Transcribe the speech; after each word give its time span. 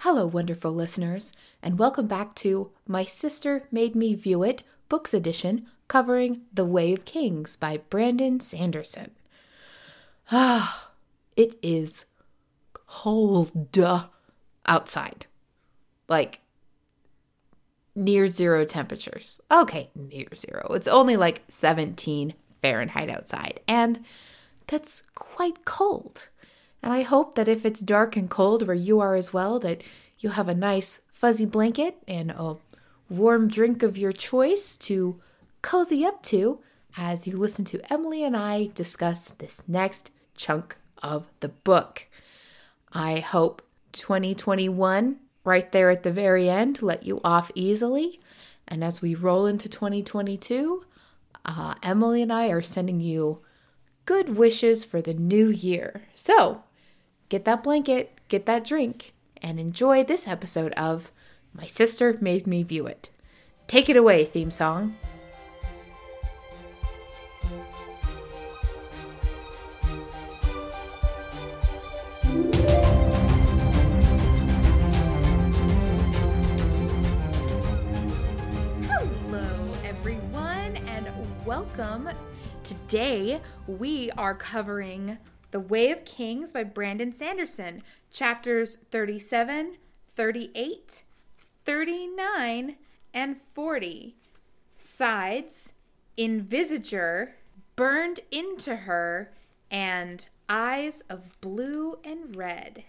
Hello, 0.00 0.26
wonderful 0.26 0.72
listeners, 0.72 1.32
and 1.62 1.78
welcome 1.78 2.06
back 2.06 2.34
to 2.36 2.70
My 2.86 3.06
Sister 3.06 3.66
Made 3.72 3.96
Me 3.96 4.14
View 4.14 4.42
It 4.42 4.62
Books 4.90 5.14
Edition 5.14 5.66
covering 5.88 6.42
The 6.52 6.66
Way 6.66 6.92
of 6.92 7.06
Kings 7.06 7.56
by 7.56 7.78
Brandon 7.88 8.38
Sanderson. 8.38 9.12
Ah, 10.30 10.90
it 11.34 11.58
is 11.62 12.04
cold 12.74 13.78
outside. 14.66 15.24
Like 16.08 16.40
near 17.94 18.28
zero 18.28 18.66
temperatures. 18.66 19.40
Okay, 19.50 19.88
near 19.94 20.28
zero. 20.34 20.72
It's 20.74 20.88
only 20.88 21.16
like 21.16 21.42
17 21.48 22.34
Fahrenheit 22.60 23.08
outside, 23.08 23.60
and 23.66 24.04
that's 24.66 25.02
quite 25.14 25.64
cold. 25.64 26.26
And 26.86 26.94
I 26.94 27.02
hope 27.02 27.34
that 27.34 27.48
if 27.48 27.66
it's 27.66 27.80
dark 27.80 28.16
and 28.16 28.30
cold 28.30 28.64
where 28.64 28.72
you 28.72 29.00
are 29.00 29.16
as 29.16 29.32
well, 29.32 29.58
that 29.58 29.82
you'll 30.20 30.34
have 30.34 30.48
a 30.48 30.54
nice 30.54 31.00
fuzzy 31.10 31.44
blanket 31.44 31.96
and 32.06 32.30
a 32.30 32.58
warm 33.08 33.48
drink 33.48 33.82
of 33.82 33.98
your 33.98 34.12
choice 34.12 34.76
to 34.76 35.20
cozy 35.62 36.04
up 36.04 36.22
to 36.22 36.60
as 36.96 37.26
you 37.26 37.36
listen 37.36 37.64
to 37.64 37.92
Emily 37.92 38.22
and 38.22 38.36
I 38.36 38.68
discuss 38.72 39.30
this 39.30 39.64
next 39.66 40.12
chunk 40.36 40.76
of 41.02 41.26
the 41.40 41.48
book. 41.48 42.06
I 42.92 43.18
hope 43.18 43.62
2021, 43.90 45.16
right 45.42 45.72
there 45.72 45.90
at 45.90 46.04
the 46.04 46.12
very 46.12 46.48
end, 46.48 46.82
let 46.82 47.02
you 47.02 47.20
off 47.24 47.50
easily. 47.56 48.20
And 48.68 48.84
as 48.84 49.02
we 49.02 49.16
roll 49.16 49.46
into 49.46 49.68
2022, 49.68 50.84
uh, 51.46 51.74
Emily 51.82 52.22
and 52.22 52.32
I 52.32 52.46
are 52.50 52.62
sending 52.62 53.00
you 53.00 53.40
good 54.04 54.36
wishes 54.36 54.84
for 54.84 55.02
the 55.02 55.14
new 55.14 55.48
year. 55.48 56.02
So 56.14 56.62
get 57.28 57.44
that 57.44 57.62
blanket, 57.62 58.12
get 58.28 58.46
that 58.46 58.64
drink, 58.64 59.12
and 59.42 59.58
enjoy 59.58 60.04
this 60.04 60.28
episode 60.28 60.72
of 60.74 61.10
My 61.52 61.66
Sister 61.66 62.16
Made 62.20 62.46
Me 62.46 62.62
View 62.62 62.86
It. 62.86 63.10
Take 63.66 63.88
it 63.88 63.96
away, 63.96 64.24
theme 64.24 64.50
song. 64.50 64.96
Hello, 78.82 79.70
everyone, 79.84 80.76
and 80.76 81.10
welcome. 81.44 82.08
Today 82.62 83.40
we 83.66 84.12
are 84.12 84.34
covering 84.34 85.18
The 85.56 85.60
Way 85.60 85.90
of 85.90 86.04
Kings 86.04 86.52
by 86.52 86.64
Brandon 86.64 87.14
Sanderson, 87.14 87.82
chapters 88.10 88.76
37, 88.90 89.78
38, 90.06 91.04
39, 91.64 92.76
and 93.14 93.38
40. 93.38 94.16
Sides, 94.76 95.72
Envisager, 96.18 97.30
Burned 97.74 98.20
into 98.30 98.76
Her, 98.76 99.32
and 99.70 100.28
Eyes 100.46 101.02
of 101.08 101.40
Blue 101.40 102.00
and 102.04 102.36
Red. 102.36 102.84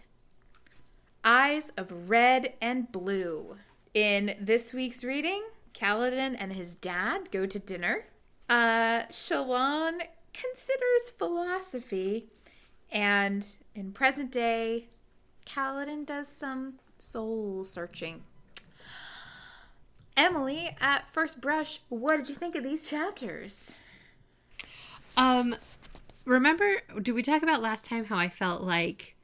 Eyes 1.23 1.71
of 1.77 2.09
Red 2.09 2.52
and 2.59 2.91
Blue. 2.91 3.55
In 3.93 4.35
this 4.41 4.73
week's 4.73 5.05
reading, 5.05 5.41
Kaladin 5.73 6.35
and 6.37 6.52
his 6.52 6.75
dad 6.75 7.31
go 7.31 7.45
to 7.45 7.59
dinner. 7.59 8.07
Uh, 8.49 9.03
Shallan 9.03 10.02
considers 10.33 11.11
philosophy, 11.17 12.27
and 12.91 13.45
in 13.75 13.91
present 13.91 14.31
day, 14.31 14.85
Kaladin 15.45 16.05
does 16.05 16.27
some 16.27 16.75
soul 16.99 17.63
searching. 17.63 18.23
Emily, 20.16 20.75
at 20.81 21.08
first 21.08 21.41
brush, 21.41 21.80
what 21.89 22.17
did 22.17 22.30
you 22.30 22.35
think 22.35 22.55
of 22.55 22.63
these 22.63 22.88
chapters? 22.88 23.75
Um, 25.15 25.55
remember, 26.25 26.81
did 27.02 27.14
we 27.14 27.21
talk 27.21 27.43
about 27.43 27.61
last 27.61 27.86
time 27.86 28.05
how 28.05 28.17
I 28.17 28.30
felt 28.30 28.64
like 28.64 29.15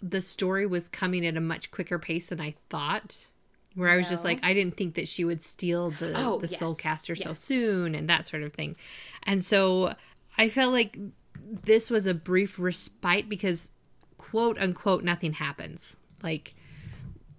the 0.00 0.20
story 0.20 0.66
was 0.66 0.88
coming 0.88 1.26
at 1.26 1.36
a 1.36 1.40
much 1.40 1.70
quicker 1.70 1.98
pace 1.98 2.28
than 2.28 2.40
I 2.40 2.54
thought? 2.70 3.26
Where 3.74 3.88
I 3.88 3.96
was 3.96 4.08
just 4.08 4.22
like, 4.22 4.38
I 4.44 4.54
didn't 4.54 4.76
think 4.76 4.94
that 4.94 5.08
she 5.08 5.24
would 5.24 5.42
steal 5.42 5.90
the 5.90 6.12
Oh, 6.16 6.38
the 6.38 6.46
yes, 6.46 6.60
Soulcaster 6.60 7.18
so 7.18 7.30
yes. 7.30 7.40
soon 7.40 7.96
and 7.96 8.08
that 8.08 8.24
sort 8.24 8.44
of 8.44 8.52
thing, 8.52 8.76
and 9.24 9.44
so 9.44 9.96
I 10.38 10.48
felt 10.48 10.72
like 10.72 10.96
this 11.44 11.90
was 11.90 12.06
a 12.06 12.14
brief 12.14 12.58
respite 12.58 13.28
because, 13.28 13.70
quote 14.16 14.58
unquote, 14.58 15.04
nothing 15.04 15.34
happens. 15.34 15.96
Like 16.22 16.54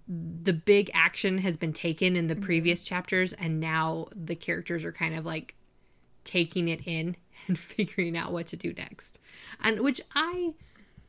the 0.08 0.52
big 0.52 0.90
action 0.94 1.38
has 1.38 1.56
been 1.56 1.72
taken 1.72 2.16
in 2.16 2.28
the 2.28 2.34
mm-hmm. 2.34 2.44
previous 2.44 2.84
chapters, 2.84 3.32
and 3.32 3.58
now 3.60 4.08
the 4.14 4.36
characters 4.36 4.84
are 4.84 4.92
kind 4.92 5.14
of 5.14 5.26
like 5.26 5.56
taking 6.26 6.68
it 6.68 6.86
in 6.86 7.16
and 7.48 7.58
figuring 7.58 8.16
out 8.16 8.32
what 8.32 8.46
to 8.48 8.56
do 8.56 8.74
next 8.74 9.18
and 9.62 9.80
which 9.80 10.00
i 10.14 10.52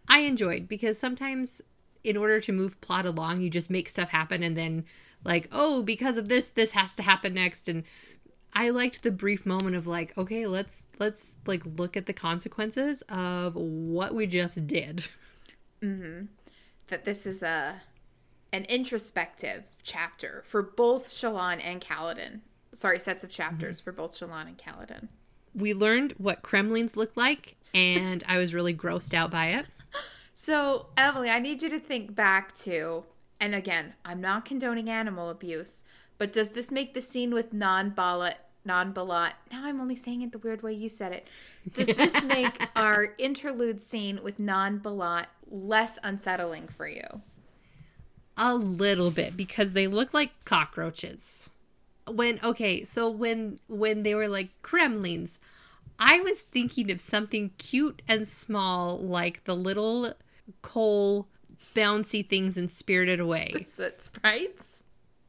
i 0.07 0.19
enjoyed 0.19 0.67
because 0.67 0.97
sometimes 0.97 1.61
in 2.03 2.15
order 2.15 2.39
to 2.39 2.53
move 2.53 2.79
plot 2.79 3.05
along 3.05 3.41
you 3.41 3.49
just 3.49 3.69
make 3.69 3.89
stuff 3.89 4.09
happen 4.09 4.43
and 4.43 4.55
then 4.55 4.85
like 5.25 5.49
oh 5.51 5.83
because 5.83 6.17
of 6.17 6.29
this 6.29 6.49
this 6.49 6.71
has 6.71 6.95
to 6.95 7.03
happen 7.03 7.33
next 7.33 7.67
and 7.67 7.83
i 8.53 8.69
liked 8.69 9.03
the 9.03 9.11
brief 9.11 9.45
moment 9.45 9.75
of 9.75 9.87
like 9.87 10.17
okay 10.17 10.45
let's 10.45 10.83
let's 10.99 11.35
like 11.45 11.63
look 11.77 11.95
at 11.97 12.05
the 12.05 12.13
consequences 12.13 13.01
of 13.09 13.55
what 13.55 14.13
we 14.13 14.25
just 14.27 14.67
did 14.67 15.07
mm-hmm. 15.81 16.25
that 16.87 17.05
this 17.05 17.25
is 17.25 17.43
a 17.43 17.81
an 18.53 18.65
introspective 18.65 19.63
chapter 19.83 20.41
for 20.45 20.61
both 20.61 21.07
Shallan 21.07 21.59
and 21.61 21.81
Kaladin. 21.81 22.39
Sorry, 22.71 22.97
sets 22.97 23.25
of 23.25 23.29
chapters 23.29 23.79
mm-hmm. 23.81 23.83
for 23.83 23.91
both 23.91 24.13
Shallan 24.17 24.47
and 24.47 24.57
Kaladin. 24.57 25.09
we 25.53 25.73
learned 25.73 26.13
what 26.17 26.41
cremlings 26.41 26.95
look 26.95 27.15
like 27.17 27.57
and 27.73 28.23
i 28.27 28.37
was 28.37 28.53
really 28.53 28.73
grossed 28.73 29.13
out 29.13 29.29
by 29.31 29.47
it 29.47 29.65
So, 30.39 30.85
Emily, 30.97 31.31
I 31.31 31.39
need 31.39 31.63
you 31.63 31.69
to 31.71 31.79
think 31.79 32.13
back 32.13 32.53
to, 32.57 33.05
and 33.39 33.55
again, 33.55 33.95
I'm 34.05 34.21
not 34.21 34.45
condoning 34.45 34.87
animal 34.87 35.31
abuse, 35.31 35.83
but 36.17 36.33
does 36.33 36.51
this 36.51 36.71
make 36.71 36.93
the 36.93 37.01
scene 37.01 37.33
with 37.33 37.53
non 37.53 37.91
Balat, 37.91 38.35
non 38.65 38.93
Balat, 38.93 39.33
now 39.51 39.65
I'm 39.65 39.79
only 39.79 39.95
saying 39.95 40.21
it 40.21 40.31
the 40.31 40.39
weird 40.39 40.63
way 40.63 40.73
you 40.73 40.89
said 40.89 41.11
it. 41.11 41.27
Does 41.73 41.87
this 41.87 42.23
make 42.25 42.67
our 42.75 43.13
interlude 43.17 43.81
scene 43.81 44.21
with 44.23 44.39
non 44.39 44.79
Balat 44.79 45.25
less 45.49 45.99
unsettling 46.03 46.67
for 46.67 46.87
you? 46.87 47.21
A 48.35 48.55
little 48.55 49.11
bit 49.11 49.35
because 49.35 49.73
they 49.73 49.87
look 49.87 50.13
like 50.13 50.31
cockroaches. 50.45 51.49
When 52.07 52.39
okay, 52.43 52.83
so 52.83 53.09
when 53.09 53.59
when 53.67 54.03
they 54.03 54.15
were 54.15 54.27
like 54.27 54.49
cremlings, 54.61 55.39
I 55.99 56.19
was 56.19 56.41
thinking 56.41 56.91
of 56.91 57.01
something 57.01 57.51
cute 57.57 58.01
and 58.07 58.27
small 58.27 58.97
like 58.97 59.43
the 59.45 59.55
little 59.55 60.13
coal 60.61 61.27
bouncy 61.75 62.27
things 62.27 62.57
in 62.57 62.67
Spirited 62.67 63.19
Away. 63.19 63.63
Soot 63.63 64.01
sprites? 64.01 64.76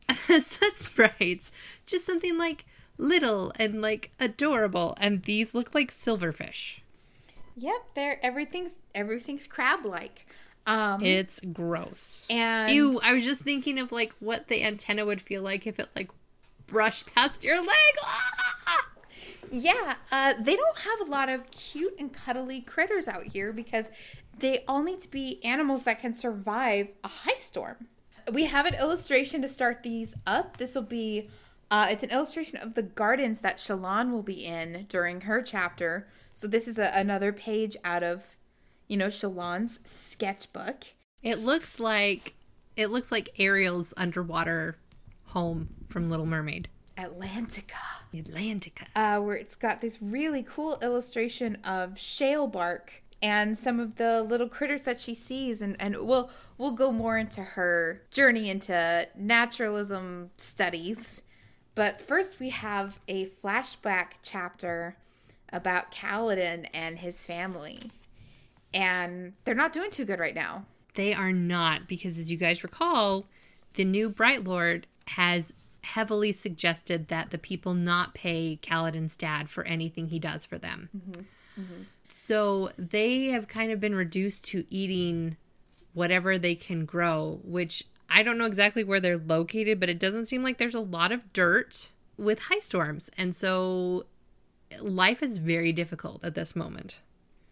Such 0.40 0.74
sprites. 0.76 1.50
Just 1.86 2.04
something 2.06 2.38
like 2.38 2.64
little 2.96 3.52
and 3.56 3.80
like 3.80 4.10
adorable 4.18 4.96
and 5.00 5.22
these 5.24 5.54
look 5.54 5.74
like 5.74 5.92
silverfish. 5.92 6.80
Yep, 7.56 7.80
they're 7.94 8.24
everything's 8.24 8.78
everything's 8.94 9.46
crab 9.46 9.84
like. 9.84 10.26
Um 10.66 11.02
It's 11.04 11.40
gross. 11.52 12.26
and 12.30 12.72
Ew, 12.72 13.00
I 13.04 13.14
was 13.14 13.24
just 13.24 13.42
thinking 13.42 13.78
of 13.78 13.92
like 13.92 14.12
what 14.20 14.48
the 14.48 14.62
antenna 14.64 15.04
would 15.04 15.20
feel 15.20 15.42
like 15.42 15.66
if 15.66 15.78
it 15.78 15.88
like 15.96 16.10
brushed 16.66 17.12
past 17.14 17.44
your 17.44 17.58
leg. 17.60 17.68
Ah! 18.02 18.86
Yeah, 19.50 19.94
uh, 20.12 20.34
they 20.38 20.56
don't 20.56 20.78
have 20.80 21.08
a 21.08 21.10
lot 21.10 21.30
of 21.30 21.50
cute 21.50 21.94
and 21.98 22.12
cuddly 22.12 22.60
critters 22.60 23.08
out 23.08 23.24
here 23.24 23.50
because 23.50 23.90
they 24.38 24.62
all 24.68 24.82
need 24.82 25.00
to 25.00 25.10
be 25.10 25.42
animals 25.42 25.84
that 25.84 26.00
can 26.00 26.12
survive 26.12 26.88
a 27.02 27.08
high 27.08 27.38
storm. 27.38 27.88
We 28.32 28.44
have 28.44 28.66
an 28.66 28.74
illustration 28.74 29.42
to 29.42 29.48
start 29.48 29.82
these 29.82 30.14
up. 30.26 30.56
This 30.56 30.74
will 30.74 30.82
be, 30.82 31.28
uh, 31.70 31.88
it's 31.90 32.02
an 32.02 32.10
illustration 32.10 32.58
of 32.58 32.74
the 32.74 32.82
gardens 32.82 33.40
that 33.40 33.58
Shallan 33.58 34.10
will 34.10 34.22
be 34.22 34.44
in 34.44 34.86
during 34.88 35.22
her 35.22 35.42
chapter. 35.42 36.08
So 36.32 36.46
this 36.46 36.68
is 36.68 36.78
a, 36.78 36.90
another 36.94 37.32
page 37.32 37.76
out 37.84 38.02
of, 38.02 38.24
you 38.86 38.96
know, 38.96 39.08
Shallan's 39.08 39.80
sketchbook. 39.84 40.84
It 41.22 41.40
looks 41.40 41.80
like 41.80 42.34
it 42.76 42.90
looks 42.90 43.10
like 43.10 43.30
Ariel's 43.38 43.92
underwater 43.96 44.78
home 45.26 45.68
from 45.88 46.08
Little 46.08 46.26
Mermaid. 46.26 46.68
Atlantica. 46.96 47.74
Atlantica. 48.14 48.86
uh, 48.96 49.20
where 49.20 49.36
it's 49.36 49.54
got 49.54 49.80
this 49.80 50.00
really 50.00 50.42
cool 50.42 50.78
illustration 50.80 51.56
of 51.64 51.98
shale 51.98 52.46
bark 52.46 53.02
and 53.20 53.58
some 53.58 53.80
of 53.80 53.96
the 53.96 54.22
little 54.22 54.48
critters 54.48 54.82
that 54.84 55.00
she 55.00 55.14
sees 55.14 55.60
and, 55.60 55.76
and 55.80 55.96
we'll 55.96 56.30
we'll 56.56 56.72
go 56.72 56.92
more 56.92 57.18
into 57.18 57.42
her 57.42 58.02
journey 58.10 58.48
into 58.48 59.08
naturalism 59.16 60.30
studies. 60.36 61.22
But 61.74 62.00
first 62.00 62.40
we 62.40 62.50
have 62.50 62.98
a 63.08 63.26
flashback 63.26 64.14
chapter 64.22 64.96
about 65.52 65.92
Kaladin 65.92 66.66
and 66.74 66.98
his 66.98 67.24
family. 67.24 67.90
And 68.74 69.32
they're 69.44 69.54
not 69.54 69.72
doing 69.72 69.90
too 69.90 70.04
good 70.04 70.18
right 70.18 70.34
now. 70.34 70.66
They 70.94 71.14
are 71.14 71.32
not 71.32 71.88
because 71.88 72.18
as 72.18 72.30
you 72.30 72.36
guys 72.36 72.62
recall, 72.62 73.26
the 73.74 73.84
new 73.84 74.10
Bright 74.10 74.44
Lord 74.44 74.86
has 75.06 75.54
heavily 75.82 76.32
suggested 76.32 77.08
that 77.08 77.30
the 77.30 77.38
people 77.38 77.74
not 77.74 78.14
pay 78.14 78.58
Kaladin's 78.62 79.16
dad 79.16 79.48
for 79.48 79.64
anything 79.64 80.08
he 80.08 80.18
does 80.18 80.44
for 80.44 80.58
them. 80.58 80.88
So 82.08 82.70
they 82.78 83.26
have 83.26 83.48
kind 83.48 83.70
of 83.72 83.80
been 83.80 83.94
reduced 83.94 84.44
to 84.46 84.64
eating 84.70 85.36
whatever 85.92 86.38
they 86.38 86.54
can 86.54 86.84
grow, 86.84 87.40
which 87.44 87.84
I 88.08 88.22
don't 88.22 88.38
know 88.38 88.46
exactly 88.46 88.84
where 88.84 89.00
they're 89.00 89.18
located, 89.18 89.80
but 89.80 89.88
it 89.88 89.98
doesn't 89.98 90.26
seem 90.26 90.42
like 90.42 90.58
there's 90.58 90.74
a 90.74 90.80
lot 90.80 91.12
of 91.12 91.32
dirt 91.32 91.90
with 92.16 92.42
high 92.42 92.60
storms. 92.60 93.10
And 93.16 93.34
so 93.34 94.06
life 94.80 95.22
is 95.22 95.38
very 95.38 95.72
difficult 95.72 96.24
at 96.24 96.34
this 96.34 96.54
moment. 96.54 97.00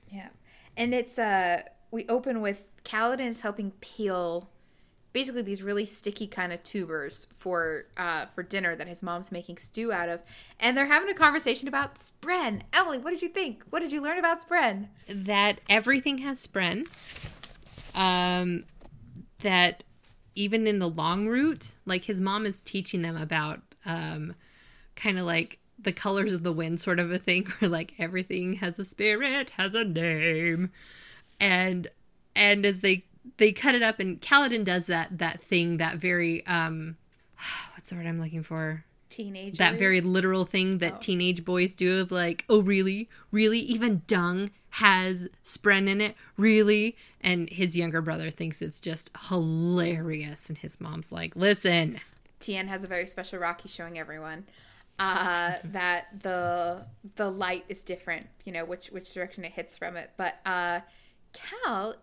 Yeah. 0.09 0.29
And 0.77 0.95
it's 0.95 1.19
uh 1.19 1.63
we 1.91 2.07
open 2.09 2.41
with 2.41 2.65
Kaladin 2.85 3.27
is 3.27 3.41
helping 3.41 3.73
peel 3.81 4.49
basically 5.17 5.41
these 5.41 5.63
really 5.63 5.87
sticky 5.87 6.27
kind 6.27 6.53
of 6.53 6.63
tubers 6.63 7.27
for 7.39 7.87
uh 7.97 8.27
for 8.27 8.43
dinner 8.43 8.77
that 8.77 8.87
his 8.87 9.03
mom's 9.03 9.33
making 9.33 9.57
stew 9.57 9.91
out 9.91 10.11
of. 10.11 10.21
And 10.61 10.77
they're 10.77 10.85
having 10.85 11.09
a 11.09 11.15
conversation 11.15 11.69
about 11.69 11.95
spren. 11.95 12.61
Emily, 12.75 12.99
what 12.99 13.13
did 13.13 13.23
you 13.23 13.31
think? 13.31 13.63
What 13.71 13.81
did 13.81 13.93
you 13.93 14.03
learn 14.03 14.19
about 14.19 14.47
spren? 14.47 14.89
That 15.09 15.63
everything 15.71 16.19
has 16.19 16.47
spren. 16.47 16.87
Um 17.95 18.65
that 19.41 19.85
even 20.35 20.67
in 20.67 20.81
the 20.81 20.91
long 20.91 21.27
route, 21.27 21.73
like 21.87 22.05
his 22.05 22.21
mom 22.21 22.45
is 22.45 22.61
teaching 22.61 23.01
them 23.01 23.17
about 23.17 23.61
um 23.87 24.35
kind 24.97 25.19
of 25.19 25.25
like 25.25 25.61
the 25.79 25.93
colors 25.93 26.35
of 26.35 26.43
the 26.43 26.53
wind 26.53 26.79
sort 26.79 27.01
of 27.01 27.11
a 27.11 27.19
thing 27.19 27.47
where 27.59 27.71
like 27.71 27.95
everything 27.99 28.57
has 28.57 28.79
a 28.79 28.85
spirit, 28.85 29.49
has 29.57 29.75
a 29.75 29.83
name. 29.83 30.73
And 31.41 31.89
and 32.35 32.67
as 32.67 32.81
they 32.81 33.05
they 33.39 33.53
cut 33.53 33.75
it 33.75 33.83
up 33.83 33.99
and 33.99 34.21
Kaladin 34.21 34.65
does 34.65 34.87
that 34.87 35.19
that 35.19 35.41
thing 35.41 35.77
that 35.79 35.97
very 35.97 36.47
um 36.47 36.97
what's 37.75 37.91
the 37.91 37.97
word 37.97 38.07
I'm 38.07 38.21
looking 38.21 38.43
for? 38.43 38.85
Teenage. 39.09 39.57
That 39.59 39.79
very 39.79 40.01
literal 40.01 40.45
thing 40.45 40.79
that 40.79 41.01
teenage 41.01 41.45
boys 41.45 41.75
do 41.75 42.01
of 42.01 42.11
like, 42.11 42.45
oh 42.49 42.61
really? 42.61 43.09
Really? 43.31 43.61
Even 43.61 44.03
dung 44.07 44.51
has 44.71 45.29
spren 45.45 45.89
in 45.89 46.01
it? 46.01 46.17
Really? 46.37 46.97
And 47.21 47.49
his 47.49 47.77
younger 47.77 48.03
brother 48.03 48.31
thinks 48.31 48.61
it's 48.61 48.81
just 48.81 49.11
hilarious 49.29 50.49
and 50.49 50.59
his 50.59 50.81
mom's 50.81 51.13
like, 51.13 51.35
listen, 51.37 52.01
Tien 52.41 52.69
has 52.69 52.85
a 52.85 52.87
very 52.87 53.07
special 53.07 53.39
rock 53.39 53.63
he's 53.63 53.75
showing 53.75 53.99
everyone. 53.99 54.45
Uh, 54.99 55.55
that 55.65 56.07
the 56.21 56.85
the 57.17 57.31
light 57.31 57.65
is 57.69 57.83
different, 57.85 58.27
you 58.45 58.53
know, 58.53 58.65
which 58.65 58.89
which 58.89 59.13
direction 59.13 59.45
it 59.45 59.53
hits 59.53 59.79
from 59.79 59.97
it. 59.97 60.11
But 60.17 60.37
uh, 60.45 60.81
Cal 61.33 61.95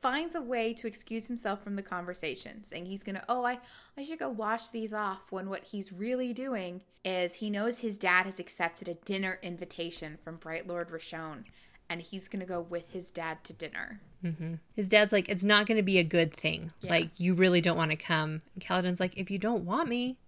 finds 0.00 0.34
a 0.34 0.42
way 0.42 0.72
to 0.74 0.86
excuse 0.86 1.26
himself 1.26 1.62
from 1.62 1.76
the 1.76 1.82
conversation, 1.82 2.62
saying 2.64 2.86
he's 2.86 3.02
gonna, 3.02 3.24
oh, 3.28 3.44
I 3.44 3.58
I 3.96 4.02
should 4.04 4.18
go 4.18 4.28
wash 4.28 4.68
these 4.68 4.92
off. 4.92 5.30
When 5.30 5.48
what 5.48 5.64
he's 5.64 5.92
really 5.92 6.32
doing 6.32 6.82
is 7.04 7.36
he 7.36 7.50
knows 7.50 7.80
his 7.80 7.98
dad 7.98 8.26
has 8.26 8.38
accepted 8.38 8.88
a 8.88 8.94
dinner 8.94 9.38
invitation 9.42 10.18
from 10.22 10.36
Bright 10.36 10.66
Lord 10.66 10.90
Roshone, 10.90 11.44
and 11.88 12.02
he's 12.02 12.28
gonna 12.28 12.46
go 12.46 12.60
with 12.60 12.92
his 12.92 13.10
dad 13.10 13.44
to 13.44 13.52
dinner. 13.52 14.00
Mm-hmm. 14.24 14.54
His 14.74 14.88
dad's 14.88 15.12
like, 15.12 15.28
it's 15.28 15.44
not 15.44 15.66
going 15.66 15.76
to 15.76 15.82
be 15.82 15.96
a 15.96 16.04
good 16.04 16.34
thing. 16.34 16.72
Like, 16.82 17.08
you 17.18 17.32
really 17.32 17.62
don't 17.62 17.78
want 17.78 17.90
to 17.90 17.96
come. 17.96 18.42
And 18.54 18.62
Kaladin's 18.62 19.00
like, 19.00 19.16
if 19.16 19.30
you 19.30 19.38
don't 19.38 19.64
want 19.64 19.88
me, 19.88 20.18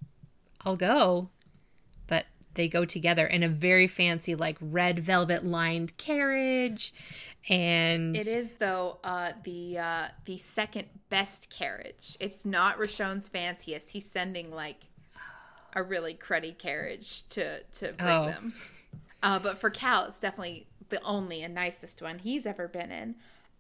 I'll 0.64 0.76
go. 0.76 1.28
But 2.06 2.24
they 2.54 2.68
go 2.68 2.84
together 2.84 3.26
in 3.26 3.42
a 3.42 3.48
very 3.48 3.86
fancy, 3.86 4.34
like, 4.34 4.58
red 4.60 4.98
velvet 4.98 5.44
lined 5.44 5.96
carriage. 5.96 6.92
And 7.48 8.16
It 8.16 8.26
is 8.28 8.52
though 8.54 8.98
uh, 9.02 9.32
the 9.42 9.78
uh, 9.78 10.08
the 10.26 10.38
second 10.38 10.86
best 11.08 11.50
carriage. 11.50 12.16
It's 12.20 12.44
not 12.44 12.78
Roshone's 12.78 13.28
fanciest. 13.28 13.90
He's 13.90 14.08
sending 14.08 14.52
like 14.52 14.84
a 15.74 15.82
really 15.82 16.14
cruddy 16.14 16.56
carriage 16.56 17.26
to 17.30 17.60
to 17.62 17.92
bring 17.94 18.08
Oh. 18.10 18.26
them. 18.26 18.54
Uh, 19.24 19.38
but 19.38 19.58
for 19.58 19.70
Cal, 19.70 20.04
it's 20.06 20.20
definitely 20.20 20.66
the 20.88 21.02
only 21.02 21.42
and 21.42 21.54
nicest 21.54 22.00
one 22.02 22.18
he's 22.20 22.44
ever 22.46 22.68
been 22.68 22.90
in. 22.92 23.14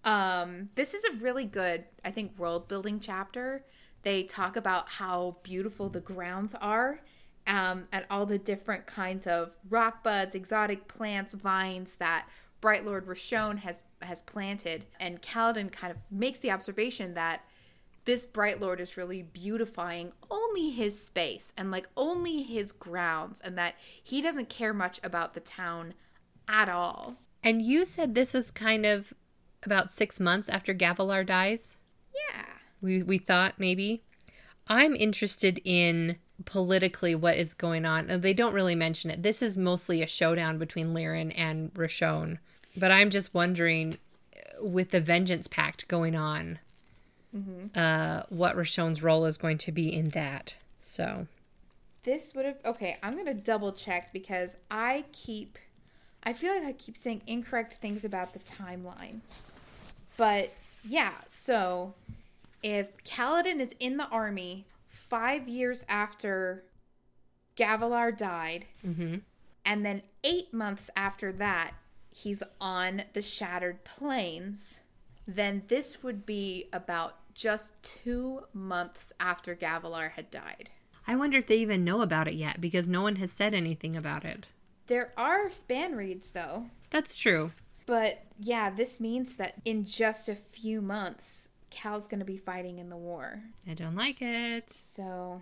Um, 0.04 0.70
this 0.74 0.94
is 0.94 1.04
a 1.04 1.12
really 1.16 1.44
good, 1.44 1.84
I 2.04 2.10
think, 2.10 2.36
world 2.38 2.68
building 2.68 3.00
chapter. 3.00 3.64
They 4.02 4.24
talk 4.24 4.56
about 4.56 4.88
how 4.90 5.36
beautiful 5.44 5.88
the 5.88 6.00
grounds 6.00 6.54
are 6.60 7.00
um, 7.46 7.88
and 7.92 8.06
all 8.10 8.26
the 8.26 8.38
different 8.38 8.86
kinds 8.86 9.26
of 9.26 9.56
rock 9.68 10.02
buds, 10.02 10.34
exotic 10.34 10.88
plants, 10.88 11.34
vines 11.34 11.96
that 11.96 12.28
Bright 12.60 12.84
Lord 12.84 13.06
Roshone 13.06 13.58
has 13.58 13.82
has 14.02 14.22
planted. 14.22 14.86
And 15.00 15.20
Kaladin 15.20 15.70
kind 15.72 15.90
of 15.90 15.98
makes 16.10 16.38
the 16.38 16.50
observation 16.50 17.14
that 17.14 17.42
this 18.04 18.26
Bright 18.26 18.60
Lord 18.60 18.80
is 18.80 18.96
really 18.96 19.22
beautifying 19.22 20.12
only 20.30 20.70
his 20.70 21.00
space 21.04 21.52
and 21.56 21.70
like 21.70 21.88
only 21.96 22.42
his 22.42 22.72
grounds, 22.72 23.40
and 23.40 23.56
that 23.58 23.74
he 24.02 24.20
doesn't 24.20 24.48
care 24.48 24.72
much 24.74 25.00
about 25.04 25.34
the 25.34 25.40
town 25.40 25.94
at 26.48 26.68
all. 26.68 27.16
and 27.44 27.62
you 27.62 27.84
said 27.84 28.14
this 28.14 28.34
was 28.34 28.50
kind 28.50 28.84
of 28.86 29.12
about 29.64 29.90
six 29.90 30.18
months 30.20 30.48
after 30.48 30.74
Gavilar 30.74 31.24
dies. 31.26 31.76
Yeah. 32.30 32.44
We 32.80 33.02
we 33.02 33.18
thought 33.18 33.54
maybe. 33.58 34.02
I'm 34.68 34.94
interested 34.94 35.60
in 35.64 36.16
politically 36.44 37.14
what 37.14 37.36
is 37.36 37.54
going 37.54 37.84
on. 37.84 38.10
Uh, 38.10 38.18
They 38.18 38.32
don't 38.34 38.54
really 38.54 38.74
mention 38.74 39.10
it. 39.10 39.22
This 39.22 39.42
is 39.42 39.56
mostly 39.56 40.02
a 40.02 40.06
showdown 40.06 40.58
between 40.58 40.88
Lirin 40.94 41.32
and 41.36 41.72
Roshone. 41.74 42.38
But 42.76 42.90
I'm 42.90 43.10
just 43.10 43.34
wondering, 43.34 43.98
uh, 44.34 44.64
with 44.64 44.90
the 44.90 45.00
Vengeance 45.00 45.46
Pact 45.46 45.88
going 45.88 46.14
on, 46.14 46.58
uh, 47.74 48.24
what 48.28 48.56
Roshone's 48.56 49.02
role 49.02 49.24
is 49.24 49.38
going 49.38 49.58
to 49.58 49.72
be 49.72 49.92
in 49.92 50.10
that. 50.10 50.56
So, 50.82 51.26
This 52.02 52.34
would 52.34 52.44
have 52.44 52.58
okay. 52.64 52.96
I'm 53.02 53.16
gonna 53.16 53.32
double 53.32 53.72
check 53.72 54.12
because 54.12 54.56
I 54.70 55.04
keep, 55.12 55.56
I 56.24 56.32
feel 56.32 56.52
like 56.52 56.64
I 56.64 56.72
keep 56.72 56.96
saying 56.96 57.22
incorrect 57.26 57.74
things 57.74 58.04
about 58.04 58.32
the 58.32 58.40
timeline. 58.40 59.20
But 60.16 60.52
yeah, 60.84 61.12
so 61.26 61.94
if 62.62 62.96
Kaladin 63.04 63.60
is 63.60 63.74
in 63.78 63.96
the 63.96 64.08
army 64.08 64.66
five 65.12 65.46
years 65.46 65.84
after 65.90 66.64
Gavilar 67.54 68.16
died, 68.16 68.64
mm-hmm. 68.82 69.16
and 69.62 69.84
then 69.84 70.00
eight 70.24 70.54
months 70.54 70.88
after 70.96 71.30
that, 71.32 71.72
he's 72.10 72.42
on 72.58 73.02
the 73.12 73.20
Shattered 73.20 73.84
Plains, 73.84 74.80
then 75.28 75.64
this 75.68 76.02
would 76.02 76.24
be 76.24 76.70
about 76.72 77.16
just 77.34 77.74
two 77.82 78.44
months 78.54 79.12
after 79.20 79.54
Gavilar 79.54 80.12
had 80.12 80.30
died. 80.30 80.70
I 81.06 81.14
wonder 81.16 81.36
if 81.36 81.46
they 81.46 81.58
even 81.58 81.84
know 81.84 82.00
about 82.00 82.26
it 82.26 82.34
yet 82.34 82.58
because 82.58 82.88
no 82.88 83.02
one 83.02 83.16
has 83.16 83.30
said 83.30 83.52
anything 83.52 83.94
about 83.94 84.24
it. 84.24 84.48
There 84.86 85.12
are 85.18 85.50
spanreeds 85.50 86.32
though. 86.32 86.70
That's 86.88 87.16
true. 87.16 87.52
But 87.84 88.24
yeah, 88.38 88.70
this 88.70 88.98
means 88.98 89.36
that 89.36 89.56
in 89.66 89.84
just 89.84 90.30
a 90.30 90.34
few 90.34 90.80
months, 90.80 91.50
Cal's 91.72 92.06
going 92.06 92.20
to 92.20 92.24
be 92.26 92.36
fighting 92.36 92.78
in 92.78 92.88
the 92.90 92.96
war. 92.96 93.40
I 93.68 93.74
don't 93.74 93.96
like 93.96 94.20
it. 94.20 94.70
So, 94.72 95.40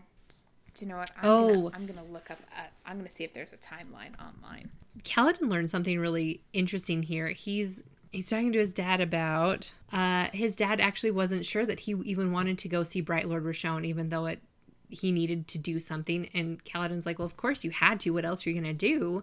do 0.75 0.85
you 0.85 0.89
know 0.91 0.97
what? 0.99 1.11
I'm 1.21 1.29
Oh. 1.29 1.55
gonna, 1.55 1.77
I'm 1.77 1.87
going 1.87 1.99
to 2.07 2.13
look 2.13 2.31
up. 2.31 2.39
At, 2.57 2.73
I'm 2.87 2.95
going 2.97 3.07
to 3.09 3.13
see 3.15 3.25
if 3.25 3.35
there's 3.35 3.53
a 3.53 3.57
timeline 3.59 4.13
online. 4.19 4.71
Kaladin 5.03 5.51
learned 5.51 5.71
something 5.71 5.99
really 5.99 6.41
interesting 6.53 7.03
here. 7.03 7.29
He's 7.29 7.83
he's 8.13 8.29
talking 8.31 8.53
to 8.53 8.59
his 8.59 8.73
dad 8.73 9.01
about 9.01 9.73
uh 9.93 10.29
his 10.33 10.57
dad 10.57 10.81
actually 10.81 11.13
wasn't 11.13 11.45
sure 11.45 11.65
that 11.67 11.81
he 11.81 11.93
even 12.05 12.33
wanted 12.33 12.59
to 12.59 12.69
go 12.69 12.83
see 12.83 13.01
Bright 13.01 13.29
Lord 13.29 13.45
Roshone 13.45 13.85
even 13.85 14.09
though 14.09 14.27
it 14.27 14.41
he 14.89 15.13
needed 15.13 15.47
to 15.49 15.59
do 15.59 15.79
something 15.79 16.29
and 16.35 16.63
Kaladin's 16.65 17.07
like, 17.07 17.19
"Well, 17.21 17.27
of 17.27 17.37
course 17.37 17.63
you 17.65 17.71
had 17.71 18.01
to. 18.01 18.11
What 18.11 18.25
else 18.25 18.45
are 18.47 18.51
you 18.51 18.61
to 18.63 18.73
do?" 18.73 19.23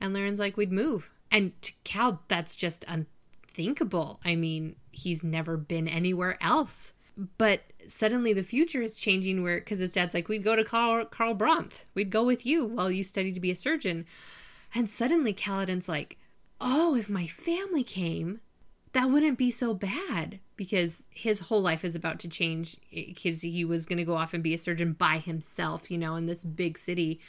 And 0.00 0.12
Lirin's 0.14 0.40
like, 0.40 0.56
"We'd 0.56 0.72
move." 0.72 1.10
And 1.30 1.52
to 1.62 1.72
Cal 1.84 2.22
that's 2.28 2.56
just 2.56 2.84
unthinkable. 2.88 4.20
I 4.24 4.34
mean, 4.36 4.76
he's 4.94 5.22
never 5.24 5.56
been 5.56 5.88
anywhere 5.88 6.38
else. 6.42 6.92
But 7.38 7.62
suddenly 7.86 8.32
the 8.32 8.42
future 8.42 8.82
is 8.82 8.96
changing 8.96 9.42
where 9.42 9.60
cuz 9.60 9.78
his 9.78 9.92
dad's 9.92 10.14
like, 10.14 10.28
"We'd 10.28 10.42
go 10.42 10.56
to 10.56 10.64
Carl 10.64 11.06
Kharbranth. 11.06 11.82
We'd 11.94 12.10
go 12.10 12.24
with 12.24 12.44
you 12.44 12.64
while 12.64 12.90
you 12.90 13.04
study 13.04 13.32
to 13.32 13.40
be 13.40 13.50
a 13.50 13.56
surgeon." 13.56 14.06
And 14.74 14.90
suddenly 14.90 15.32
Kaladin's 15.32 15.88
like, 15.88 16.18
oh, 16.60 16.96
if 16.96 17.08
my 17.08 17.26
family 17.26 17.84
came, 17.84 18.40
that 18.92 19.10
wouldn't 19.10 19.38
be 19.38 19.50
so 19.50 19.74
bad 19.74 20.40
because 20.56 21.04
his 21.10 21.40
whole 21.40 21.60
life 21.60 21.84
is 21.84 21.94
about 21.94 22.18
to 22.20 22.28
change 22.28 22.76
because 22.90 23.42
he 23.42 23.64
was 23.64 23.86
going 23.86 23.98
to 23.98 24.04
go 24.04 24.16
off 24.16 24.34
and 24.34 24.42
be 24.42 24.54
a 24.54 24.58
surgeon 24.58 24.92
by 24.92 25.18
himself, 25.18 25.90
you 25.90 25.98
know, 25.98 26.16
in 26.16 26.26
this 26.26 26.44
big 26.44 26.78
city. 26.78 27.20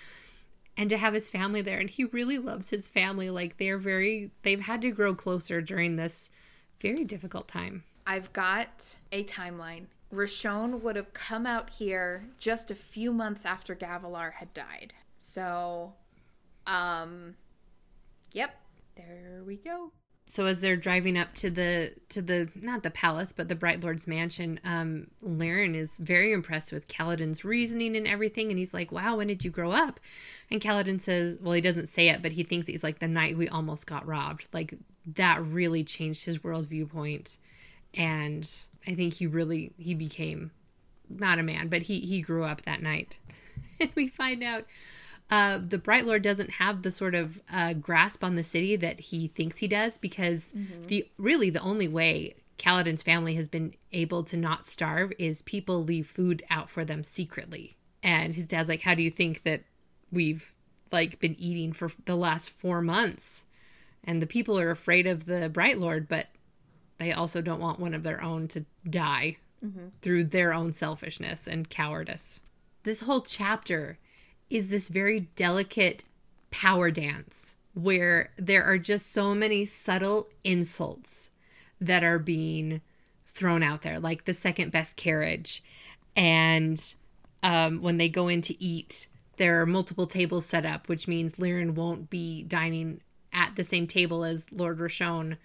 And 0.77 0.89
to 0.89 0.97
have 0.97 1.13
his 1.13 1.29
family 1.29 1.61
there. 1.61 1.79
And 1.79 1.89
he 1.89 2.03
really 2.05 2.37
loves 2.37 2.69
his 2.69 2.87
family. 2.87 3.29
Like 3.29 3.57
they're 3.57 3.77
very, 3.77 4.31
they've 4.43 4.61
had 4.61 4.81
to 4.81 4.91
grow 4.91 5.15
closer 5.15 5.61
during 5.61 5.95
this 5.95 6.29
very 6.93 7.03
difficult 7.05 7.47
time. 7.47 7.83
I've 8.07 8.31
got 8.33 8.95
a 9.11 9.23
timeline. 9.23 9.85
Roshone 10.13 10.81
would 10.81 10.95
have 10.95 11.13
come 11.13 11.45
out 11.45 11.71
here 11.71 12.25
just 12.37 12.69
a 12.71 12.75
few 12.75 13.11
months 13.11 13.45
after 13.45 13.75
Gavilar 13.75 14.33
had 14.33 14.53
died. 14.53 14.93
So, 15.17 15.93
um, 16.67 17.35
yep, 18.31 18.55
there 18.95 19.41
we 19.45 19.55
go. 19.57 19.91
so 20.27 20.45
as 20.45 20.61
they're 20.61 20.75
driving 20.77 21.17
up 21.17 21.33
to 21.35 21.49
the 21.49 21.93
to 22.09 22.21
the 22.21 22.49
not 22.55 22.81
the 22.81 22.89
palace 22.89 23.31
but 23.31 23.47
the 23.47 23.53
bright 23.55 23.83
lord's 23.83 24.07
mansion 24.07 24.59
um 24.63 25.05
Lirin 25.23 25.75
is 25.75 25.97
very 25.99 26.31
impressed 26.33 26.71
with 26.71 26.87
Kaladin's 26.87 27.45
reasoning 27.45 27.95
and 27.95 28.07
everything 28.07 28.49
and 28.49 28.57
he's 28.57 28.73
like 28.73 28.91
wow 28.91 29.17
when 29.17 29.27
did 29.27 29.43
you 29.45 29.51
grow 29.51 29.71
up 29.71 29.99
and 30.49 30.59
Kaladin 30.61 30.99
says 30.99 31.37
well 31.41 31.53
he 31.53 31.61
doesn't 31.61 31.89
say 31.89 32.07
it 32.09 32.23
but 32.23 32.31
he 32.31 32.43
thinks 32.43 32.65
he's 32.65 32.83
like 32.83 32.97
the 32.99 33.07
night 33.07 33.37
we 33.37 33.47
almost 33.47 33.85
got 33.85 34.07
robbed 34.07 34.47
like 34.51 34.73
that 35.05 35.43
really 35.43 35.83
changed 35.83 36.25
his 36.25 36.43
world 36.43 36.65
viewpoint 36.65 37.37
and 37.93 38.49
I 38.87 38.95
think 38.95 39.15
he 39.15 39.27
really 39.27 39.73
he 39.77 39.93
became 39.93 40.51
not 41.09 41.39
a 41.39 41.43
man 41.43 41.67
but 41.67 41.83
he 41.83 41.99
he 42.01 42.21
grew 42.21 42.43
up 42.43 42.63
that 42.63 42.81
night 42.81 43.19
and 43.79 43.91
we 43.95 44.07
find 44.07 44.43
out 44.43 44.65
uh, 45.29 45.59
the 45.65 45.77
Bright 45.77 46.05
Lord 46.05 46.21
doesn't 46.21 46.51
have 46.51 46.83
the 46.83 46.91
sort 46.91 47.15
of 47.15 47.41
uh, 47.51 47.73
grasp 47.73 48.23
on 48.23 48.35
the 48.35 48.43
city 48.43 48.75
that 48.75 48.99
he 48.99 49.27
thinks 49.27 49.57
he 49.57 49.67
does 49.67 49.97
because 49.97 50.53
mm-hmm. 50.55 50.85
the 50.85 51.07
really 51.17 51.49
the 51.49 51.61
only 51.61 51.87
way 51.87 52.35
Kaladin's 52.59 53.01
family 53.01 53.35
has 53.35 53.47
been 53.47 53.73
able 53.91 54.23
to 54.23 54.37
not 54.37 54.67
starve 54.67 55.11
is 55.17 55.41
people 55.41 55.83
leave 55.83 56.07
food 56.07 56.43
out 56.49 56.69
for 56.69 56.85
them 56.85 57.03
secretly. 57.03 57.75
And 58.03 58.35
his 58.35 58.45
dad's 58.45 58.69
like, 58.69 58.81
"How 58.81 58.93
do 58.93 59.01
you 59.01 59.09
think 59.09 59.43
that 59.43 59.63
we've 60.11 60.53
like 60.91 61.19
been 61.19 61.35
eating 61.39 61.73
for 61.73 61.91
the 62.05 62.15
last 62.15 62.51
4 62.51 62.81
months?" 62.81 63.43
And 64.05 64.21
the 64.21 64.27
people 64.27 64.59
are 64.59 64.71
afraid 64.71 65.07
of 65.07 65.25
the 65.25 65.49
Bright 65.49 65.79
Lord, 65.79 66.07
but 66.07 66.27
they 66.97 67.11
also 67.11 67.41
don't 67.41 67.59
want 67.59 67.79
one 67.79 67.93
of 67.93 68.03
their 68.03 68.21
own 68.21 68.47
to 68.49 68.65
die 68.87 69.37
mm-hmm. 69.63 69.87
through 70.01 70.25
their 70.25 70.53
own 70.53 70.71
selfishness 70.71 71.47
and 71.47 71.69
cowardice. 71.69 72.39
This 72.83 73.01
whole 73.01 73.21
chapter 73.21 73.97
is 74.49 74.69
this 74.69 74.89
very 74.89 75.21
delicate 75.35 76.03
power 76.51 76.91
dance 76.91 77.55
where 77.73 78.31
there 78.37 78.63
are 78.63 78.77
just 78.77 79.11
so 79.11 79.35
many 79.35 79.65
subtle 79.65 80.29
insults 80.43 81.29
that 81.81 82.03
are 82.03 82.19
being 82.19 82.81
thrown 83.27 83.61
out 83.61 83.81
there, 83.81 83.99
like 83.99 84.23
the 84.23 84.33
second 84.33 84.71
best 84.71 84.95
carriage. 84.95 85.61
And 86.15 86.81
um, 87.43 87.81
when 87.81 87.97
they 87.97 88.07
go 88.07 88.29
in 88.29 88.41
to 88.43 88.63
eat, 88.63 89.07
there 89.37 89.59
are 89.61 89.65
multiple 89.65 90.07
tables 90.07 90.45
set 90.45 90.65
up, 90.65 90.87
which 90.87 91.07
means 91.07 91.35
Lirin 91.35 91.75
won't 91.75 92.09
be 92.09 92.43
dining 92.43 93.01
at 93.35 93.55
the 93.55 93.63
same 93.63 93.85
table 93.85 94.23
as 94.23 94.51
Lord 94.51 94.79
Roshone, 94.79 95.37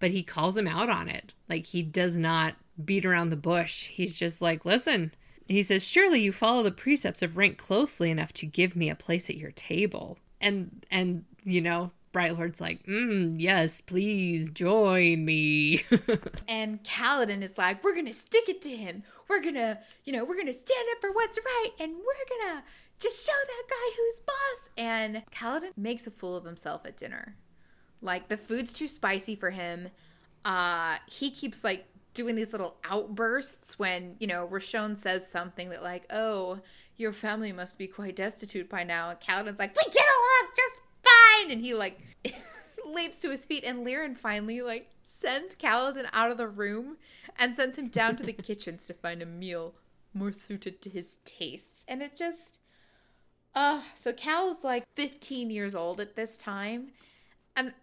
but 0.00 0.10
he 0.10 0.22
calls 0.22 0.56
him 0.56 0.68
out 0.68 0.90
on 0.90 1.08
it. 1.08 1.32
Like 1.48 1.66
he 1.66 1.82
does 1.82 2.18
not 2.18 2.56
beat 2.84 3.06
around 3.06 3.30
the 3.30 3.36
bush. 3.36 3.86
He's 3.86 4.18
just 4.18 4.42
like, 4.42 4.64
listen, 4.64 5.14
he 5.46 5.62
says, 5.62 5.86
Surely 5.86 6.20
you 6.20 6.32
follow 6.32 6.62
the 6.62 6.70
precepts 6.70 7.22
of 7.22 7.36
rank 7.36 7.56
closely 7.56 8.10
enough 8.10 8.32
to 8.34 8.46
give 8.46 8.76
me 8.76 8.90
a 8.90 8.94
place 8.94 9.30
at 9.30 9.36
your 9.36 9.52
table. 9.52 10.18
And, 10.40 10.84
and, 10.90 11.24
you 11.44 11.60
know, 11.60 11.92
Bright 12.12 12.36
Lord's 12.36 12.60
like, 12.60 12.84
mm, 12.86 13.36
yes, 13.38 13.80
please 13.80 14.50
join 14.50 15.24
me. 15.24 15.84
and 16.48 16.82
Kaladin 16.82 17.42
is 17.42 17.56
like, 17.56 17.84
we're 17.84 17.94
gonna 17.94 18.12
stick 18.12 18.48
it 18.48 18.60
to 18.62 18.70
him. 18.70 19.04
We're 19.28 19.42
gonna, 19.42 19.78
you 20.04 20.12
know, 20.12 20.24
we're 20.24 20.36
gonna 20.36 20.52
stand 20.52 20.86
up 20.92 21.00
for 21.00 21.12
what's 21.12 21.38
right, 21.38 21.70
and 21.78 21.92
we're 21.92 22.48
gonna 22.48 22.64
just 23.00 23.26
show 23.26 23.32
that 23.32 23.62
guy 23.68 23.96
who's 23.96 24.20
boss. 24.20 24.70
And 24.76 25.22
Kaladin 25.34 25.76
makes 25.76 26.06
a 26.06 26.10
fool 26.10 26.36
of 26.36 26.44
himself 26.44 26.82
at 26.84 26.96
dinner. 26.96 27.36
Like 28.02 28.28
the 28.28 28.36
food's 28.36 28.72
too 28.72 28.86
spicy 28.86 29.34
for 29.34 29.50
him. 29.50 29.88
Uh, 30.44 30.96
he 31.06 31.30
keeps 31.30 31.64
like 31.64 31.86
doing 32.14 32.36
these 32.36 32.52
little 32.52 32.76
outbursts 32.84 33.78
when, 33.78 34.16
you 34.20 34.26
know, 34.26 34.48
Roshone 34.50 34.96
says 34.96 35.26
something 35.26 35.70
that 35.70 35.82
like, 35.82 36.04
oh, 36.10 36.60
your 36.96 37.12
family 37.12 37.52
must 37.52 37.78
be 37.78 37.86
quite 37.86 38.16
destitute 38.16 38.68
by 38.68 38.84
now. 38.84 39.10
And 39.10 39.20
Kaladin's 39.20 39.58
like, 39.58 39.74
we 39.74 39.90
get 39.90 40.06
along 40.06 40.52
just 40.56 40.78
fine. 41.02 41.50
And 41.50 41.60
he 41.60 41.74
like 41.74 41.98
leaps 42.86 43.20
to 43.20 43.30
his 43.30 43.46
feet 43.46 43.64
and 43.64 43.86
Lirin 43.86 44.16
finally 44.16 44.60
like 44.60 44.88
sends 45.02 45.56
Kaladin 45.56 46.06
out 46.12 46.30
of 46.30 46.36
the 46.36 46.48
room 46.48 46.96
and 47.38 47.54
sends 47.54 47.76
him 47.76 47.88
down 47.88 48.16
to 48.16 48.22
the 48.22 48.32
kitchens 48.32 48.86
to 48.86 48.94
find 48.94 49.22
a 49.22 49.26
meal 49.26 49.74
more 50.12 50.32
suited 50.32 50.82
to 50.82 50.90
his 50.90 51.18
tastes. 51.24 51.84
And 51.88 52.02
it 52.02 52.16
just 52.16 52.60
uh 53.54 53.82
so 53.94 54.12
Cal's 54.12 54.64
like 54.64 54.84
15 54.94 55.50
years 55.50 55.74
old 55.74 56.00
at 56.00 56.16
this 56.16 56.36
time. 56.36 56.88
And 57.56 57.74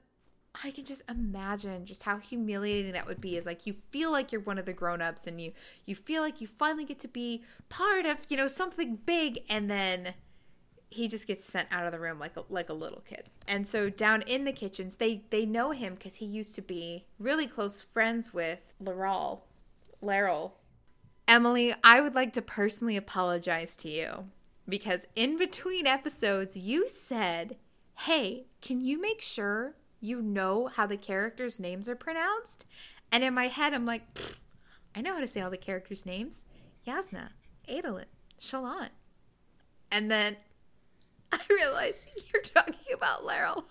I 0.64 0.72
can 0.72 0.86
just 0.86 1.04
imagine 1.10 1.86
just 1.86 2.04
how 2.04 2.18
humiliating 2.18 2.94
that 2.94 3.06
would 3.06 3.22
be 3.22 3.38
is 3.38 3.46
like 3.46 3.68
you 3.68 3.74
feel 3.92 4.12
like 4.12 4.32
you're 4.32 4.42
one 4.42 4.58
of 4.58 4.66
the 4.66 4.74
grown-ups 4.74 5.28
and 5.28 5.40
you 5.40 5.54
you 5.86 5.96
feel 5.96 6.22
like 6.22 6.42
you 6.42 6.48
finally 6.48 6.86
get 6.86 7.00
to 7.00 7.08
be 7.08 7.44
part 7.70 8.06
of, 8.06 8.18
you 8.30 8.38
know, 8.38 8.48
something 8.48 9.00
big 9.06 9.40
and 9.50 9.70
then 9.70 10.14
he 10.90 11.08
just 11.08 11.28
gets 11.28 11.44
sent 11.44 11.68
out 11.70 11.86
of 11.86 11.92
the 11.92 12.00
room 12.00 12.18
like 12.18 12.38
a, 12.38 12.44
like 12.50 12.70
a 12.70 12.74
little 12.74 13.02
kid. 13.02 13.30
And 13.48 13.68
so 13.68 13.90
down 13.90 14.22
in 14.24 14.46
the 14.46 14.54
kitchens, 14.54 14.96
they 14.96 15.24
they 15.30 15.46
know 15.46 15.72
him 15.72 15.98
cuz 15.98 16.16
he 16.16 16.26
used 16.26 16.56
to 16.56 16.62
be 16.62 17.06
really 17.20 17.48
close 17.48 17.82
friends 17.82 18.34
with 18.34 18.74
Laral. 18.82 19.42
Laral. 20.02 20.54
Emily, 21.28 21.74
I 21.84 22.00
would 22.00 22.16
like 22.16 22.32
to 22.34 22.42
personally 22.42 22.96
apologize 22.96 23.76
to 23.78 23.90
you 23.90 24.30
because 24.68 25.08
in 25.16 25.38
between 25.38 25.88
episodes 25.88 26.58
you 26.58 26.90
said, 26.90 27.58
"Hey, 27.96 28.48
can 28.62 28.84
you 28.84 29.00
make 29.00 29.22
sure 29.22 29.76
you 30.00 30.22
know 30.22 30.68
how 30.68 30.86
the 30.86 30.98
characters' 30.98 31.60
names 31.60 31.90
are 31.90 31.96
pronounced. 31.96 32.66
And 33.12 33.24
in 33.24 33.34
my 33.34 33.48
head, 33.48 33.74
I'm 33.74 33.86
like, 33.86 34.04
I 34.96 35.02
know 35.02 35.14
how 35.14 35.20
to 35.20 35.28
say 35.28 35.42
all 35.42 35.50
the 35.50 35.58
characters' 35.58 36.06
names 36.06 36.44
Yasna, 36.86 37.30
Adolin, 37.68 38.06
Shallan. 38.40 38.90
And 39.92 40.12
then 40.12 40.38
I 41.32 41.40
realize 41.50 42.08
you're 42.32 42.42
talking 42.42 42.94
about 42.94 43.24
Laral, 43.24 43.64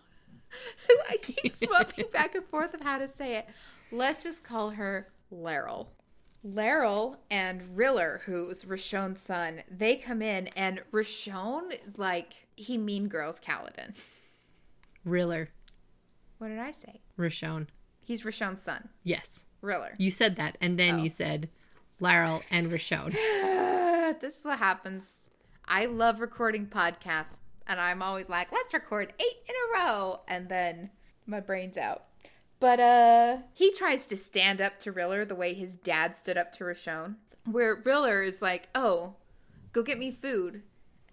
who 0.88 0.96
I 1.10 1.16
keep 1.18 1.52
swapping 1.52 2.06
back 2.12 2.34
and 2.34 2.44
forth 2.44 2.74
of 2.74 2.80
how 2.80 2.98
to 2.98 3.08
say 3.08 3.36
it. 3.36 3.46
Let's 3.92 4.22
just 4.22 4.44
call 4.44 4.70
her 4.70 5.08
Laral. 5.32 5.88
Laral 6.46 7.16
and 7.30 7.60
Rillir, 7.60 8.20
who's 8.22 8.64
Roshone's 8.64 9.20
son, 9.20 9.62
they 9.70 9.96
come 9.96 10.22
in, 10.22 10.48
and 10.48 10.82
Roshone 10.92 11.72
is 11.86 11.98
like, 11.98 12.46
he 12.54 12.78
mean 12.78 13.08
girls 13.08 13.40
Kaladin. 13.40 13.96
Rillir. 15.06 15.48
What 16.38 16.48
did 16.48 16.58
I 16.58 16.70
say? 16.70 17.00
Roshone. 17.18 17.66
He's 18.04 18.22
Roshone's 18.22 18.62
son. 18.62 18.90
Yes. 19.02 19.44
Rillir. 19.62 19.94
You 19.98 20.10
said 20.10 20.36
that, 20.36 20.56
and 20.60 20.78
then 20.78 21.00
oh. 21.00 21.02
you 21.02 21.10
said 21.10 21.48
Laral 22.00 22.42
and 22.50 22.68
Roshone. 22.68 23.12
this 24.20 24.40
is 24.40 24.44
what 24.44 24.58
happens. 24.58 25.30
I 25.66 25.86
love 25.86 26.20
recording 26.20 26.66
podcasts, 26.66 27.38
and 27.66 27.80
I'm 27.80 28.02
always 28.02 28.28
like, 28.28 28.52
let's 28.52 28.72
record 28.72 29.12
eight 29.18 29.48
in 29.48 29.54
a 29.54 29.82
row, 29.82 30.20
and 30.28 30.48
then 30.48 30.90
my 31.26 31.40
brain's 31.40 31.76
out. 31.76 32.04
But 32.58 32.80
uh 32.80 33.36
he 33.52 33.72
tries 33.72 34.06
to 34.06 34.16
stand 34.16 34.60
up 34.60 34.78
to 34.80 34.92
Rillir 34.92 35.26
the 35.26 35.34
way 35.34 35.54
his 35.54 35.76
dad 35.76 36.16
stood 36.16 36.36
up 36.36 36.52
to 36.54 36.64
Roshone. 36.64 37.16
Where 37.44 37.76
Rillir 37.76 38.26
is 38.26 38.42
like, 38.42 38.68
oh, 38.75 39.14
go 39.72 39.82
get 39.82 39.98
me 39.98 40.10
food. 40.10 40.62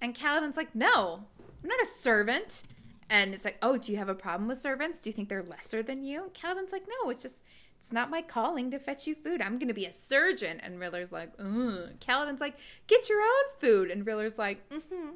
And 0.01 0.15
Kaladin's 0.15 0.57
like, 0.57 0.73
no, 0.73 1.25
I'm 1.63 1.69
not 1.69 1.81
a 1.81 1.85
servant. 1.85 2.63
And 3.09 3.33
it's 3.33 3.45
like, 3.45 3.57
oh, 3.61 3.77
do 3.77 3.91
you 3.91 3.97
have 3.97 4.09
a 4.09 4.15
problem 4.15 4.47
with 4.47 4.57
servants? 4.57 4.99
Do 4.99 5.09
you 5.09 5.13
think 5.13 5.29
they're 5.29 5.43
lesser 5.43 5.83
than 5.83 6.03
you? 6.03 6.23
And 6.23 6.33
Kaladin's 6.33 6.71
like, 6.71 6.85
no, 6.87 7.09
it's 7.09 7.21
just, 7.21 7.43
it's 7.77 7.93
not 7.93 8.09
my 8.09 8.21
calling 8.21 8.71
to 8.71 8.79
fetch 8.79 9.05
you 9.05 9.13
food. 9.13 9.41
I'm 9.41 9.59
going 9.59 9.67
to 9.67 9.73
be 9.73 9.85
a 9.85 9.93
surgeon. 9.93 10.59
And 10.61 10.79
Rillir's 10.79 11.11
like, 11.11 11.29
ugh. 11.39 11.91
Kaladin's 11.99 12.41
like, 12.41 12.55
get 12.87 13.07
your 13.09 13.21
own 13.21 13.59
food. 13.59 13.91
And 13.91 14.05
Rillir's 14.05 14.37
like, 14.37 14.67
mm-hmm. 14.69 15.11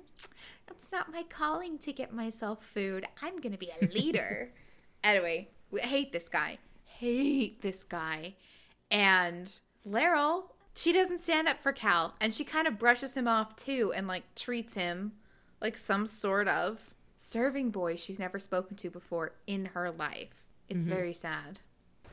It's 0.69 0.91
not 0.91 1.12
my 1.12 1.24
calling 1.24 1.79
to 1.79 1.91
get 1.91 2.13
myself 2.13 2.63
food. 2.63 3.05
I'm 3.22 3.39
going 3.39 3.53
to 3.53 3.57
be 3.57 3.72
a 3.81 3.86
leader. 3.88 4.51
anyway, 5.03 5.50
we 5.71 5.81
hate 5.81 6.12
this 6.12 6.29
guy. 6.29 6.57
Hate 6.86 7.62
this 7.62 7.83
guy. 7.83 8.36
And 8.89 9.59
Laral, 9.88 10.43
she 10.74 10.93
doesn't 10.93 11.19
stand 11.19 11.47
up 11.47 11.59
for 11.59 11.71
Cal. 11.71 12.15
And 12.21 12.33
she 12.33 12.43
kind 12.43 12.67
of 12.67 12.79
brushes 12.79 13.15
him 13.15 13.27
off 13.27 13.55
too 13.55 13.91
and 13.95 14.07
like 14.07 14.24
treats 14.36 14.74
him 14.74 15.13
like 15.62 15.77
some 15.77 16.05
sort 16.05 16.47
of 16.47 16.93
serving 17.15 17.71
boy 17.71 17.95
she's 17.95 18.19
never 18.19 18.39
spoken 18.39 18.77
to 18.77 18.89
before 18.89 19.33
in 19.47 19.65
her 19.67 19.89
life. 19.89 20.45
It's 20.69 20.86
mm-hmm. 20.86 20.95
very 20.95 21.13
sad. 21.13 21.59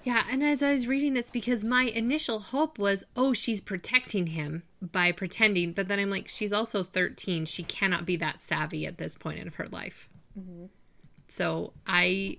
Yeah, 0.04 0.24
and 0.30 0.42
as 0.42 0.62
I 0.62 0.72
was 0.72 0.86
reading 0.86 1.14
this, 1.14 1.30
because 1.30 1.64
my 1.64 1.84
initial 1.84 2.38
hope 2.38 2.78
was, 2.78 3.04
oh, 3.16 3.32
she's 3.32 3.62
protecting 3.62 4.28
him 4.28 4.62
by 4.82 5.12
pretending, 5.12 5.72
but 5.72 5.88
then 5.88 5.98
I'm 5.98 6.10
like, 6.10 6.28
she's 6.28 6.52
also 6.52 6.82
13. 6.82 7.46
She 7.46 7.62
cannot 7.62 8.04
be 8.04 8.16
that 8.16 8.42
savvy 8.42 8.86
at 8.86 8.98
this 8.98 9.16
point 9.16 9.38
in 9.38 9.48
her 9.52 9.66
life. 9.66 10.10
Mm-hmm. 10.38 10.66
So 11.26 11.72
I, 11.86 12.36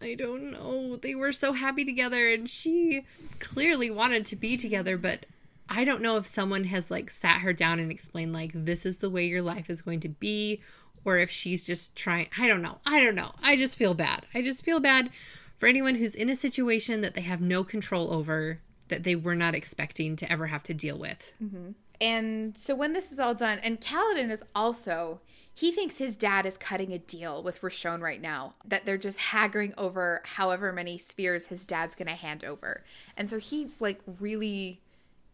I 0.00 0.14
don't 0.14 0.52
know. 0.52 0.96
They 0.96 1.14
were 1.14 1.32
so 1.32 1.52
happy 1.52 1.84
together, 1.84 2.28
and 2.28 2.48
she 2.48 3.04
clearly 3.40 3.90
wanted 3.90 4.26
to 4.26 4.36
be 4.36 4.56
together, 4.56 4.96
but 4.96 5.26
I 5.68 5.84
don't 5.84 6.02
know 6.02 6.16
if 6.16 6.26
someone 6.26 6.64
has 6.64 6.90
like 6.90 7.10
sat 7.10 7.40
her 7.40 7.52
down 7.52 7.78
and 7.78 7.90
explained 7.90 8.32
like 8.32 8.52
this 8.54 8.86
is 8.86 8.98
the 8.98 9.10
way 9.10 9.26
your 9.26 9.42
life 9.42 9.68
is 9.68 9.82
going 9.82 10.00
to 10.00 10.08
be, 10.08 10.62
or 11.04 11.18
if 11.18 11.30
she's 11.30 11.66
just 11.66 11.96
trying. 11.96 12.28
I 12.38 12.48
don't 12.48 12.62
know. 12.62 12.78
I 12.86 13.02
don't 13.02 13.14
know. 13.14 13.32
I 13.42 13.56
just 13.56 13.76
feel 13.76 13.94
bad. 13.94 14.26
I 14.34 14.42
just 14.42 14.64
feel 14.64 14.80
bad 14.80 15.10
for 15.56 15.66
anyone 15.66 15.96
who's 15.96 16.14
in 16.14 16.30
a 16.30 16.36
situation 16.36 17.00
that 17.00 17.14
they 17.14 17.22
have 17.22 17.40
no 17.40 17.64
control 17.64 18.12
over 18.12 18.60
that 18.88 19.02
they 19.02 19.16
were 19.16 19.34
not 19.34 19.54
expecting 19.54 20.16
to 20.16 20.30
ever 20.30 20.46
have 20.46 20.62
to 20.64 20.74
deal 20.74 20.98
with. 20.98 21.32
Mm-hmm. 21.42 21.72
And 22.00 22.56
so 22.56 22.74
when 22.74 22.92
this 22.92 23.10
is 23.10 23.18
all 23.18 23.34
done, 23.34 23.58
and 23.62 23.80
Kaladin 23.80 24.30
is 24.30 24.44
also 24.54 25.20
he 25.58 25.72
thinks 25.72 25.98
his 25.98 26.16
dad 26.16 26.46
is 26.46 26.56
cutting 26.56 26.92
a 26.92 26.98
deal 26.98 27.42
with 27.42 27.62
Roshone 27.62 28.00
right 28.00 28.22
now, 28.22 28.54
that 28.64 28.86
they're 28.86 28.96
just 28.96 29.18
haggling 29.18 29.74
over 29.76 30.22
however 30.24 30.72
many 30.72 30.96
spheres 30.98 31.48
his 31.48 31.64
dad's 31.64 31.96
going 31.96 32.06
to 32.06 32.14
hand 32.14 32.44
over. 32.44 32.84
And 33.16 33.28
so 33.28 33.38
he, 33.38 33.70
like, 33.80 34.00
really 34.20 34.80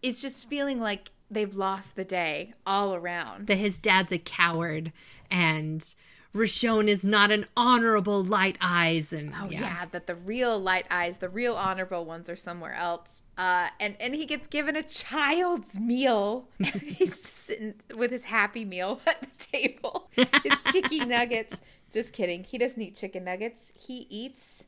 is 0.00 0.22
just 0.22 0.48
feeling 0.48 0.80
like 0.80 1.10
they've 1.30 1.54
lost 1.54 1.94
the 1.94 2.06
day 2.06 2.54
all 2.66 2.94
around. 2.94 3.48
That 3.48 3.58
his 3.58 3.76
dad's 3.76 4.12
a 4.12 4.18
coward 4.18 4.92
and 5.30 5.94
Roshone 6.34 6.88
is 6.88 7.04
not 7.04 7.30
an 7.30 7.46
honorable 7.56 8.22
light 8.24 8.58
eyes 8.60 9.12
and 9.12 9.32
Oh 9.40 9.48
yeah. 9.48 9.84
that 9.92 10.08
the 10.08 10.16
real 10.16 10.58
light 10.58 10.84
eyes, 10.90 11.18
the 11.18 11.28
real 11.28 11.54
honorable 11.54 12.04
ones 12.04 12.28
are 12.28 12.34
somewhere 12.34 12.74
else. 12.74 13.22
Uh, 13.38 13.68
and 13.78 13.96
and 14.00 14.14
he 14.16 14.26
gets 14.26 14.48
given 14.48 14.74
a 14.74 14.82
child's 14.82 15.78
meal. 15.78 16.48
He's 16.58 17.14
sitting 17.20 17.74
with 17.94 18.10
his 18.10 18.24
happy 18.24 18.64
meal 18.64 19.00
at 19.06 19.20
the 19.20 19.46
table. 19.58 20.10
His 20.16 20.26
chicken 20.72 21.08
nuggets. 21.10 21.60
Just 21.92 22.12
kidding. 22.12 22.42
He 22.42 22.58
doesn't 22.58 22.82
eat 22.82 22.96
chicken 22.96 23.22
nuggets. 23.24 23.72
He 23.76 24.08
eats. 24.10 24.66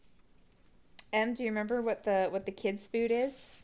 Em, 1.13 1.35
do 1.35 1.43
you 1.43 1.49
remember 1.49 1.83
what 1.83 2.05
the 2.05 2.29
what 2.31 2.47
the 2.47 2.53
kids' 2.53 2.87
food 2.87 3.11
is? 3.11 3.55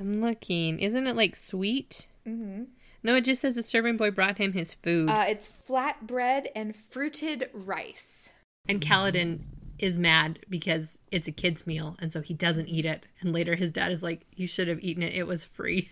I'm 0.00 0.22
looking. 0.22 0.78
Isn't 0.80 1.06
it 1.06 1.16
like 1.16 1.36
sweet? 1.36 2.08
Mm-hmm. 2.26 2.62
No, 3.04 3.14
it 3.14 3.24
just 3.24 3.42
says 3.42 3.54
the 3.54 3.62
serving 3.62 3.96
boy 3.98 4.10
brought 4.10 4.38
him 4.38 4.52
his 4.54 4.74
food. 4.74 5.08
Uh, 5.10 5.24
it's 5.28 5.50
flatbread 5.68 6.46
and 6.56 6.74
fruited 6.74 7.48
rice. 7.52 8.30
and 8.68 8.80
Kaladin 8.80 9.40
is 9.78 9.98
mad 9.98 10.38
because 10.48 10.98
it's 11.10 11.28
a 11.28 11.32
kid's 11.32 11.66
meal 11.66 11.96
and 11.98 12.10
so 12.12 12.20
he 12.22 12.32
doesn't 12.32 12.66
eat 12.68 12.84
it. 12.86 13.06
And 13.20 13.32
later 13.32 13.56
his 13.56 13.70
dad 13.70 13.92
is 13.92 14.02
like, 14.02 14.22
You 14.34 14.46
should 14.46 14.68
have 14.68 14.80
eaten 14.82 15.02
it. 15.02 15.12
It 15.12 15.26
was 15.26 15.44
free. 15.44 15.90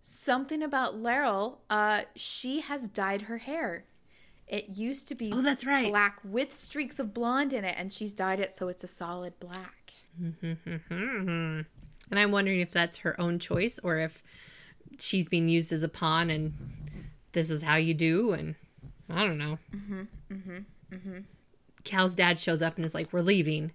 Something 0.00 0.62
about 0.62 0.96
Laurel. 0.96 1.60
Uh, 1.68 2.02
she 2.16 2.60
has 2.60 2.88
dyed 2.88 3.22
her 3.22 3.38
hair. 3.38 3.84
It 4.46 4.70
used 4.70 5.06
to 5.08 5.14
be 5.14 5.30
Oh, 5.32 5.42
that's 5.42 5.66
right. 5.66 5.90
black 5.90 6.20
with 6.24 6.54
streaks 6.54 6.98
of 6.98 7.12
blonde 7.12 7.52
in 7.52 7.64
it, 7.64 7.74
and 7.76 7.92
she's 7.92 8.14
dyed 8.14 8.40
it 8.40 8.54
so 8.54 8.68
it's 8.68 8.82
a 8.82 8.88
solid 8.88 9.38
black. 9.38 9.92
And 10.18 11.66
I'm 12.10 12.32
wondering 12.32 12.60
if 12.60 12.70
that's 12.70 12.98
her 12.98 13.20
own 13.20 13.38
choice 13.38 13.78
or 13.82 13.98
if 13.98 14.22
she's 14.98 15.28
being 15.28 15.48
used 15.48 15.72
as 15.72 15.82
a 15.82 15.88
pawn 15.88 16.30
and 16.30 16.54
this 17.32 17.50
is 17.50 17.62
how 17.62 17.76
you 17.76 17.94
do. 17.94 18.32
And 18.32 18.54
I 19.08 19.24
don't 19.24 19.38
know. 19.38 19.58
Mm-hmm, 19.74 20.02
mm-hmm, 20.32 20.94
mm-hmm. 20.94 21.18
Cal's 21.84 22.14
dad 22.14 22.38
shows 22.38 22.62
up 22.62 22.76
and 22.76 22.84
is 22.84 22.94
like, 22.94 23.12
We're 23.12 23.20
leaving. 23.20 23.72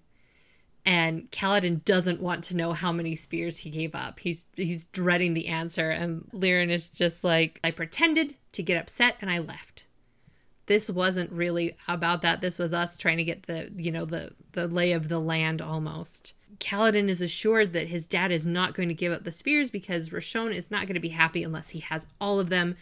And 0.85 1.31
Kaladin 1.31 1.85
doesn't 1.85 2.21
want 2.21 2.43
to 2.45 2.57
know 2.57 2.73
how 2.73 2.91
many 2.91 3.15
spears 3.15 3.59
he 3.59 3.69
gave 3.69 3.95
up. 3.95 4.19
He's 4.19 4.45
he's 4.55 4.85
dreading 4.85 5.33
the 5.33 5.47
answer. 5.47 5.89
And 5.89 6.29
Lirin 6.33 6.69
is 6.69 6.87
just 6.87 7.23
like, 7.23 7.59
I 7.63 7.71
pretended 7.71 8.35
to 8.51 8.63
get 8.63 8.79
upset 8.79 9.15
and 9.21 9.31
I 9.31 9.39
left. 9.39 9.72
This 10.65 10.89
wasn't 10.89 11.31
really 11.31 11.75
about 11.87 12.21
that. 12.21 12.41
This 12.41 12.57
was 12.57 12.73
us 12.73 12.95
trying 12.97 13.17
to 13.17 13.23
get 13.23 13.43
the 13.43 13.71
you 13.75 13.91
know 13.91 14.05
the 14.05 14.33
the 14.53 14.67
lay 14.67 14.91
of 14.91 15.09
the 15.09 15.19
land 15.19 15.61
almost. 15.61 16.33
Kaladin 16.59 17.09
is 17.09 17.21
assured 17.21 17.73
that 17.73 17.87
his 17.87 18.05
dad 18.05 18.31
is 18.31 18.45
not 18.45 18.73
going 18.73 18.87
to 18.87 18.95
give 18.95 19.11
up 19.11 19.23
the 19.23 19.31
spears 19.31 19.69
because 19.69 20.09
Roshone 20.09 20.53
is 20.53 20.71
not 20.71 20.85
going 20.85 20.93
to 20.93 20.99
be 21.01 21.09
happy 21.09 21.43
unless 21.43 21.69
he 21.69 21.79
has 21.79 22.07
all 22.21 22.39
of 22.39 22.49
them, 22.49 22.77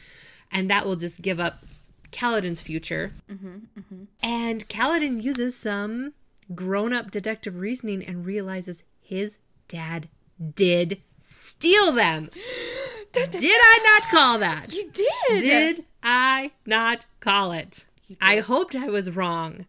and 0.51 0.69
that 0.69 0.85
will 0.85 0.95
just 0.95 1.21
give 1.21 1.39
up 1.39 1.63
Kaladin's 2.11 2.61
future. 2.61 3.13
Mm-hmm, 3.31 3.55
mm-hmm. 3.79 4.03
And 4.21 4.67
Kaladin 4.67 5.23
uses 5.23 5.57
some 5.57 6.13
grown 6.53 6.93
up 6.93 7.09
deductive 7.09 7.57
reasoning 7.57 8.05
and 8.05 8.25
realizes 8.25 8.83
his 9.01 9.39
dad 9.67 10.09
did 10.53 11.01
steal 11.21 11.91
them. 11.91 12.29
did 13.13 13.43
I 13.43 13.79
not 13.83 14.09
call 14.09 14.39
that? 14.39 14.73
You 14.73 14.89
did. 14.91 15.41
Did 15.41 15.85
I 16.03 16.51
not 16.65 17.05
call 17.19 17.51
it? 17.51 17.85
I 18.19 18.39
hoped 18.39 18.75
I 18.75 18.87
was 18.87 19.15
wrong. 19.15 19.65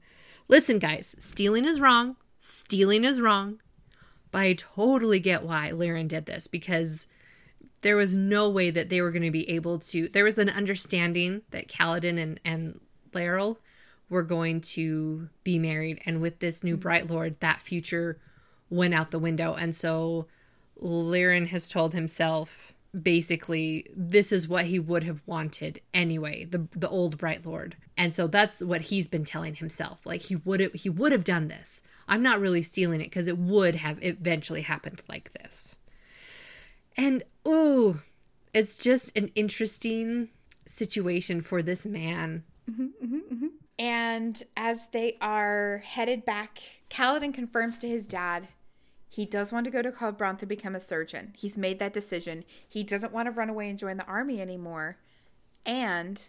Listen, 0.48 0.78
guys, 0.78 1.14
stealing 1.18 1.64
is 1.64 1.80
wrong. 1.80 2.16
Stealing 2.40 3.04
is 3.04 3.20
wrong. 3.20 3.60
But 4.30 4.38
I 4.40 4.52
totally 4.54 5.20
get 5.20 5.44
why 5.44 5.70
Lirin 5.70 6.08
did 6.08 6.26
this 6.26 6.46
because 6.46 7.06
there 7.82 7.96
was 7.96 8.16
no 8.16 8.48
way 8.48 8.70
that 8.70 8.88
they 8.88 9.00
were 9.00 9.10
going 9.10 9.22
to 9.22 9.30
be 9.30 9.48
able 9.50 9.78
to. 9.78 10.08
There 10.08 10.24
was 10.24 10.38
an 10.38 10.48
understanding 10.48 11.42
that 11.50 11.68
Kaladin 11.68 12.20
and, 12.20 12.40
and 12.44 12.80
Laral 13.12 13.58
were 14.08 14.22
going 14.22 14.60
to 14.60 15.28
be 15.44 15.58
married. 15.58 16.00
And 16.06 16.20
with 16.20 16.38
this 16.38 16.64
new 16.64 16.74
mm-hmm. 16.74 16.80
Bright 16.80 17.10
Lord, 17.10 17.40
that 17.40 17.62
future 17.62 18.18
went 18.70 18.94
out 18.94 19.10
the 19.10 19.18
window. 19.18 19.54
And 19.54 19.74
so 19.76 20.26
Lirin 20.80 21.48
has 21.48 21.68
told 21.68 21.92
himself 21.92 22.72
basically 23.00 23.86
this 23.96 24.32
is 24.32 24.46
what 24.46 24.66
he 24.66 24.78
would 24.78 25.02
have 25.04 25.22
wanted 25.26 25.80
anyway 25.94 26.44
the 26.44 26.68
the 26.72 26.88
old 26.88 27.16
bright 27.18 27.44
lord. 27.46 27.76
And 27.96 28.14
so 28.14 28.26
that's 28.26 28.62
what 28.62 28.82
he's 28.82 29.08
been 29.08 29.24
telling 29.24 29.54
himself 29.54 30.04
like 30.04 30.22
he 30.22 30.36
would 30.36 30.60
have 30.60 30.74
he 30.74 30.90
would 30.90 31.12
have 31.12 31.24
done 31.24 31.48
this. 31.48 31.80
I'm 32.06 32.22
not 32.22 32.40
really 32.40 32.62
stealing 32.62 33.00
it 33.00 33.04
because 33.04 33.28
it 33.28 33.38
would 33.38 33.76
have 33.76 33.98
eventually 34.02 34.62
happened 34.62 35.02
like 35.08 35.32
this. 35.32 35.76
And 36.96 37.22
oh 37.46 38.00
it's 38.52 38.76
just 38.76 39.16
an 39.16 39.30
interesting 39.34 40.28
situation 40.66 41.40
for 41.40 41.62
this 41.62 41.86
man. 41.86 42.44
Mm-hmm, 42.70 43.04
mm-hmm, 43.04 43.34
mm-hmm. 43.34 43.46
And 43.78 44.42
as 44.56 44.88
they 44.92 45.16
are 45.20 45.82
headed 45.84 46.24
back, 46.24 46.58
Kaladin 46.90 47.32
confirms 47.32 47.78
to 47.78 47.88
his 47.88 48.06
dad 48.06 48.48
he 49.12 49.26
does 49.26 49.52
want 49.52 49.66
to 49.66 49.70
go 49.70 49.82
to 49.82 49.92
Kharbranth 49.92 50.38
to 50.38 50.46
become 50.46 50.74
a 50.74 50.80
surgeon. 50.80 51.34
He's 51.36 51.58
made 51.58 51.78
that 51.80 51.92
decision. 51.92 52.44
He 52.66 52.82
doesn't 52.82 53.12
want 53.12 53.26
to 53.26 53.30
run 53.30 53.50
away 53.50 53.68
and 53.68 53.78
join 53.78 53.98
the 53.98 54.06
army 54.06 54.40
anymore. 54.40 54.96
And 55.66 56.22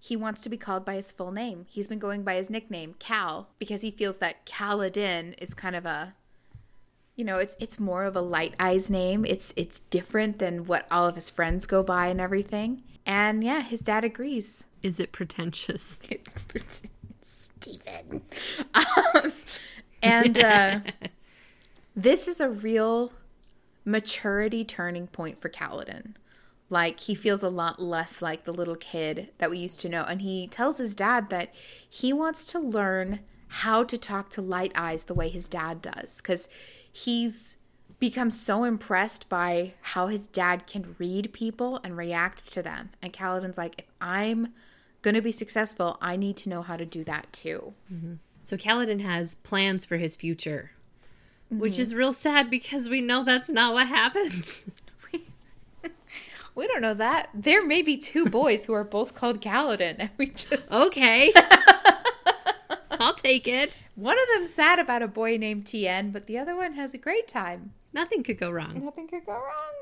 he 0.00 0.16
wants 0.16 0.40
to 0.40 0.48
be 0.48 0.56
called 0.56 0.84
by 0.84 0.94
his 0.96 1.12
full 1.12 1.30
name. 1.30 1.66
He's 1.68 1.86
been 1.86 2.00
going 2.00 2.24
by 2.24 2.34
his 2.34 2.50
nickname, 2.50 2.96
Cal, 2.98 3.50
because 3.60 3.82
he 3.82 3.92
feels 3.92 4.18
that 4.18 4.44
Kaladin 4.44 5.40
is 5.40 5.54
kind 5.54 5.76
of 5.76 5.86
a 5.86 6.14
you 7.14 7.24
know, 7.24 7.38
it's 7.38 7.54
it's 7.60 7.78
more 7.78 8.02
of 8.02 8.16
a 8.16 8.20
light 8.20 8.54
eyes 8.58 8.90
name. 8.90 9.24
It's 9.24 9.54
it's 9.56 9.78
different 9.78 10.40
than 10.40 10.64
what 10.64 10.88
all 10.90 11.06
of 11.06 11.14
his 11.14 11.30
friends 11.30 11.64
go 11.64 11.84
by 11.84 12.08
and 12.08 12.20
everything. 12.20 12.82
And 13.06 13.44
yeah, 13.44 13.60
his 13.62 13.82
dad 13.82 14.02
agrees. 14.02 14.64
is 14.82 14.98
it 14.98 15.12
pretentious 15.12 16.00
It's 16.10 16.34
pretentious. 16.34 16.90
Stephen. 17.22 18.22
Um, 19.14 19.32
and 20.02 20.38
uh, 20.38 20.80
this 21.94 22.28
is 22.28 22.40
a 22.40 22.48
real 22.48 23.12
maturity 23.84 24.64
turning 24.64 25.06
point 25.06 25.40
for 25.40 25.48
Kaladin. 25.48 26.14
Like 26.68 27.00
he 27.00 27.14
feels 27.14 27.42
a 27.42 27.48
lot 27.48 27.80
less 27.80 28.22
like 28.22 28.44
the 28.44 28.54
little 28.54 28.76
kid 28.76 29.30
that 29.38 29.50
we 29.50 29.58
used 29.58 29.80
to 29.80 29.88
know, 29.88 30.04
and 30.04 30.22
he 30.22 30.46
tells 30.46 30.78
his 30.78 30.94
dad 30.94 31.28
that 31.30 31.52
he 31.88 32.12
wants 32.12 32.44
to 32.52 32.60
learn 32.60 33.20
how 33.48 33.82
to 33.82 33.98
talk 33.98 34.30
to 34.30 34.40
Light 34.40 34.70
Eyes 34.76 35.04
the 35.04 35.14
way 35.14 35.28
his 35.28 35.48
dad 35.48 35.82
does, 35.82 36.20
because 36.20 36.48
he's 36.92 37.56
become 37.98 38.30
so 38.30 38.62
impressed 38.62 39.28
by 39.28 39.74
how 39.82 40.06
his 40.06 40.28
dad 40.28 40.66
can 40.68 40.94
read 40.98 41.32
people 41.32 41.80
and 41.82 41.96
react 41.96 42.52
to 42.52 42.62
them. 42.62 42.90
And 43.02 43.12
Kaladin's 43.12 43.58
like, 43.58 43.80
if 43.80 43.84
I'm 44.00 44.54
gonna 45.02 45.20
be 45.20 45.32
successful, 45.32 45.98
I 46.00 46.16
need 46.16 46.36
to 46.38 46.48
know 46.48 46.62
how 46.62 46.76
to 46.76 46.86
do 46.86 47.02
that 47.04 47.32
too. 47.32 47.74
Mm-hmm. 47.92 48.14
so 48.44 48.56
Kaladin 48.56 49.00
has 49.00 49.34
plans 49.36 49.84
for 49.84 49.96
his 49.96 50.14
future 50.14 50.70
which 51.50 51.78
is 51.78 51.94
real 51.94 52.12
sad 52.12 52.48
because 52.48 52.88
we 52.88 53.00
know 53.00 53.24
that's 53.24 53.48
not 53.48 53.74
what 53.74 53.88
happens 53.88 54.62
We 56.54 56.66
don't 56.66 56.82
know 56.82 56.94
that. 56.94 57.30
There 57.32 57.64
may 57.64 57.80
be 57.80 57.96
two 57.96 58.26
boys 58.26 58.64
who 58.64 58.72
are 58.74 58.84
both 58.84 59.14
called 59.14 59.40
Kaladin, 59.40 59.96
and 59.98 60.10
we 60.18 60.26
just 60.26 60.70
okay 60.72 61.32
i'll 62.90 63.14
take 63.14 63.46
it 63.48 63.72
one 63.94 64.18
of 64.18 64.26
them's 64.34 64.52
sad 64.52 64.78
about 64.78 65.00
a 65.02 65.08
boy 65.08 65.36
named 65.36 65.66
Tien, 65.66 66.10
but 66.10 66.26
the 66.26 66.36
other 66.38 66.56
one 66.56 66.74
has 66.74 66.92
a 66.92 66.98
great 66.98 67.28
time. 67.28 67.72
nothing 67.92 68.22
could 68.22 68.38
go 68.38 68.50
wrong 68.50 68.82
Nothing 68.84 69.08
could 69.08 69.24
go 69.26 69.32
wrong. 69.32 69.74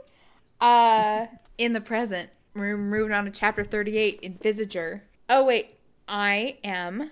Uh, 0.61 1.26
in 1.57 1.72
the 1.72 1.81
present, 1.81 2.31
we're 2.54 2.76
moving 2.76 3.12
on 3.12 3.24
to 3.24 3.31
chapter 3.31 3.64
thirty-eight 3.64 4.20
Envisager. 4.22 5.00
Oh 5.28 5.44
wait, 5.44 5.76
I 6.09 6.59
am 6.64 7.11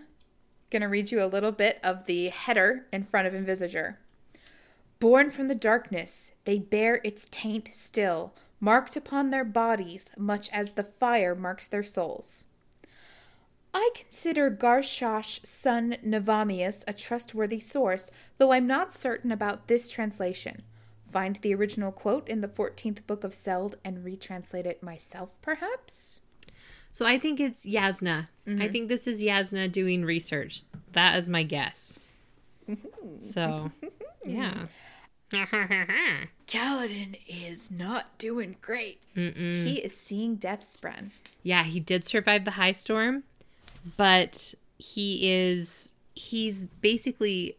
gonna 0.71 0.89
read 0.89 1.11
you 1.13 1.23
a 1.23 1.27
little 1.27 1.53
bit 1.53 1.79
of 1.85 2.07
the 2.07 2.29
header 2.29 2.87
in 2.93 3.05
front 3.05 3.27
of 3.27 3.33
Envisager. 3.35 3.97
Born 4.99 5.31
from 5.31 5.49
the 5.49 5.55
darkness, 5.55 6.33
they 6.45 6.59
bear 6.59 7.01
its 7.05 7.29
taint 7.31 7.71
still, 7.73 8.35
marked 8.61 8.97
upon 8.97 9.31
their 9.31 9.45
bodies, 9.45 10.11
much 10.17 10.49
as 10.51 10.73
the 10.73 10.85
fire 10.85 11.35
marks 11.35 11.69
their 11.69 11.83
souls. 11.83 12.47
I 13.75 13.91
consider 13.95 14.51
Gashash-son-Navammis 14.51 16.85
a 16.89 16.95
trustworthy 16.95 17.61
source, 17.61 18.11
though 18.39 18.53
I'm 18.53 18.67
not 18.67 18.91
certain 18.91 19.31
about 19.31 19.69
this 19.69 19.91
translation. 19.91 20.63
Find 21.11 21.37
the 21.37 21.55
original 21.55 21.93
quote 21.93 22.27
in 22.27 22.41
the 22.41 22.49
14th 22.49 23.07
book 23.07 23.23
of 23.23 23.35
Seld 23.35 23.77
and 23.85 23.99
retranslate 23.99 24.65
it 24.65 24.83
myself, 24.83 25.37
perhaps? 25.43 26.23
So 26.91 27.05
I 27.05 27.19
think 27.19 27.39
it's 27.39 27.67
Yasna. 27.67 28.29
I 28.47 28.51
mm-hmm. 28.51 28.73
think 28.73 28.89
this 28.89 29.07
is 29.07 29.21
Yasna 29.21 29.71
doing 29.71 30.07
research. 30.07 30.63
That 30.93 31.19
is 31.19 31.29
my 31.29 31.43
guess. 31.43 32.01
so, 33.21 33.73
yeah. 34.25 34.69
Kaladin 36.47 37.19
is 37.27 37.71
not 37.71 38.17
doing 38.19 38.57
great. 38.61 39.01
He 39.15 39.81
is 39.83 39.97
seeing 39.97 40.37
death 40.37 40.65
spren. 40.65 41.11
yeah, 41.43 41.65
he 41.65 41.81
did 41.81 42.05
survive 42.05 42.45
the 42.45 42.53
high 42.53 42.73
storm. 42.73 43.25
but 43.97 44.55
he 44.79 45.31
is 45.33 45.91
he's 46.15 46.67
basically 46.81 47.57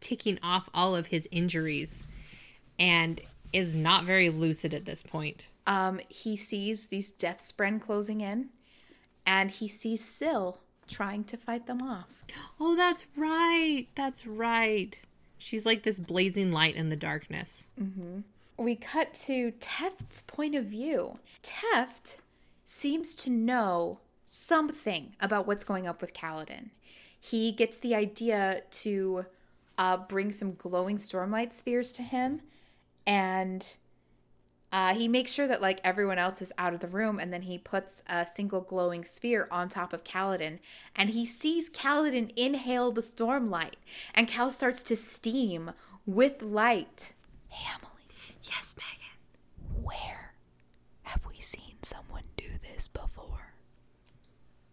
ticking 0.00 0.38
off 0.42 0.68
all 0.74 0.94
of 0.94 1.06
his 1.08 1.26
injuries 1.30 2.04
and 2.78 3.20
is 3.52 3.74
not 3.74 4.04
very 4.04 4.28
lucid 4.30 4.74
at 4.74 4.84
this 4.84 5.02
point. 5.02 5.48
Um, 5.66 6.00
he 6.08 6.36
sees 6.36 6.88
these 6.88 7.10
death 7.10 7.40
spren 7.40 7.80
closing 7.80 8.20
in, 8.20 8.48
and 9.26 9.50
he 9.50 9.68
sees 9.68 10.04
Syl 10.04 10.58
trying 10.88 11.24
to 11.24 11.36
fight 11.36 11.66
them 11.66 11.80
off. 11.82 12.24
Oh, 12.60 12.74
that's 12.76 13.06
right. 13.16 13.86
That's 13.94 14.26
right. 14.26 14.98
She's 15.38 15.66
like 15.66 15.82
this 15.82 15.98
blazing 16.00 16.52
light 16.52 16.74
in 16.74 16.88
the 16.88 16.96
darkness. 16.96 17.66
We 18.56 18.76
cut 18.76 19.14
to 19.26 19.52
Teft's 19.52 20.22
point 20.22 20.54
of 20.54 20.64
view. 20.64 21.18
Teft 21.42 22.16
seems 22.64 23.14
to 23.16 23.30
know 23.30 23.98
something 24.26 25.14
about 25.20 25.46
what's 25.46 25.64
going 25.64 25.86
up 25.86 26.00
with 26.00 26.14
Kaladin. 26.14 26.70
He 27.20 27.52
gets 27.52 27.78
the 27.78 27.94
idea 27.94 28.62
to 28.70 29.26
uh, 29.78 29.96
bring 29.96 30.30
some 30.32 30.54
glowing 30.54 30.96
stormlight 30.96 31.52
spheres 31.52 31.90
to 31.92 32.02
him, 32.02 32.40
and 33.06 33.76
uh, 34.74 34.92
he 34.92 35.06
makes 35.06 35.30
sure 35.32 35.46
that 35.46 35.62
like 35.62 35.80
everyone 35.84 36.18
else 36.18 36.42
is 36.42 36.52
out 36.58 36.74
of 36.74 36.80
the 36.80 36.88
room, 36.88 37.20
and 37.20 37.32
then 37.32 37.42
he 37.42 37.56
puts 37.56 38.02
a 38.08 38.26
single 38.26 38.60
glowing 38.60 39.04
sphere 39.04 39.46
on 39.48 39.68
top 39.68 39.92
of 39.92 40.02
Kaladin, 40.02 40.58
and 40.96 41.10
he 41.10 41.24
sees 41.24 41.70
Kaladin 41.70 42.32
inhale 42.36 42.90
the 42.90 43.00
stormlight, 43.00 43.74
and 44.16 44.26
Cal 44.26 44.50
starts 44.50 44.82
to 44.82 44.96
steam 44.96 45.70
with 46.06 46.42
light. 46.42 47.12
Hey, 47.46 47.70
Emily. 47.72 48.02
Yes, 48.42 48.74
Megan. 48.76 49.84
Where 49.84 50.34
have 51.02 51.24
we 51.24 51.38
seen 51.38 51.76
someone 51.82 52.24
do 52.36 52.48
this 52.60 52.88
before? 52.88 53.54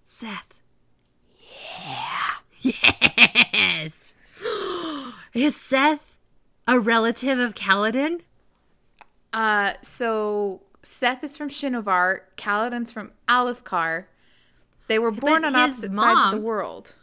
Szeth. 0.09 0.57
Yeah. 1.79 2.37
Yes. 2.63 4.15
it's 5.35 5.71
Szeth, 5.71 6.17
a 6.67 6.79
relative 6.79 7.37
of 7.37 7.53
Kaladin. 7.53 8.21
Uh, 9.33 9.73
so 9.81 10.61
Szeth 10.83 11.23
is 11.23 11.37
from 11.37 11.49
Shinovar, 11.49 12.21
Kaladin's 12.37 12.91
from 12.91 13.11
Alethkar. 13.27 14.05
They 14.87 14.99
were 14.99 15.11
born 15.11 15.41
But 15.41 15.47
on 15.47 15.55
opposite 15.55 15.95
sides 15.95 16.21
of 16.25 16.31
the 16.31 16.45
world. 16.45 16.95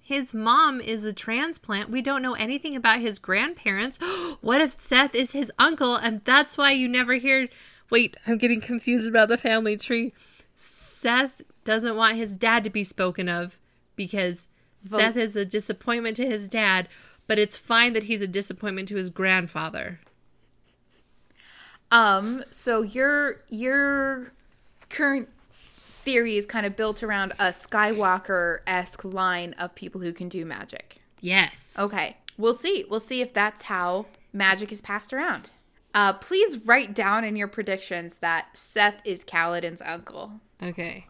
His 0.00 0.32
mom 0.32 0.80
is 0.80 1.04
a 1.04 1.12
transplant. 1.12 1.90
We 1.90 2.00
don't 2.00 2.22
know 2.22 2.32
anything 2.32 2.74
about 2.74 3.00
his 3.00 3.18
grandparents. 3.18 3.98
what 4.40 4.60
if 4.60 4.78
Szeth 4.78 5.14
is 5.14 5.32
his 5.32 5.52
uncle 5.58 5.96
and 5.96 6.22
that's 6.24 6.56
why 6.56 6.72
you 6.72 6.88
never 6.88 7.14
hear. 7.14 7.48
Wait, 7.90 8.16
I'm 8.26 8.38
getting 8.38 8.60
confused 8.60 9.08
about 9.08 9.28
the 9.28 9.36
family 9.36 9.76
tree. 9.76 10.14
Szeth 10.58 11.32
doesn't 11.64 11.96
want 11.96 12.16
his 12.16 12.36
dad 12.36 12.64
to 12.64 12.70
be 12.70 12.84
spoken 12.84 13.28
of 13.28 13.58
because 13.96 14.48
Szeth 14.86 15.16
is 15.16 15.36
a 15.36 15.44
disappointment 15.44 16.16
to 16.16 16.26
his 16.26 16.48
dad, 16.48 16.88
but 17.26 17.38
it's 17.38 17.58
fine 17.58 17.92
that 17.92 18.04
he's 18.04 18.22
a 18.22 18.26
disappointment 18.26 18.88
to 18.88 18.96
his 18.96 19.10
grandfather. 19.10 20.00
Um, 21.90 22.44
so 22.50 22.82
your 22.82 23.42
your 23.50 24.32
current 24.90 25.28
theory 25.52 26.36
is 26.36 26.46
kind 26.46 26.66
of 26.66 26.76
built 26.76 27.02
around 27.02 27.32
a 27.32 27.50
Skywalker 27.50 28.58
esque 28.66 29.04
line 29.04 29.54
of 29.54 29.74
people 29.74 30.00
who 30.00 30.12
can 30.12 30.28
do 30.28 30.44
magic. 30.44 30.98
Yes. 31.20 31.74
Okay, 31.78 32.16
we'll 32.36 32.54
see. 32.54 32.84
We'll 32.88 33.00
see 33.00 33.20
if 33.20 33.32
that's 33.32 33.62
how 33.62 34.06
magic 34.32 34.72
is 34.72 34.80
passed 34.80 35.12
around. 35.12 35.50
Uh, 35.94 36.12
please 36.12 36.58
write 36.58 36.94
down 36.94 37.24
in 37.24 37.34
your 37.36 37.48
predictions 37.48 38.18
that 38.18 38.50
Szeth 38.54 38.98
is 39.04 39.24
Kaladin's 39.24 39.82
uncle. 39.82 40.32
Okay. 40.62 41.06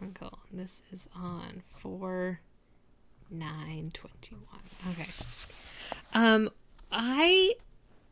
Uncle, 0.00 0.38
this 0.52 0.80
is 0.92 1.08
on 1.14 1.62
for 1.76 2.40
921. 3.30 4.40
Okay. 4.92 5.10
Um 6.14 6.50
I 6.90 7.54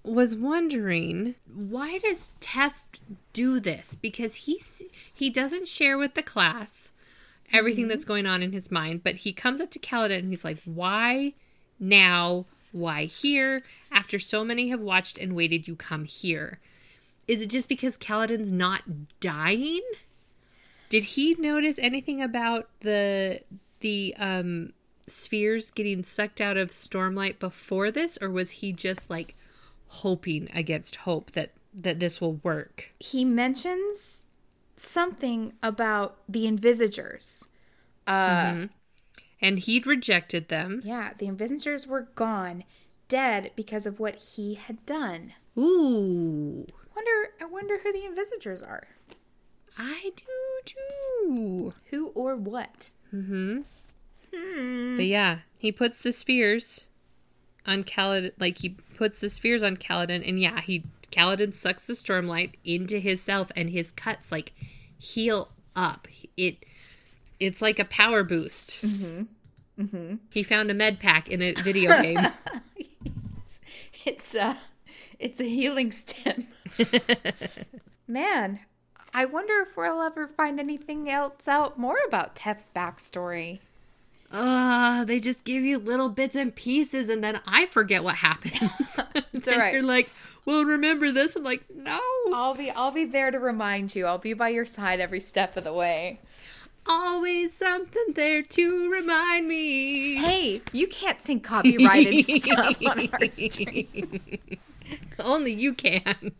was 0.08 0.34
wondering 0.34 1.34
why 1.52 1.98
does 1.98 2.30
Teft 2.40 3.00
do 3.32 3.60
this? 3.60 3.94
Because 3.94 4.34
he's 4.34 4.82
he 5.12 5.30
doesn't 5.30 5.68
share 5.68 5.98
with 5.98 6.14
the 6.14 6.22
class 6.22 6.92
everything 7.52 7.88
that's 7.88 8.04
going 8.04 8.26
on 8.26 8.42
in 8.42 8.52
his 8.52 8.70
mind, 8.70 9.02
but 9.02 9.16
he 9.16 9.32
comes 9.32 9.60
up 9.60 9.70
to 9.70 9.78
Kaladin 9.78 10.20
and 10.20 10.30
he's 10.30 10.44
like, 10.44 10.58
"Why 10.64 11.34
now? 11.78 12.46
Why 12.72 13.06
here? 13.06 13.62
After 13.90 14.18
so 14.18 14.44
many 14.44 14.68
have 14.68 14.80
watched 14.80 15.18
and 15.18 15.34
waited, 15.34 15.68
you 15.68 15.76
come 15.76 16.04
here." 16.04 16.58
Is 17.26 17.42
it 17.42 17.50
just 17.50 17.68
because 17.68 17.98
Kaladin's 17.98 18.50
not 18.50 18.82
dying? 19.20 19.82
Did 20.88 21.04
he 21.04 21.34
notice 21.38 21.78
anything 21.78 22.22
about 22.22 22.68
the 22.80 23.42
the 23.80 24.14
um 24.18 24.72
spheres 25.06 25.70
getting 25.70 26.04
sucked 26.04 26.40
out 26.40 26.56
of 26.56 26.70
Stormlight 26.70 27.38
before 27.38 27.90
this 27.90 28.18
or 28.20 28.30
was 28.30 28.50
he 28.50 28.72
just 28.72 29.08
like 29.08 29.34
hoping 29.88 30.48
against 30.54 30.96
hope 30.96 31.32
that 31.32 31.52
that 31.74 32.00
this 32.00 32.20
will 32.20 32.34
work? 32.34 32.92
he 32.98 33.24
mentions 33.24 34.26
something 34.76 35.52
about 35.62 36.18
the 36.28 36.46
envisagers. 36.46 37.48
And 38.06 38.70
he'd 39.60 39.86
rejected 39.86 40.48
them. 40.48 40.80
Yeah, 40.84 41.12
the 41.16 41.26
envisagers 41.26 41.86
were 41.86 42.08
gone, 42.14 42.64
dead 43.08 43.52
because 43.54 43.86
of 43.86 44.00
what 44.00 44.16
he 44.16 44.54
had 44.54 44.84
done. 44.84 45.34
Ooh. 45.56 46.66
Wonder 46.94 47.30
I 47.40 47.44
wonder 47.44 47.78
who 47.78 47.92
the 47.92 48.04
envisagers 48.04 48.62
are. 48.62 48.88
I 49.76 50.10
do 50.16 50.24
too. 50.64 51.74
Who 51.90 52.08
or 52.08 52.34
what? 52.34 52.90
Mm 53.14 53.64
hmm. 54.32 54.96
But 54.96 55.06
yeah, 55.06 55.38
he 55.56 55.70
puts 55.72 56.00
the 56.00 56.12
spheres 56.12 56.86
on 57.64 57.84
Kaladin. 57.84 58.32
Like 58.38 58.58
he 58.58 58.76
puts 58.98 59.20
the 59.20 59.30
spheres 59.30 59.62
on 59.62 59.76
Kaladin, 59.76 60.28
and 60.28 60.40
yeah, 60.40 60.60
he 60.60 60.82
Kaladin 61.12 61.54
sucks 61.54 61.86
the 61.86 61.92
stormlight 61.92 62.54
into 62.64 62.98
his 62.98 63.22
self, 63.22 63.52
and 63.54 63.70
his 63.70 63.92
cuts 63.92 64.32
like 64.32 64.52
heal 64.98 65.50
up. 65.76 66.08
It 66.36 66.64
it's 67.38 67.62
like 67.62 67.78
a 67.78 67.84
power 67.84 68.24
boost. 68.24 68.80
Mm-hmm. 68.82 69.22
Mm-hmm. 69.80 70.14
He 70.32 70.42
found 70.42 70.72
a 70.72 70.74
med 70.74 70.98
pack 70.98 71.28
in 71.28 71.40
a 71.40 71.52
video 71.52 72.02
game. 72.02 72.18
It's 74.04 74.34
a 74.34 74.58
it's 75.20 75.38
a 75.38 75.44
healing 75.44 75.92
stem. 75.92 76.48
Man, 78.08 78.58
I 79.14 79.26
wonder 79.26 79.60
if 79.60 79.76
we'll 79.76 80.02
ever 80.02 80.26
find 80.26 80.58
anything 80.58 81.08
else 81.08 81.46
out 81.46 81.78
more 81.78 81.98
about 82.06 82.34
Teft's 82.34 82.70
backstory. 82.74 83.60
Ah, 84.30 85.04
they 85.06 85.20
just 85.20 85.42
give 85.44 85.64
you 85.64 85.78
little 85.78 86.10
bits 86.10 86.34
and 86.34 86.54
pieces, 86.54 87.08
and 87.08 87.24
then 87.24 87.40
I 87.46 87.64
forget 87.66 88.04
what 88.04 88.16
happens. 88.16 88.58
it's 89.32 89.48
all 89.48 89.56
right. 89.56 89.72
You're 89.72 89.82
like, 89.82 90.12
well, 90.44 90.64
remember 90.64 91.10
this? 91.12 91.34
I'm 91.34 91.44
like, 91.44 91.64
no. 91.74 92.00
I'll 92.32 92.54
be 92.54 92.70
I'll 92.70 92.90
be 92.90 93.04
there 93.04 93.30
to 93.30 93.38
remind 93.38 93.94
you. 93.94 94.04
I'll 94.06 94.18
be 94.18 94.34
by 94.34 94.50
your 94.50 94.66
side 94.66 95.00
every 95.00 95.20
step 95.20 95.56
of 95.56 95.64
the 95.64 95.72
way. 95.72 96.20
Always 96.86 97.54
something 97.54 98.14
there 98.14 98.42
to 98.42 98.90
remind 98.90 99.48
me. 99.48 100.16
Hey, 100.16 100.62
you 100.72 100.88
can't 100.88 101.20
sing 101.20 101.40
copyrighted 101.40 102.26
stuff 102.42 102.78
on 102.86 103.08
our 103.12 103.30
stream. 103.30 104.40
Only 105.18 105.52
you 105.52 105.74
can. 105.74 106.32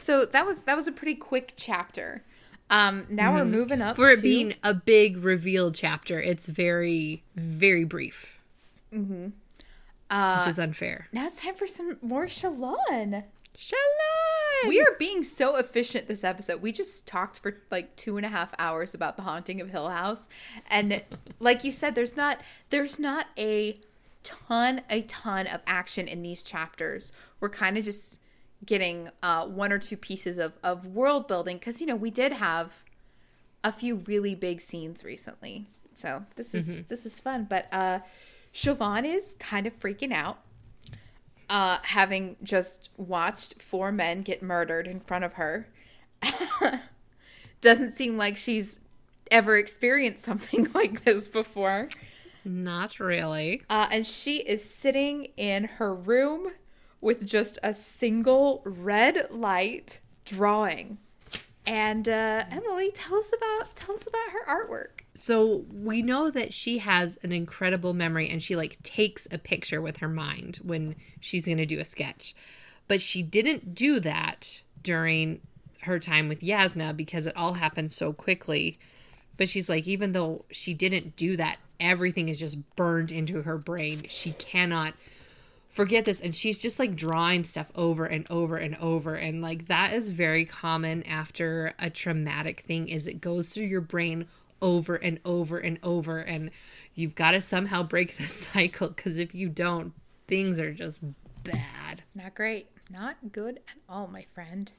So 0.00 0.24
that 0.24 0.46
was 0.46 0.62
that 0.62 0.76
was 0.76 0.88
a 0.88 0.92
pretty 0.92 1.14
quick 1.14 1.54
chapter. 1.56 2.22
Um, 2.70 3.06
now 3.08 3.34
we're 3.34 3.44
moving 3.44 3.80
up 3.80 3.96
For 3.96 4.10
it 4.10 4.16
to- 4.16 4.22
being 4.22 4.54
a 4.62 4.74
big 4.74 5.16
reveal 5.18 5.72
chapter, 5.72 6.20
it's 6.20 6.46
very, 6.46 7.22
very 7.34 7.84
brief. 7.84 8.38
Mm-hmm. 8.92 9.28
Uh, 10.10 10.40
which 10.40 10.50
is 10.50 10.58
unfair. 10.58 11.06
now 11.12 11.26
it's 11.26 11.40
time 11.42 11.54
for 11.54 11.66
some 11.66 11.98
more 12.00 12.24
Shallan. 12.26 13.24
Shallan. 13.56 14.68
We 14.68 14.80
are 14.80 14.96
being 14.98 15.22
so 15.24 15.56
efficient 15.56 16.08
this 16.08 16.24
episode. 16.24 16.62
We 16.62 16.72
just 16.72 17.06
talked 17.06 17.38
for 17.38 17.58
like 17.70 17.94
two 17.96 18.16
and 18.16 18.24
a 18.24 18.28
half 18.30 18.54
hours 18.58 18.94
about 18.94 19.16
the 19.16 19.22
haunting 19.22 19.60
of 19.60 19.68
Hill 19.70 19.88
House, 19.88 20.28
and 20.70 21.02
like 21.40 21.62
you 21.64 21.72
said, 21.72 21.94
there's 21.94 22.16
not 22.16 22.40
there's 22.70 22.98
not 22.98 23.26
a 23.36 23.78
ton 24.22 24.80
a 24.88 25.02
ton 25.02 25.46
of 25.46 25.60
action 25.66 26.08
in 26.08 26.22
these 26.22 26.42
chapters. 26.42 27.12
We're 27.40 27.50
kind 27.50 27.76
of 27.76 27.84
just 27.84 28.20
getting 28.64 29.10
uh, 29.22 29.46
one 29.46 29.72
or 29.72 29.78
two 29.78 29.96
pieces 29.96 30.38
of 30.38 30.56
of 30.62 30.86
world 30.86 31.28
building 31.28 31.58
because 31.58 31.80
you 31.80 31.86
know 31.86 31.96
we 31.96 32.10
did 32.10 32.32
have 32.32 32.82
a 33.64 33.72
few 33.72 33.96
really 33.96 34.34
big 34.34 34.60
scenes 34.60 35.04
recently, 35.04 35.66
so 35.94 36.24
this 36.36 36.54
is 36.54 36.84
this 36.86 37.06
is 37.06 37.20
fun. 37.20 37.46
But 37.48 37.66
uh, 37.72 38.00
Siobhan 38.54 39.04
is 39.04 39.36
kind 39.38 39.66
of 39.66 39.74
freaking 39.74 40.12
out 40.12 40.38
uh, 41.48 41.78
having 41.82 42.36
just 42.42 42.90
watched 42.96 43.62
four 43.62 43.90
men 43.90 44.22
get 44.22 44.42
murdered 44.42 44.86
in 44.86 45.00
front 45.00 45.24
of 45.24 45.34
her, 45.34 45.68
doesn't 47.60 47.92
seem 47.92 48.16
like 48.16 48.36
she's 48.36 48.80
ever 49.30 49.56
experienced 49.56 50.22
something 50.22 50.68
like 50.74 51.04
this 51.04 51.28
before. 51.28 51.88
Not 52.44 53.00
really. 53.00 53.62
Uh, 53.68 53.88
and 53.90 54.06
she 54.06 54.38
is 54.38 54.68
sitting 54.68 55.28
in 55.36 55.64
her 55.64 55.94
room 55.94 56.52
with 57.00 57.26
just 57.26 57.58
a 57.62 57.72
single 57.74 58.62
red 58.64 59.28
light 59.30 60.00
drawing. 60.24 60.98
And 61.66 62.08
uh, 62.08 62.44
Emily, 62.50 62.90
tell 62.92 63.18
us 63.18 63.32
about 63.36 63.76
tell 63.76 63.94
us 63.94 64.06
about 64.06 64.30
her 64.32 64.46
artwork. 64.46 65.02
So 65.14 65.64
we 65.70 66.00
know 66.00 66.30
that 66.30 66.54
she 66.54 66.78
has 66.78 67.18
an 67.22 67.32
incredible 67.32 67.92
memory 67.92 68.30
and 68.30 68.42
she 68.42 68.56
like 68.56 68.82
takes 68.82 69.26
a 69.30 69.38
picture 69.38 69.82
with 69.82 69.98
her 69.98 70.08
mind 70.08 70.60
when 70.62 70.96
she's 71.20 71.44
going 71.44 71.58
to 71.58 71.66
do 71.66 71.80
a 71.80 71.84
sketch. 71.84 72.34
But 72.86 73.00
she 73.00 73.22
didn't 73.22 73.74
do 73.74 74.00
that 74.00 74.62
during 74.82 75.40
her 75.82 75.98
time 75.98 76.28
with 76.28 76.40
Yasna 76.40 76.96
because 76.96 77.26
it 77.26 77.36
all 77.36 77.54
happened 77.54 77.92
so 77.92 78.12
quickly. 78.12 78.78
But 79.36 79.48
she's 79.48 79.68
like, 79.68 79.86
even 79.86 80.12
though 80.12 80.44
she 80.50 80.72
didn't 80.72 81.16
do 81.16 81.36
that, 81.36 81.58
everything 81.78 82.28
is 82.28 82.38
just 82.38 82.58
burned 82.76 83.12
into 83.12 83.42
her 83.42 83.58
brain. 83.58 84.04
She 84.08 84.32
cannot 84.32 84.94
forget 85.78 86.04
this. 86.04 86.20
And 86.20 86.34
she's 86.34 86.58
just 86.58 86.80
like 86.80 86.96
drawing 86.96 87.44
stuff 87.44 87.70
over 87.76 88.04
and 88.04 88.26
over 88.28 88.56
and 88.56 88.74
over. 88.78 89.14
And 89.14 89.40
like 89.40 89.66
that 89.68 89.92
is 89.92 90.08
very 90.08 90.44
common 90.44 91.04
after 91.04 91.72
a 91.78 91.88
traumatic 91.88 92.62
thing 92.62 92.88
is 92.88 93.06
it 93.06 93.20
goes 93.20 93.50
through 93.50 93.66
your 93.66 93.80
brain 93.80 94.26
over 94.60 94.96
and 94.96 95.20
over 95.24 95.56
and 95.56 95.78
over. 95.84 96.18
And 96.18 96.50
you've 96.96 97.14
got 97.14 97.30
to 97.30 97.40
somehow 97.40 97.84
break 97.84 98.16
the 98.18 98.26
cycle 98.26 98.88
because 98.88 99.16
if 99.18 99.36
you 99.36 99.48
don't, 99.48 99.92
things 100.26 100.58
are 100.58 100.74
just 100.74 100.98
bad. 101.44 102.02
Not 102.12 102.34
great. 102.34 102.70
Not 102.90 103.16
good 103.30 103.58
at 103.68 103.76
all, 103.88 104.08
my 104.08 104.26
friend. 104.34 104.72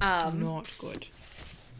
Um, 0.00 0.40
Not 0.40 0.68
good. 0.78 1.06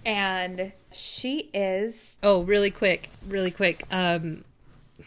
and 0.06 0.72
she 0.92 1.50
is 1.52 2.18
Oh, 2.22 2.42
really 2.44 2.70
quick, 2.70 3.10
really 3.26 3.50
quick. 3.50 3.82
Um 3.90 4.44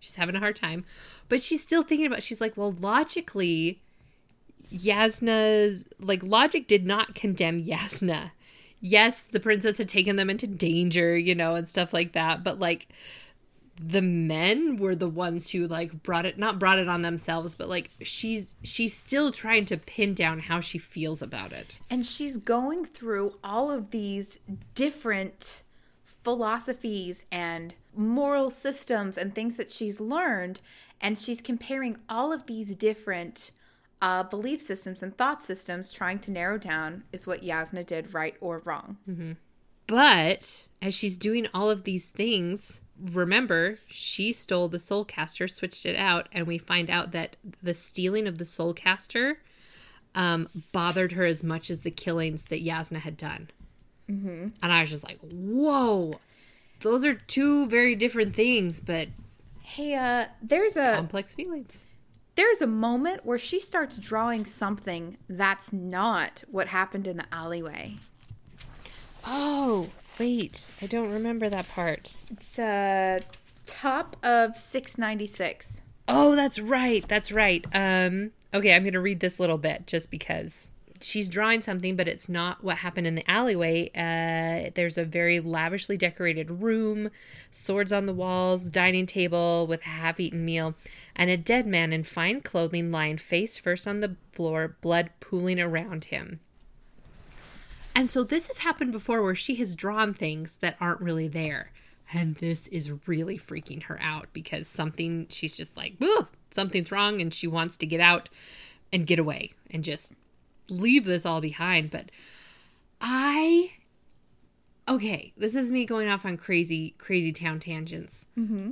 she's 0.00 0.14
having 0.14 0.34
a 0.34 0.38
hard 0.38 0.56
time, 0.56 0.86
but 1.28 1.40
she's 1.40 1.62
still 1.62 1.82
thinking 1.82 2.06
about 2.06 2.22
she's 2.22 2.40
like, 2.40 2.56
well, 2.56 2.72
logically 2.72 3.80
Yasna's 4.72 5.84
like 6.00 6.22
logic 6.22 6.66
did 6.68 6.84
not 6.86 7.14
condemn 7.14 7.62
Yasna. 7.62 8.32
Yes, 8.80 9.24
the 9.24 9.40
princess 9.40 9.78
had 9.78 9.88
taken 9.88 10.16
them 10.16 10.30
into 10.30 10.46
danger, 10.46 11.16
you 11.16 11.34
know, 11.34 11.54
and 11.54 11.68
stuff 11.68 11.92
like 11.92 12.12
that, 12.12 12.44
but 12.44 12.58
like 12.58 12.88
the 13.80 14.02
men 14.02 14.76
were 14.76 14.94
the 14.94 15.08
ones 15.08 15.50
who 15.50 15.66
like 15.66 16.02
brought 16.02 16.24
it 16.24 16.38
not 16.38 16.58
brought 16.58 16.78
it 16.78 16.88
on 16.88 17.02
themselves 17.02 17.54
but 17.54 17.68
like 17.68 17.90
she's 18.00 18.54
she's 18.62 18.96
still 18.96 19.30
trying 19.30 19.66
to 19.66 19.76
pin 19.76 20.14
down 20.14 20.38
how 20.38 20.60
she 20.60 20.78
feels 20.78 21.20
about 21.20 21.52
it 21.52 21.78
and 21.90 22.06
she's 22.06 22.38
going 22.38 22.84
through 22.84 23.34
all 23.44 23.70
of 23.70 23.90
these 23.90 24.38
different 24.74 25.62
philosophies 26.04 27.26
and 27.30 27.74
moral 27.96 28.50
systems 28.50 29.16
and 29.16 29.34
things 29.34 29.56
that 29.56 29.70
she's 29.70 30.00
learned 30.00 30.60
and 31.00 31.18
she's 31.18 31.40
comparing 31.40 31.96
all 32.08 32.32
of 32.32 32.46
these 32.46 32.74
different 32.74 33.50
uh, 34.02 34.22
belief 34.22 34.60
systems 34.60 35.02
and 35.02 35.16
thought 35.16 35.40
systems 35.40 35.92
trying 35.92 36.18
to 36.18 36.30
narrow 36.30 36.58
down 36.58 37.04
is 37.12 37.26
what 37.26 37.42
yasna 37.42 37.84
did 37.84 38.12
right 38.12 38.36
or 38.40 38.60
wrong 38.64 38.96
But 39.86 40.66
as 40.82 40.94
she's 40.94 41.16
doing 41.16 41.46
all 41.54 41.70
of 41.70 41.84
these 41.84 42.08
things, 42.08 42.80
remember, 43.00 43.78
she 43.88 44.32
stole 44.32 44.68
the 44.68 44.80
soul 44.80 45.04
caster, 45.04 45.46
switched 45.46 45.86
it 45.86 45.96
out, 45.96 46.28
and 46.32 46.46
we 46.46 46.58
find 46.58 46.90
out 46.90 47.12
that 47.12 47.36
the 47.62 47.74
stealing 47.74 48.26
of 48.26 48.38
the 48.38 48.44
soul 48.44 48.72
caster 48.74 49.38
um, 50.14 50.48
bothered 50.72 51.12
her 51.12 51.24
as 51.24 51.44
much 51.44 51.70
as 51.70 51.80
the 51.80 51.90
killings 51.90 52.44
that 52.44 52.64
Yasna 52.64 52.98
had 52.98 53.16
done. 53.16 53.50
Mm-hmm. 54.10 54.48
And 54.62 54.72
I 54.72 54.80
was 54.80 54.90
just 54.90 55.04
like, 55.04 55.18
whoa, 55.20 56.18
those 56.86 57.04
are 57.04 57.14
two 57.14 57.66
very 57.68 57.94
different 57.94 58.34
things, 58.34 58.80
but 58.80 59.08
hey 59.62 59.94
uh 59.94 60.26
there's 60.40 60.76
a 60.76 60.94
complex 60.94 61.34
feelings. 61.34 61.82
there's 62.36 62.60
a 62.62 62.66
moment 62.66 63.26
where 63.26 63.38
she 63.38 63.58
starts 63.58 63.98
drawing 63.98 64.44
something 64.44 65.16
that's 65.28 65.72
not 65.72 66.44
what 66.48 66.68
happened 66.68 67.06
in 67.08 67.16
the 67.16 67.24
alleyway 67.32 67.96
Oh, 69.26 69.88
wait, 70.20 70.68
I 70.80 70.86
don't 70.86 71.10
remember 71.10 71.48
that 71.48 71.68
part. 71.68 72.18
it's 72.30 72.58
uh 72.58 73.18
top 73.66 74.16
of 74.22 74.56
696 74.56 75.82
Oh, 76.08 76.36
that's 76.36 76.60
right. 76.60 77.04
That's 77.08 77.32
right. 77.32 77.64
Um, 77.74 78.30
okay, 78.54 78.72
I'm 78.76 78.84
going 78.84 78.92
to 78.92 79.00
read 79.00 79.18
this 79.18 79.40
little 79.40 79.58
bit 79.58 79.88
just 79.88 80.08
because 80.08 80.72
she's 81.00 81.28
drawing 81.28 81.62
something, 81.62 81.96
but 81.96 82.08
it's 82.08 82.28
not 82.28 82.62
what 82.62 82.78
happened 82.78 83.06
in 83.06 83.14
the 83.14 83.30
alleyway. 83.30 83.90
Uh, 83.94 84.70
there's 84.74 84.98
a 84.98 85.04
very 85.04 85.40
lavishly 85.40 85.96
decorated 85.96 86.62
room, 86.62 87.10
swords 87.50 87.92
on 87.92 88.06
the 88.06 88.12
walls, 88.12 88.64
dining 88.64 89.06
table 89.06 89.66
with 89.66 89.82
a 89.82 89.88
half 89.88 90.20
eaten 90.20 90.44
meal, 90.44 90.74
and 91.14 91.30
a 91.30 91.36
dead 91.36 91.66
man 91.66 91.92
in 91.92 92.04
fine 92.04 92.40
clothing 92.40 92.90
lying 92.90 93.18
face 93.18 93.58
first 93.58 93.86
on 93.86 94.00
the 94.00 94.16
floor, 94.32 94.76
blood 94.80 95.10
pooling 95.20 95.60
around 95.60 96.06
him. 96.06 96.40
And 97.94 98.10
so 98.10 98.22
this 98.22 98.46
has 98.48 98.58
happened 98.58 98.92
before 98.92 99.22
where 99.22 99.34
she 99.34 99.54
has 99.54 99.74
drawn 99.74 100.12
things 100.12 100.58
that 100.58 100.76
aren't 100.80 101.00
really 101.00 101.28
there. 101.28 101.72
And 102.12 102.36
this 102.36 102.68
is 102.68 102.92
really 103.08 103.38
freaking 103.38 103.84
her 103.84 103.98
out 104.00 104.28
because 104.32 104.68
something, 104.68 105.26
she's 105.30 105.56
just 105.56 105.76
like, 105.76 105.94
something's 106.50 106.92
wrong 106.92 107.20
and 107.20 107.32
she 107.32 107.46
wants 107.46 107.76
to 107.78 107.86
get 107.86 108.00
out 108.00 108.28
and 108.92 109.06
get 109.06 109.18
away 109.18 109.52
and 109.70 109.82
just 109.82 110.12
leave 110.68 111.04
this 111.04 111.26
all 111.26 111.40
behind. 111.40 111.90
But 111.90 112.10
I, 113.00 113.72
okay, 114.88 115.32
this 115.36 115.54
is 115.54 115.70
me 115.70 115.84
going 115.84 116.08
off 116.08 116.24
on 116.24 116.36
crazy, 116.36 116.94
crazy 116.98 117.32
town 117.32 117.60
tangents. 117.60 118.26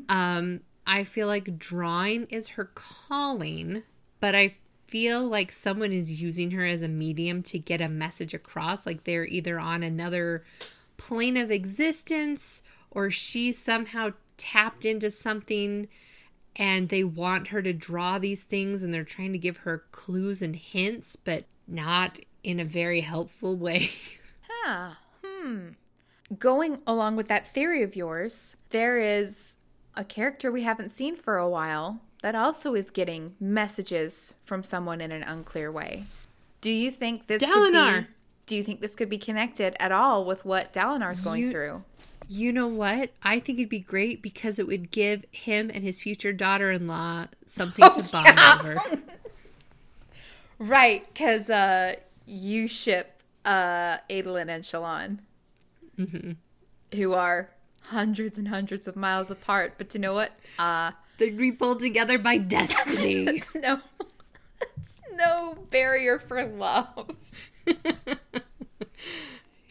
Um, 0.09 0.61
I 0.87 1.04
feel 1.04 1.26
like 1.26 1.59
drawing 1.59 2.24
is 2.30 2.50
her 2.50 2.66
calling, 2.74 3.83
but 4.20 4.35
I 4.35 4.57
feel 4.87 5.26
like 5.26 5.50
someone 5.50 5.92
is 5.92 6.20
using 6.20 6.52
her 6.52 6.64
as 6.64 6.83
a 6.83 6.88
medium 6.88 7.42
to 7.42 7.59
get 7.59 7.80
a 7.80 7.88
message 7.88 8.35
across. 8.35 8.87
Like 8.87 9.04
they're 9.04 9.26
either 9.26 9.59
on 9.59 9.83
another 9.83 10.44
plane 10.96 11.37
of 11.37 11.50
existence 11.50 12.62
or 12.90 13.11
she 13.11 13.50
somehow 13.50 14.12
tapped 14.37 14.85
into 14.85 15.11
something 15.11 15.88
and 16.57 16.88
they 16.88 17.02
want 17.02 17.48
her 17.48 17.62
to 17.62 17.72
draw 17.72 18.18
these 18.18 18.44
things 18.44 18.83
and 18.83 18.94
they're 18.94 19.04
trying 19.04 19.33
to 19.33 19.38
give 19.38 19.59
her 19.59 19.85
clues 19.90 20.40
and 20.40 20.54
hints, 20.54 21.16
but 21.16 21.44
not 21.66 22.18
in 22.42 22.61
a 22.61 22.64
very 22.64 23.00
helpful 23.00 23.57
way. 23.57 23.90
Ah, 24.66 24.96
hmm. 25.22 25.68
Going 26.38 26.81
along 26.87 27.16
with 27.16 27.29
that 27.29 27.46
theory 27.46 27.83
of 27.83 27.94
yours, 27.94 28.57
there 28.70 28.96
is 28.98 29.59
a 29.94 30.05
character 30.05 30.50
we 30.50 30.62
haven't 30.62 30.88
seen 30.88 31.16
for 31.16 31.37
a 31.37 31.46
while 31.50 32.00
that 32.22 32.35
also 32.35 32.74
is 32.74 32.88
getting 32.90 33.35
messages 33.38 34.37
from 34.42 34.62
someone 34.62 35.03
in 35.03 35.12
an 35.12 35.22
unclear 35.22 35.70
way. 35.70 36.05
Do 36.62 36.70
you 36.70 36.90
think 36.90 37.27
this 37.27 37.44
could 37.44 37.72
be 37.72 38.07
do 38.46 38.57
you 38.57 38.64
think 38.64 38.81
this 38.81 38.94
could 38.94 39.11
be 39.11 39.18
connected 39.18 39.77
at 39.79 39.92
all 39.92 40.24
with 40.24 40.46
what 40.46 40.72
Dalinar's 40.72 41.20
going 41.20 41.42
You- 41.42 41.50
through? 41.50 41.85
You 42.27 42.50
know 42.50 42.68
what? 42.68 43.11
I 43.22 43.38
think 43.40 43.59
it'd 43.59 43.68
be 43.68 43.81
great 43.81 44.22
because 44.22 44.59
it 44.59 44.66
would 44.66 44.90
give 44.90 45.27
him 45.31 45.70
and 45.74 45.85
his 45.85 46.00
future 46.03 46.33
daughter 46.33 46.70
in 46.70 46.87
law 46.87 47.27
something 47.46 47.85
to 47.85 48.11
bond 48.11 48.38
over. 48.61 48.81
Right, 50.59 51.07
because 51.12 51.51
uh, 51.51 51.95
you 52.27 52.69
ship 52.69 53.23
uh, 53.45 53.99
Adolin 54.09 54.49
and 54.49 54.64
Shallan, 54.64 55.19
who 56.95 57.12
are 57.12 57.51
hundreds 57.83 58.38
and 58.38 58.49
hundreds 58.49 58.88
of 58.88 58.97
miles 58.97 59.31
apart. 59.31 59.75
But 59.79 59.95
you 59.95 60.01
know 60.01 60.14
what? 60.14 60.33
Uh, 60.59 60.93
They'd 61.19 61.37
be 61.37 61.53
pulled 61.53 61.81
together 61.81 62.19
by 62.19 62.38
destiny. 62.38 63.25
it's 63.29 63.55
no, 63.55 63.81
it's 64.61 65.01
no 65.14 65.59
barrier 65.71 66.19
for 66.19 66.45
love. 66.45 67.11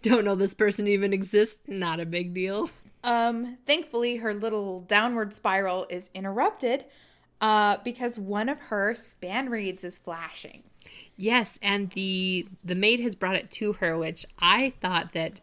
Don't 0.01 0.25
know 0.25 0.35
this 0.35 0.53
person 0.53 0.87
even 0.87 1.13
exists. 1.13 1.59
Not 1.67 1.99
a 1.99 2.05
big 2.05 2.33
deal. 2.33 2.69
Um, 3.03 3.57
thankfully, 3.65 4.17
her 4.17 4.33
little 4.33 4.81
downward 4.81 5.33
spiral 5.33 5.85
is 5.89 6.09
interrupted 6.13 6.85
uh, 7.41 7.77
because 7.83 8.17
one 8.17 8.47
of 8.47 8.59
her 8.59 8.93
spanreeds 8.93 9.83
is 9.83 9.97
flashing. 9.97 10.63
Yes, 11.15 11.59
and 11.61 11.89
the 11.91 12.47
the 12.63 12.75
maid 12.75 12.99
has 12.99 13.15
brought 13.15 13.35
it 13.35 13.51
to 13.51 13.73
her, 13.73 13.97
which 13.97 14.25
I 14.39 14.71
thought 14.81 15.13
that 15.13 15.39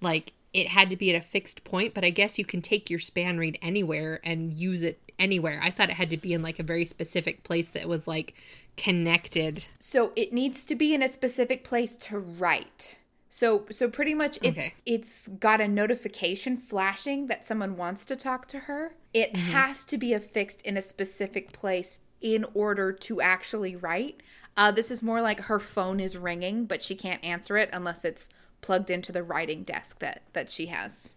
like 0.00 0.32
it 0.52 0.68
had 0.68 0.90
to 0.90 0.96
be 0.96 1.14
at 1.14 1.16
a 1.16 1.24
fixed 1.24 1.64
point, 1.64 1.94
but 1.94 2.04
I 2.04 2.10
guess 2.10 2.38
you 2.38 2.44
can 2.44 2.62
take 2.62 2.90
your 2.90 2.98
spanreed 2.98 3.58
anywhere 3.62 4.20
and 4.24 4.52
use 4.52 4.82
it 4.82 4.98
anywhere. 5.18 5.60
I 5.62 5.70
thought 5.70 5.90
it 5.90 5.96
had 5.96 6.10
to 6.10 6.16
be 6.16 6.32
in 6.32 6.42
like 6.42 6.58
a 6.58 6.62
very 6.62 6.84
specific 6.84 7.42
place 7.42 7.68
that 7.70 7.88
was 7.88 8.06
like 8.06 8.34
connected. 8.76 9.66
So 9.78 10.12
it 10.16 10.32
needs 10.32 10.64
to 10.66 10.74
be 10.74 10.94
in 10.94 11.02
a 11.02 11.08
specific 11.08 11.64
place 11.64 11.96
to 11.98 12.18
write. 12.18 12.98
So 13.28 13.66
so 13.70 13.88
pretty 13.88 14.14
much 14.14 14.38
it's 14.42 14.58
Okay. 14.58 14.74
it's 14.86 15.28
got 15.28 15.60
a 15.60 15.68
notification 15.68 16.56
flashing 16.56 17.26
that 17.26 17.44
someone 17.44 17.76
wants 17.76 18.04
to 18.06 18.16
talk 18.16 18.46
to 18.48 18.60
her. 18.60 18.94
It 19.12 19.34
mm-hmm. 19.34 19.50
has 19.50 19.84
to 19.86 19.98
be 19.98 20.12
affixed 20.12 20.62
in 20.62 20.76
a 20.76 20.82
specific 20.82 21.52
place 21.52 22.00
in 22.20 22.44
order 22.54 22.92
to 22.92 23.20
actually 23.20 23.76
write. 23.76 24.22
Uh, 24.58 24.72
this 24.72 24.90
is 24.90 25.04
more 25.04 25.20
like 25.20 25.42
her 25.42 25.60
phone 25.60 26.00
is 26.00 26.18
ringing, 26.18 26.64
but 26.64 26.82
she 26.82 26.96
can't 26.96 27.24
answer 27.24 27.56
it 27.56 27.70
unless 27.72 28.04
it's 28.04 28.28
plugged 28.60 28.90
into 28.90 29.12
the 29.12 29.22
writing 29.22 29.62
desk 29.62 30.00
that 30.00 30.22
that 30.32 30.50
she 30.50 30.66
has. 30.66 31.12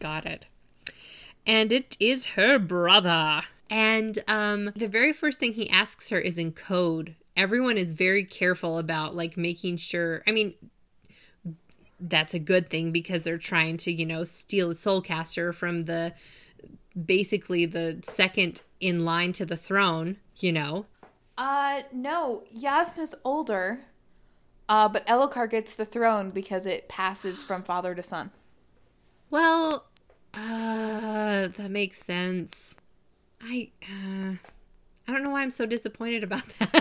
Got 0.00 0.26
it. 0.26 0.46
And 1.46 1.70
it 1.70 1.96
is 2.00 2.26
her 2.34 2.58
brother. 2.58 3.42
And 3.70 4.18
um 4.26 4.72
the 4.74 4.88
very 4.88 5.12
first 5.12 5.38
thing 5.38 5.52
he 5.52 5.70
asks 5.70 6.10
her 6.10 6.18
is 6.18 6.38
in 6.38 6.50
code. 6.50 7.14
Everyone 7.36 7.78
is 7.78 7.94
very 7.94 8.24
careful 8.24 8.78
about 8.78 9.14
like 9.14 9.36
making 9.36 9.76
sure 9.76 10.24
I 10.26 10.32
mean 10.32 10.54
that's 12.00 12.34
a 12.34 12.40
good 12.40 12.68
thing 12.68 12.90
because 12.90 13.22
they're 13.22 13.38
trying 13.38 13.76
to, 13.78 13.92
you 13.92 14.04
know, 14.04 14.24
steal 14.24 14.70
the 14.70 14.74
soulcaster 14.74 15.54
from 15.54 15.84
the 15.84 16.14
basically 17.04 17.64
the 17.64 18.00
second 18.02 18.62
in 18.80 19.04
line 19.04 19.32
to 19.34 19.46
the 19.46 19.56
throne, 19.56 20.16
you 20.38 20.52
know. 20.52 20.86
Uh, 21.38 21.82
no, 21.92 22.44
Yasna's 22.54 23.14
older. 23.24 23.80
Uh, 24.68 24.88
but 24.88 25.06
Elhokar 25.06 25.48
gets 25.48 25.76
the 25.76 25.84
throne 25.84 26.30
because 26.30 26.66
it 26.66 26.88
passes 26.88 27.42
from 27.42 27.62
father 27.62 27.94
to 27.94 28.02
son. 28.02 28.30
Well, 29.28 29.86
uh, 30.34 31.48
that 31.48 31.68
makes 31.68 31.98
sense. 31.98 32.76
I, 33.42 33.70
uh, 33.82 34.34
I 35.08 35.12
don't 35.12 35.24
know 35.24 35.30
why 35.30 35.42
I'm 35.42 35.50
so 35.50 35.66
disappointed 35.66 36.22
about 36.22 36.48
that. 36.60 36.76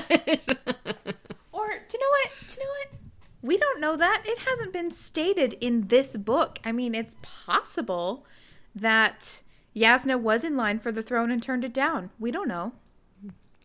or, 1.51 1.67
do 1.87 1.97
you 1.97 1.99
know 1.99 2.11
what? 2.11 2.31
Do 2.47 2.53
you 2.53 2.63
know 2.63 2.69
what? 2.69 2.99
We 3.41 3.57
don't 3.57 3.81
know 3.81 3.95
that. 3.95 4.23
It 4.27 4.37
hasn't 4.39 4.73
been 4.73 4.91
stated 4.91 5.53
in 5.59 5.87
this 5.87 6.15
book. 6.17 6.59
I 6.63 6.71
mean, 6.71 6.93
it's 6.93 7.15
possible 7.23 8.27
that 8.75 9.41
Yasna 9.75 10.19
was 10.19 10.43
in 10.43 10.55
line 10.55 10.77
for 10.77 10.91
the 10.91 11.01
throne 11.03 11.31
and 11.31 11.41
turned 11.41 11.65
it 11.65 11.73
down. 11.73 12.11
We 12.19 12.29
don't 12.29 12.47
know. 12.47 12.73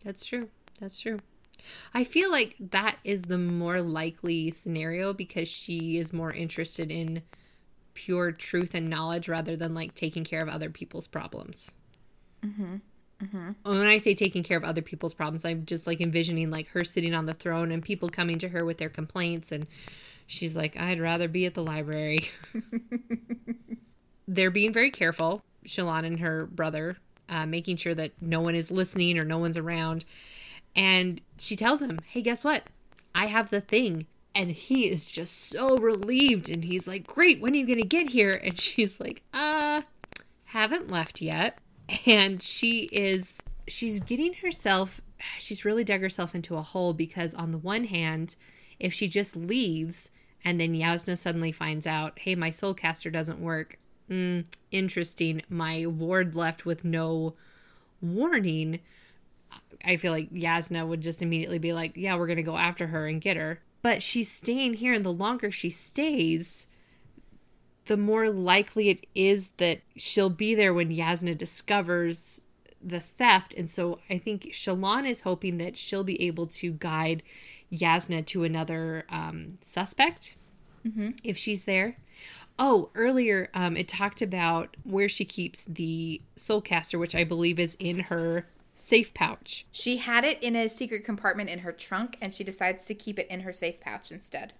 That's 0.03 0.25
true. 0.25 0.49
That's 0.81 0.99
true. 0.99 1.19
I 1.93 2.03
feel 2.03 2.31
like 2.31 2.55
that 2.59 2.97
is 3.03 3.23
the 3.23 3.37
more 3.37 3.81
likely 3.81 4.51
scenario 4.51 5.13
because 5.13 5.47
she 5.47 5.97
is 5.97 6.11
more 6.11 6.33
interested 6.33 6.91
in 6.91 7.21
pure 7.93 8.31
truth 8.31 8.73
and 8.73 8.89
knowledge 8.89 9.29
rather 9.29 9.55
than 9.55 9.75
like 9.75 9.93
taking 9.93 10.23
care 10.23 10.41
of 10.41 10.49
other 10.49 10.69
people's 10.69 11.07
problems. 11.07 11.71
Mm-hmm. 12.43 12.77
Mm-hmm. 13.23 13.51
When 13.63 13.87
I 13.87 13.99
say 13.99 14.15
taking 14.15 14.41
care 14.41 14.57
of 14.57 14.63
other 14.63 14.81
people's 14.81 15.13
problems, 15.13 15.45
I'm 15.45 15.65
just 15.65 15.85
like 15.85 16.01
envisioning 16.01 16.49
like 16.49 16.69
her 16.69 16.83
sitting 16.83 17.13
on 17.13 17.27
the 17.27 17.33
throne 17.33 17.71
and 17.71 17.83
people 17.83 18.09
coming 18.09 18.39
to 18.39 18.49
her 18.49 18.65
with 18.65 18.79
their 18.79 18.89
complaints, 18.89 19.51
and 19.51 19.67
she's 20.25 20.55
like, 20.55 20.75
"I'd 20.75 20.99
rather 20.99 21.27
be 21.27 21.45
at 21.45 21.53
the 21.53 21.63
library." 21.63 22.31
They're 24.27 24.49
being 24.49 24.73
very 24.73 24.89
careful, 24.89 25.43
Shallan 25.67 26.05
and 26.05 26.19
her 26.19 26.47
brother, 26.47 26.97
uh, 27.29 27.45
making 27.45 27.75
sure 27.77 27.93
that 27.93 28.13
no 28.19 28.41
one 28.41 28.55
is 28.55 28.71
listening 28.71 29.19
or 29.19 29.23
no 29.23 29.37
one's 29.37 29.57
around. 29.57 30.03
And 30.75 31.21
she 31.37 31.55
tells 31.55 31.81
him, 31.81 31.99
Hey, 32.07 32.21
guess 32.21 32.43
what? 32.43 32.63
I 33.13 33.27
have 33.27 33.49
the 33.49 33.61
thing. 33.61 34.07
And 34.33 34.51
he 34.51 34.89
is 34.89 35.05
just 35.05 35.49
so 35.49 35.75
relieved. 35.77 36.49
And 36.49 36.63
he's 36.63 36.87
like, 36.87 37.07
Great, 37.07 37.41
when 37.41 37.53
are 37.53 37.57
you 37.57 37.67
going 37.67 37.81
to 37.81 37.87
get 37.87 38.09
here? 38.09 38.33
And 38.33 38.59
she's 38.59 38.99
like, 38.99 39.21
Uh, 39.33 39.81
haven't 40.45 40.89
left 40.89 41.21
yet. 41.21 41.59
And 42.05 42.41
she 42.41 42.83
is, 42.91 43.39
she's 43.67 43.99
getting 43.99 44.33
herself, 44.35 45.01
she's 45.37 45.65
really 45.65 45.83
dug 45.83 46.01
herself 46.01 46.33
into 46.33 46.55
a 46.55 46.61
hole 46.61 46.93
because, 46.93 47.33
on 47.33 47.51
the 47.51 47.57
one 47.57 47.85
hand, 47.85 48.35
if 48.79 48.93
she 48.93 49.07
just 49.07 49.35
leaves 49.35 50.09
and 50.43 50.59
then 50.59 50.73
Jasnah 50.73 51.17
suddenly 51.17 51.51
finds 51.51 51.85
out, 51.85 52.19
Hey, 52.19 52.35
my 52.35 52.49
soul 52.49 52.73
caster 52.73 53.09
doesn't 53.09 53.39
work. 53.39 53.77
Mm, 54.09 54.45
interesting. 54.71 55.41
My 55.49 55.85
ward 55.85 56.35
left 56.35 56.65
with 56.65 56.83
no 56.83 57.35
warning 58.01 58.79
I 59.85 59.97
feel 59.97 60.11
like 60.11 60.31
Jasnah 60.31 60.87
would 60.87 61.01
just 61.01 61.21
immediately 61.21 61.59
be 61.59 61.73
like, 61.73 61.97
yeah, 61.97 62.15
we're 62.15 62.27
going 62.27 62.37
to 62.37 62.43
go 62.43 62.57
after 62.57 62.87
her 62.87 63.07
and 63.07 63.21
get 63.21 63.37
her. 63.37 63.61
But 63.81 64.03
she's 64.03 64.31
staying 64.31 64.75
here, 64.75 64.93
and 64.93 65.03
the 65.03 65.11
longer 65.11 65.51
she 65.51 65.69
stays, 65.69 66.67
the 67.85 67.97
more 67.97 68.29
likely 68.29 68.89
it 68.89 69.07
is 69.15 69.49
that 69.57 69.81
she'll 69.95 70.29
be 70.29 70.53
there 70.53 70.73
when 70.73 70.89
Jasnah 70.89 71.37
discovers 71.37 72.41
the 72.83 72.99
theft. 72.99 73.53
And 73.57 73.69
so 73.69 73.99
I 74.09 74.17
think 74.17 74.49
Shallan 74.51 75.09
is 75.09 75.21
hoping 75.21 75.57
that 75.57 75.77
she'll 75.77 76.03
be 76.03 76.21
able 76.21 76.47
to 76.47 76.71
guide 76.71 77.23
Jasnah 77.71 78.25
to 78.27 78.43
another 78.43 79.05
um, 79.09 79.57
suspect 79.61 80.35
mm-hmm. 80.85 81.11
if 81.23 81.37
she's 81.37 81.63
there. 81.63 81.97
Oh, 82.59 82.89
earlier 82.93 83.49
um, 83.53 83.75
it 83.75 83.87
talked 83.87 84.21
about 84.21 84.77
where 84.83 85.09
she 85.09 85.25
keeps 85.25 85.63
the 85.63 86.21
soulcaster, 86.37 86.99
which 86.99 87.15
I 87.15 87.23
believe 87.23 87.59
is 87.59 87.75
in 87.79 88.01
her 88.01 88.47
safe 88.81 89.13
pouch. 89.13 89.65
She 89.71 89.97
had 89.97 90.23
it 90.25 90.41
in 90.41 90.55
a 90.55 90.67
secret 90.67 91.05
compartment 91.05 91.49
in 91.49 91.59
her 91.59 91.71
trunk 91.71 92.17
and 92.19 92.33
she 92.33 92.43
decides 92.43 92.83
to 92.85 92.95
keep 92.95 93.19
it 93.19 93.27
in 93.29 93.41
her 93.41 93.53
safe 93.53 93.79
pouch 93.79 94.11
instead. 94.11 94.53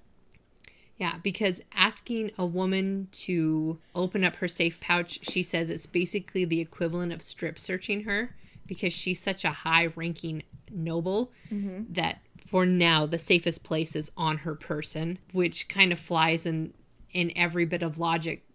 Yeah, 0.98 1.16
because 1.24 1.62
asking 1.74 2.32
a 2.38 2.46
woman 2.46 3.08
to 3.14 3.80
open 3.96 4.24
up 4.24 4.36
her 4.36 4.48
safe 4.48 4.80
pouch, 4.80 5.20
she 5.24 5.42
says 5.42 5.72
it's 5.72 5.88
basically 5.88 6.46
the 6.46 6.62
equivalent 6.62 7.12
of 7.12 7.24
strip 7.24 7.58
searching 7.58 8.04
her 8.04 8.36
because 8.68 8.94
she's 8.94 9.20
such 9.20 9.44
a 9.44 9.52
high 9.52 9.88
ranking 9.96 10.44
noble 10.70 11.32
mm-hmm. 11.52 11.92
that 11.92 12.20
for 12.46 12.66
now 12.66 13.08
the 13.08 13.18
safest 13.18 13.64
place 13.64 13.96
is 13.96 14.12
on 14.16 14.40
her 14.40 14.54
person, 14.54 15.18
which 15.34 15.68
kind 15.68 15.92
of 15.92 16.00
flies 16.00 16.46
in 16.46 16.74
in 17.12 17.34
every 17.36 17.66
bit 17.66 17.82
of 17.82 17.98
logic 17.98 18.46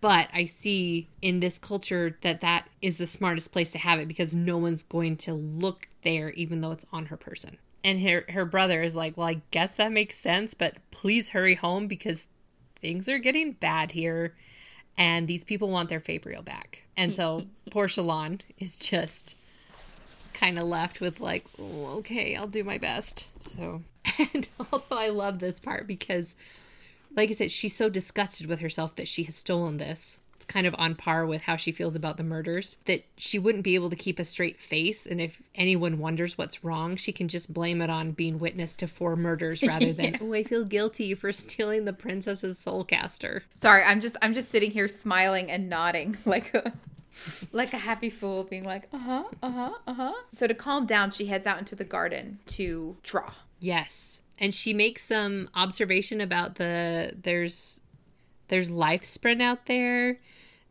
but 0.00 0.28
I 0.32 0.44
see 0.44 1.08
in 1.22 1.40
this 1.40 1.58
culture 1.58 2.18
that 2.22 2.40
that 2.42 2.68
is 2.82 2.98
the 2.98 3.06
smartest 3.06 3.52
place 3.52 3.72
to 3.72 3.78
have 3.78 3.98
it 3.98 4.08
because 4.08 4.34
no 4.34 4.58
one's 4.58 4.82
going 4.82 5.16
to 5.18 5.32
look 5.32 5.88
there 6.02 6.30
even 6.30 6.60
though 6.60 6.72
it's 6.72 6.84
on 6.92 7.06
her 7.06 7.16
person. 7.16 7.56
And 7.82 8.02
her 8.02 8.24
her 8.28 8.44
brother 8.44 8.82
is 8.82 8.94
like, 8.94 9.16
"Well, 9.16 9.28
I 9.28 9.40
guess 9.50 9.74
that 9.76 9.90
makes 9.90 10.18
sense, 10.18 10.52
but 10.52 10.76
please 10.90 11.30
hurry 11.30 11.54
home 11.54 11.86
because 11.86 12.26
things 12.80 13.08
are 13.08 13.18
getting 13.18 13.52
bad 13.52 13.92
here 13.92 14.34
and 14.98 15.26
these 15.26 15.44
people 15.44 15.68
want 15.70 15.88
their 15.88 16.00
Fabrial 16.00 16.44
back." 16.44 16.82
And 16.96 17.14
so 17.14 17.46
poor 17.70 17.86
Shallan 17.86 18.40
is 18.58 18.78
just 18.78 19.36
kind 20.34 20.58
of 20.58 20.64
left 20.64 21.00
with 21.00 21.20
like, 21.20 21.46
oh, 21.58 21.86
"Okay, 21.98 22.36
I'll 22.36 22.46
do 22.46 22.64
my 22.64 22.76
best." 22.76 23.28
So, 23.38 23.82
and 24.34 24.46
although 24.72 24.98
I 24.98 25.08
love 25.08 25.38
this 25.38 25.58
part 25.58 25.86
because 25.86 26.34
like 27.16 27.30
I 27.30 27.32
said, 27.32 27.50
she's 27.50 27.74
so 27.74 27.88
disgusted 27.88 28.46
with 28.46 28.60
herself 28.60 28.94
that 28.96 29.08
she 29.08 29.24
has 29.24 29.36
stolen 29.36 29.76
this. 29.78 30.20
It's 30.36 30.46
kind 30.46 30.66
of 30.66 30.74
on 30.78 30.94
par 30.94 31.26
with 31.26 31.42
how 31.42 31.56
she 31.56 31.70
feels 31.70 31.94
about 31.94 32.16
the 32.16 32.22
murders, 32.22 32.78
that 32.86 33.04
she 33.18 33.38
wouldn't 33.38 33.64
be 33.64 33.74
able 33.74 33.90
to 33.90 33.96
keep 33.96 34.18
a 34.18 34.24
straight 34.24 34.58
face. 34.58 35.04
And 35.06 35.20
if 35.20 35.42
anyone 35.54 35.98
wonders 35.98 36.38
what's 36.38 36.64
wrong, 36.64 36.96
she 36.96 37.12
can 37.12 37.28
just 37.28 37.52
blame 37.52 37.82
it 37.82 37.90
on 37.90 38.12
being 38.12 38.38
witness 38.38 38.74
to 38.76 38.88
four 38.88 39.16
murders 39.16 39.62
rather 39.62 39.92
than, 39.92 40.04
yeah. 40.12 40.18
oh, 40.22 40.32
I 40.32 40.42
feel 40.42 40.64
guilty 40.64 41.12
for 41.14 41.30
stealing 41.32 41.84
the 41.84 41.92
princess's 41.92 42.58
soul 42.58 42.84
caster. 42.84 43.42
Sorry, 43.54 43.82
I'm 43.82 44.00
just 44.00 44.16
I'm 44.22 44.32
just 44.32 44.50
sitting 44.50 44.70
here 44.70 44.88
smiling 44.88 45.50
and 45.50 45.68
nodding 45.68 46.16
like 46.24 46.54
a 46.54 46.72
like 47.52 47.74
a 47.74 47.78
happy 47.78 48.08
fool 48.08 48.44
being 48.44 48.64
like, 48.64 48.88
uh-huh, 48.94 49.24
uh-huh, 49.42 49.74
uh-huh. 49.86 50.12
So 50.28 50.46
to 50.46 50.54
calm 50.54 50.86
down, 50.86 51.10
she 51.10 51.26
heads 51.26 51.46
out 51.46 51.58
into 51.58 51.76
the 51.76 51.84
garden 51.84 52.38
to 52.46 52.96
draw. 53.02 53.30
Yes 53.58 54.19
and 54.40 54.54
she 54.54 54.72
makes 54.72 55.04
some 55.04 55.48
observation 55.54 56.20
about 56.20 56.56
the 56.56 57.12
there's 57.22 57.80
there's 58.48 58.70
life 58.70 59.04
spread 59.04 59.40
out 59.40 59.66
there. 59.66 60.18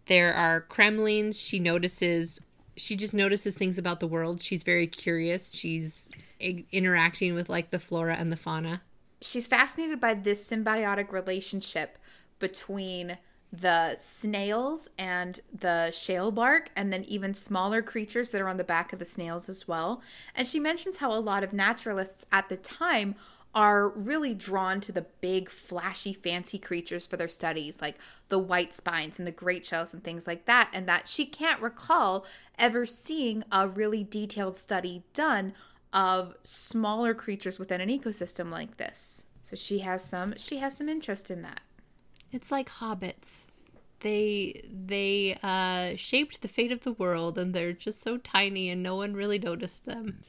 There 0.08 0.34
are 0.34 0.66
cremlings. 0.70 1.42
She 1.42 1.60
notices 1.60 2.42
she 2.76 2.96
just 2.96 3.14
notices 3.14 3.54
things 3.54 3.78
about 3.78 4.00
the 4.00 4.08
world. 4.08 4.42
She's 4.42 4.64
very 4.64 4.88
curious. 4.88 5.54
She's 5.54 6.10
interacting 6.40 7.36
with 7.36 7.50
like 7.50 7.70
the 7.70 7.80
flora 7.80 8.16
and 8.16 8.32
the 8.32 8.38
fauna. 8.38 8.82
She's 9.22 9.48
fascinated 9.48 10.00
by 10.00 10.14
this 10.14 10.50
symbiotic 10.50 11.12
relationship 11.12 11.98
between 12.40 13.18
the 13.52 13.98
snails 13.98 14.88
and 14.98 15.40
the 15.52 15.92
shale 15.92 16.32
bark, 16.32 16.70
and 16.76 16.94
then 16.94 17.04
even 17.06 17.34
smaller 17.34 17.82
creatures 17.82 18.30
that 18.30 18.42
are 18.42 18.48
on 18.48 18.58
the 18.58 18.64
back 18.64 18.94
of 18.94 19.00
the 19.00 19.06
snails 19.06 19.50
as 19.50 19.68
well. 19.68 20.02
And 20.36 20.48
she 20.48 20.60
mentions 20.60 20.98
how 20.98 21.12
a 21.12 21.20
lot 21.20 21.44
of 21.44 21.52
naturalists 21.52 22.26
at 22.32 22.48
the 22.48 22.58
time 22.58 23.16
are 23.60 23.90
really 23.90 24.34
drawn 24.34 24.80
to 24.80 24.94
the 24.94 25.06
big, 25.20 25.50
flashy, 25.50 26.14
fancy 26.14 26.58
creatures 26.58 27.06
for 27.06 27.18
their 27.18 27.28
studies, 27.28 27.82
like 27.82 27.98
the 28.30 28.40
white 28.40 28.74
spines 28.74 29.20
and 29.20 29.28
the 29.28 29.34
great 29.34 29.66
shells 29.66 29.94
and 29.94 30.02
things 30.02 30.26
like 30.26 30.46
that, 30.46 30.70
and 30.72 30.88
that 30.88 31.10
she 31.10 31.26
can't 31.26 31.62
recall 31.62 32.26
ever 32.58 32.86
seeing 32.86 33.44
a 33.52 33.68
really 33.68 34.02
detailed 34.02 34.56
study 34.56 35.04
done 35.14 35.52
of 35.92 36.36
smaller 36.42 37.14
creatures 37.14 37.60
within 37.60 37.82
an 37.82 37.90
ecosystem 37.90 38.50
like 38.50 38.78
this. 38.78 39.26
So 39.44 39.58
she 39.58 39.80
has 39.80 40.06
some 40.06 40.36
she 40.38 40.60
has 40.60 40.78
some 40.78 40.88
interest 40.88 41.30
in 41.30 41.42
that. 41.42 41.60
It's 42.32 42.54
like 42.54 42.70
hobbits. 42.70 43.44
They 44.00 44.64
they 44.72 45.38
uh 45.44 45.98
shaped 45.98 46.42
the 46.42 46.48
fate 46.48 46.72
of 46.72 46.86
the 46.86 46.94
world 46.94 47.38
and 47.38 47.54
they're 47.54 47.74
just 47.74 48.02
so 48.02 48.16
tiny 48.16 48.70
and 48.70 48.82
no 48.82 48.96
one 48.96 49.16
really 49.16 49.40
noticed 49.40 49.86
them. 49.86 50.24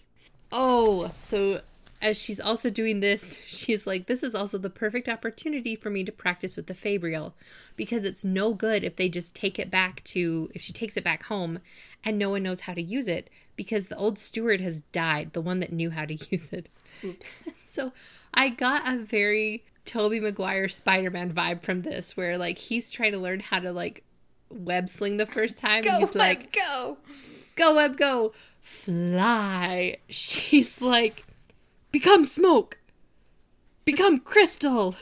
Oh, 0.50 1.12
so 1.14 1.60
as 2.02 2.18
she's 2.18 2.40
also 2.40 2.70
doing 2.70 3.00
this, 3.00 3.38
she's 3.46 3.86
like, 3.86 4.06
This 4.06 4.22
is 4.22 4.34
also 4.34 4.58
the 4.58 4.70
perfect 4.70 5.08
opportunity 5.08 5.76
for 5.76 5.90
me 5.90 6.04
to 6.04 6.12
practice 6.12 6.56
with 6.56 6.66
the 6.66 6.74
Fabrial 6.74 7.32
because 7.76 8.04
it's 8.04 8.24
no 8.24 8.54
good 8.54 8.84
if 8.84 8.96
they 8.96 9.08
just 9.08 9.34
take 9.34 9.58
it 9.58 9.70
back 9.70 10.02
to, 10.04 10.50
if 10.54 10.62
she 10.62 10.72
takes 10.72 10.96
it 10.96 11.04
back 11.04 11.24
home 11.24 11.60
and 12.04 12.18
no 12.18 12.30
one 12.30 12.42
knows 12.42 12.62
how 12.62 12.74
to 12.74 12.82
use 12.82 13.08
it 13.08 13.28
because 13.56 13.86
the 13.86 13.96
old 13.96 14.18
steward 14.18 14.60
has 14.60 14.80
died, 14.92 15.32
the 15.32 15.40
one 15.40 15.60
that 15.60 15.72
knew 15.72 15.90
how 15.90 16.04
to 16.04 16.14
use 16.30 16.52
it. 16.52 16.68
Oops. 17.04 17.28
so 17.66 17.92
I 18.32 18.48
got 18.48 18.88
a 18.88 18.98
very 18.98 19.64
Tobey 19.84 20.20
Maguire 20.20 20.68
Spider 20.68 21.10
Man 21.10 21.32
vibe 21.32 21.62
from 21.62 21.82
this 21.82 22.16
where 22.16 22.38
like 22.38 22.58
he's 22.58 22.90
trying 22.90 23.12
to 23.12 23.18
learn 23.18 23.40
how 23.40 23.58
to 23.58 23.72
like 23.72 24.04
web 24.50 24.88
sling 24.88 25.16
the 25.16 25.26
first 25.26 25.58
time. 25.58 25.82
Go, 25.82 25.90
and 25.90 26.06
he's 26.06 26.14
web, 26.14 26.16
like, 26.16 26.52
Go! 26.52 26.98
Go, 27.56 27.74
web, 27.74 27.96
go! 27.96 28.32
Fly. 28.62 29.98
She's 30.08 30.80
like, 30.80 31.24
Become 31.90 32.24
smoke. 32.24 32.78
Become 33.84 34.20
crystal. 34.20 34.94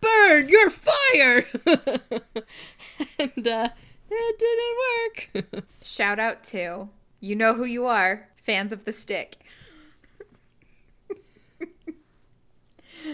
burn, 0.00 0.48
you're 0.48 0.70
fire. 0.70 1.46
and 1.66 3.48
uh, 3.48 3.70
it 4.10 4.38
didn't 4.38 5.44
work. 5.54 5.64
Shout 5.82 6.18
out 6.18 6.44
to 6.44 6.88
you 7.20 7.34
know 7.34 7.54
who 7.54 7.64
you 7.64 7.86
are, 7.86 8.28
fans 8.42 8.72
of 8.72 8.84
the 8.84 8.92
stick. 8.92 9.36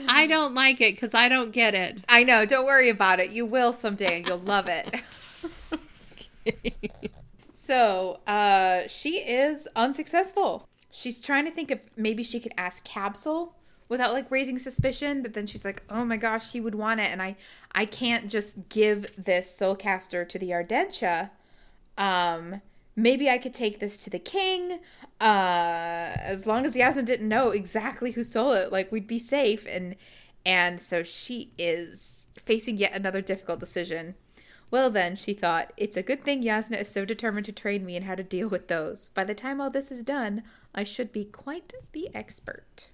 I 0.09 0.26
don't 0.26 0.55
like 0.55 0.80
it 0.80 0.95
because 0.95 1.14
I 1.14 1.28
don't 1.28 1.53
get 1.53 1.74
it. 1.74 1.99
I 2.09 2.24
know. 2.24 2.47
Don't 2.47 2.64
worry 2.64 2.89
about 2.89 3.20
it. 3.20 3.30
You 3.30 3.47
will 3.47 3.72
someday, 3.72 4.18
and 4.18 4.26
you'll 4.26 4.39
love 4.39 4.66
it. 4.68 5.03
so, 7.53 8.20
uh, 8.26 8.82
she 8.89 9.18
is 9.18 9.68
unsuccessful. 9.76 10.68
She's 10.97 11.20
trying 11.20 11.45
to 11.45 11.51
think 11.51 11.72
of 11.72 11.80
maybe 11.97 12.22
she 12.22 12.38
could 12.38 12.55
ask 12.57 12.86
Kabsal 12.86 13.51
without 13.88 14.12
like 14.12 14.30
raising 14.30 14.61
suspicion, 14.61 15.22
but 15.22 15.34
then 15.34 15.45
she's 15.45 15.64
like, 15.64 15.82
"Oh 15.90 16.05
my 16.05 16.16
gosh, 16.16 16.49
she 16.49 16.61
would 16.61 16.76
want 16.76 17.01
it, 17.01 17.11
and 17.11 17.20
I, 17.20 17.36
I 17.72 17.84
can't 17.84 18.30
just 18.30 18.68
give 18.68 19.11
this 19.18 19.49
Soulcaster 19.59 20.28
to 20.28 20.38
the 20.38 20.51
Ardentia. 20.51 21.30
Um, 21.99 22.62
maybe 22.95 23.28
I 23.28 23.38
could 23.38 23.55
take 23.55 23.80
this 23.80 23.99
to 24.05 24.11
the 24.11 24.20
king. 24.20 24.78
Uh, 25.20 26.14
as 26.16 26.47
long 26.47 26.64
as 26.64 26.76
Jasnah 26.76 27.05
didn't 27.05 27.28
know 27.28 27.49
exactly 27.49 28.12
who 28.12 28.22
stole 28.22 28.53
it, 28.53 28.70
like 28.70 28.92
we'd 28.92 29.09
be 29.09 29.18
safe. 29.18 29.66
And 29.68 29.97
and 30.47 30.80
so 30.80 31.03
she 31.03 31.51
is 31.59 32.26
facing 32.45 32.76
yet 32.76 32.95
another 32.95 33.20
difficult 33.20 33.59
decision. 33.59 34.14
Well, 34.70 34.90
then, 34.90 35.14
she 35.14 35.34
thought, 35.34 35.72
it's 35.76 35.97
a 35.97 36.03
good 36.03 36.24
thing 36.24 36.42
Jasnah 36.42 36.80
is 36.80 36.88
so 36.88 37.05
determined 37.05 37.47
to 37.47 37.53
train 37.53 37.84
me 37.84 37.97
in 37.97 38.05
how 38.05 38.14
to 38.16 38.24
deal 38.24 38.49
with 38.49 38.68
those. 38.68 39.09
By 39.11 39.24
the 39.24 39.34
time 39.34 39.61
all 39.61 39.70
this 39.70 39.92
is 39.92 40.03
done, 40.03 40.42
I 40.75 40.85
should 40.85 41.12
be 41.12 41.25
quite 41.25 41.72
the 41.93 42.11
expert. 42.14 42.91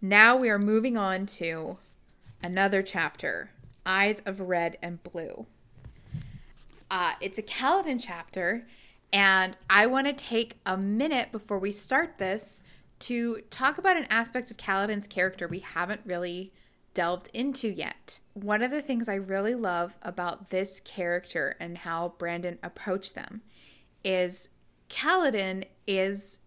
Now 0.00 0.36
we 0.36 0.48
are 0.48 0.58
moving 0.58 0.96
on 0.96 1.26
to 1.26 1.76
another 2.42 2.82
chapter 2.82 3.50
Eyes 3.84 4.20
of 4.24 4.40
Red 4.40 4.78
and 4.82 5.02
Blue. 5.02 5.46
Uh, 6.90 7.12
it's 7.20 7.38
a 7.38 7.42
Kaladin 7.42 8.02
chapter, 8.02 8.66
and 9.12 9.56
I 9.68 9.86
want 9.86 10.06
to 10.06 10.12
take 10.12 10.56
a 10.64 10.76
minute 10.76 11.30
before 11.30 11.58
we 11.58 11.72
start 11.72 12.18
this 12.18 12.62
to 13.00 13.42
talk 13.50 13.78
about 13.78 13.96
an 13.96 14.06
aspect 14.10 14.50
of 14.50 14.56
Kaladin's 14.56 15.06
character 15.06 15.46
we 15.46 15.60
haven't 15.60 16.00
really 16.04 16.52
delved 16.94 17.28
into 17.34 17.68
yet. 17.68 18.18
One 18.34 18.62
of 18.62 18.70
the 18.70 18.82
things 18.82 19.08
I 19.08 19.14
really 19.14 19.54
love 19.54 19.96
about 20.02 20.50
this 20.50 20.80
character 20.80 21.56
and 21.60 21.78
how 21.78 22.14
Brandon 22.18 22.58
approached 22.62 23.14
them 23.14 23.42
is 24.04 24.48
Kaladin 24.88 25.64
is 25.86 26.40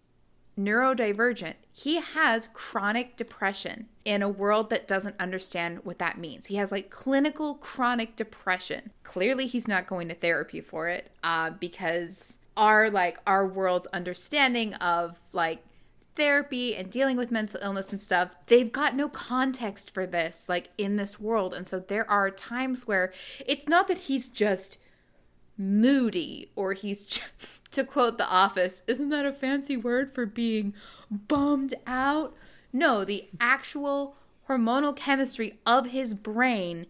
neurodivergent. 0.58 1.56
He 1.72 2.00
has 2.00 2.50
chronic 2.54 3.16
depression 3.16 3.88
in 4.06 4.22
a 4.22 4.30
world 4.30 4.70
that 4.70 4.88
doesn't 4.88 5.20
understand 5.20 5.80
what 5.84 6.00
that 6.00 6.18
means. 6.18 6.48
He 6.48 6.56
has 6.56 6.72
like 6.72 6.90
clinical 6.90 7.56
chronic 7.56 8.16
depression. 8.16 8.92
Clearly, 9.04 9.48
he's 9.48 9.68
not 9.68 9.88
going 9.88 10.08
to 10.10 10.16
therapy 10.16 10.62
for 10.62 10.88
it 10.88 11.12
uh, 11.24 11.52
because 11.52 12.38
our 12.56 12.90
like 12.90 13.18
our 13.26 13.48
world's 13.48 13.88
understanding 13.88 14.74
of 14.76 15.20
like 15.32 15.64
therapy 16.16 16.76
and 16.76 16.92
dealing 16.92 17.18
with 17.18 17.32
mental 17.32 17.60
illness 17.64 17.92
and 17.92 18.00
stuff 18.00 18.36
they've 18.46 18.72
got 18.72 18.96
no 18.96 19.10
context 19.10 19.92
for 19.92 20.06
this 20.06 20.48
like 20.48 20.70
in 20.78 20.96
this 20.96 21.20
world 21.20 21.56
and 21.56 21.68
so 21.68 21.80
there 21.80 22.08
are 22.08 22.30
times 22.30 22.86
where 22.86 23.12
it's 23.48 23.68
not 23.68 23.88
that 23.88 23.98
he's 23.98 24.28
just 24.28 24.78
moody 25.58 26.52
or 26.56 26.74
he's 26.74 27.06
just, 27.08 27.32
to 27.74 27.84
quote 27.84 28.18
the 28.18 28.30
office 28.30 28.84
isn't 28.88 29.10
that 29.10 29.26
a 29.26 29.34
fancy 29.34 29.76
word 29.76 30.12
for 30.12 30.26
being 30.26 30.74
bummed 31.10 31.74
out 31.86 32.36
no 32.72 33.04
the 33.04 33.28
actual 33.40 34.16
hormonal 34.48 34.96
chemistry 34.96 35.60
of 35.66 35.88
his 35.88 36.14
brain 36.14 36.86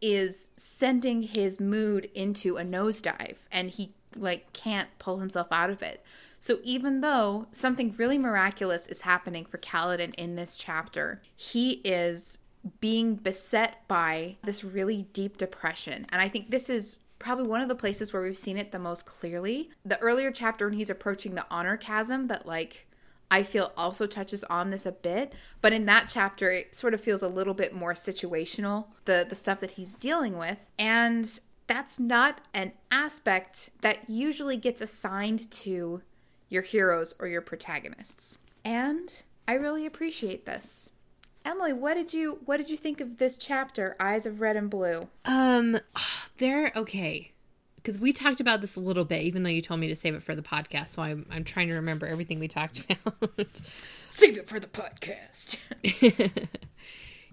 is 0.00 0.50
sending 0.56 1.22
his 1.22 1.60
mood 1.60 2.10
into 2.14 2.56
a 2.56 2.62
nosedive 2.62 3.38
and 3.50 3.70
he 3.70 3.94
like 4.14 4.52
can't 4.52 4.88
pull 4.98 5.18
himself 5.18 5.48
out 5.50 5.70
of 5.70 5.82
it. 5.82 6.02
So 6.40 6.58
even 6.62 7.00
though 7.00 7.46
something 7.50 7.94
really 7.96 8.18
miraculous 8.18 8.86
is 8.86 9.02
happening 9.02 9.44
for 9.44 9.58
Kaladin 9.58 10.14
in 10.16 10.36
this 10.36 10.56
chapter, 10.56 11.22
he 11.34 11.80
is 11.84 12.38
being 12.80 13.14
beset 13.14 13.86
by 13.88 14.36
this 14.44 14.64
really 14.64 15.06
deep 15.12 15.38
depression. 15.38 16.06
And 16.10 16.20
I 16.20 16.28
think 16.28 16.50
this 16.50 16.68
is 16.68 17.00
probably 17.18 17.46
one 17.46 17.60
of 17.60 17.68
the 17.68 17.74
places 17.74 18.12
where 18.12 18.22
we've 18.22 18.36
seen 18.36 18.56
it 18.56 18.72
the 18.72 18.78
most 18.78 19.06
clearly. 19.06 19.70
The 19.84 19.98
earlier 20.00 20.30
chapter 20.30 20.66
when 20.68 20.78
he's 20.78 20.90
approaching 20.90 21.34
the 21.34 21.46
honor 21.50 21.76
chasm 21.76 22.28
that 22.28 22.46
like 22.46 22.86
I 23.30 23.42
feel 23.42 23.72
also 23.76 24.06
touches 24.06 24.44
on 24.44 24.70
this 24.70 24.86
a 24.86 24.92
bit, 24.92 25.34
but 25.60 25.72
in 25.72 25.86
that 25.86 26.08
chapter 26.12 26.50
it 26.50 26.74
sort 26.74 26.94
of 26.94 27.00
feels 27.00 27.22
a 27.22 27.28
little 27.28 27.54
bit 27.54 27.74
more 27.74 27.94
situational, 27.94 28.86
the 29.04 29.26
the 29.28 29.34
stuff 29.34 29.60
that 29.60 29.72
he's 29.72 29.94
dealing 29.94 30.38
with. 30.38 30.66
And 30.78 31.40
that's 31.66 31.98
not 31.98 32.40
an 32.54 32.72
aspect 32.92 33.70
that 33.80 34.08
usually 34.08 34.56
gets 34.56 34.80
assigned 34.80 35.50
to 35.50 36.02
your 36.48 36.62
heroes 36.62 37.14
or 37.18 37.26
your 37.26 37.40
protagonists. 37.40 38.38
And 38.64 39.22
I 39.48 39.54
really 39.54 39.86
appreciate 39.86 40.46
this. 40.46 40.90
Emily, 41.46 41.72
what 41.72 41.94
did 41.94 42.12
you 42.12 42.40
what 42.44 42.56
did 42.56 42.68
you 42.68 42.76
think 42.76 43.00
of 43.00 43.18
this 43.18 43.36
chapter, 43.36 43.94
Eyes 44.00 44.26
of 44.26 44.40
Red 44.40 44.56
and 44.56 44.68
Blue? 44.68 45.08
Um, 45.24 45.78
they're 46.38 46.72
okay. 46.74 47.30
Because 47.76 48.00
we 48.00 48.12
talked 48.12 48.40
about 48.40 48.62
this 48.62 48.74
a 48.74 48.80
little 48.80 49.04
bit, 49.04 49.22
even 49.22 49.44
though 49.44 49.50
you 49.50 49.62
told 49.62 49.78
me 49.78 49.86
to 49.86 49.94
save 49.94 50.16
it 50.16 50.22
for 50.24 50.34
the 50.34 50.42
podcast. 50.42 50.88
So 50.88 51.02
I'm, 51.02 51.24
I'm 51.30 51.44
trying 51.44 51.68
to 51.68 51.74
remember 51.74 52.04
everything 52.04 52.40
we 52.40 52.48
talked 52.48 52.80
about. 53.06 53.60
Save 54.08 54.38
it 54.38 54.48
for 54.48 54.58
the 54.58 54.66
podcast. 54.66 55.56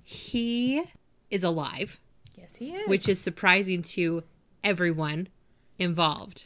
he 0.04 0.84
is 1.32 1.44
alive. 1.44 2.00
Yes, 2.38 2.58
he 2.58 2.70
is. 2.76 2.88
Which 2.88 3.10
is 3.10 3.20
surprising 3.20 3.82
to 3.82 4.22
everyone 4.64 5.30
involved. 5.80 6.46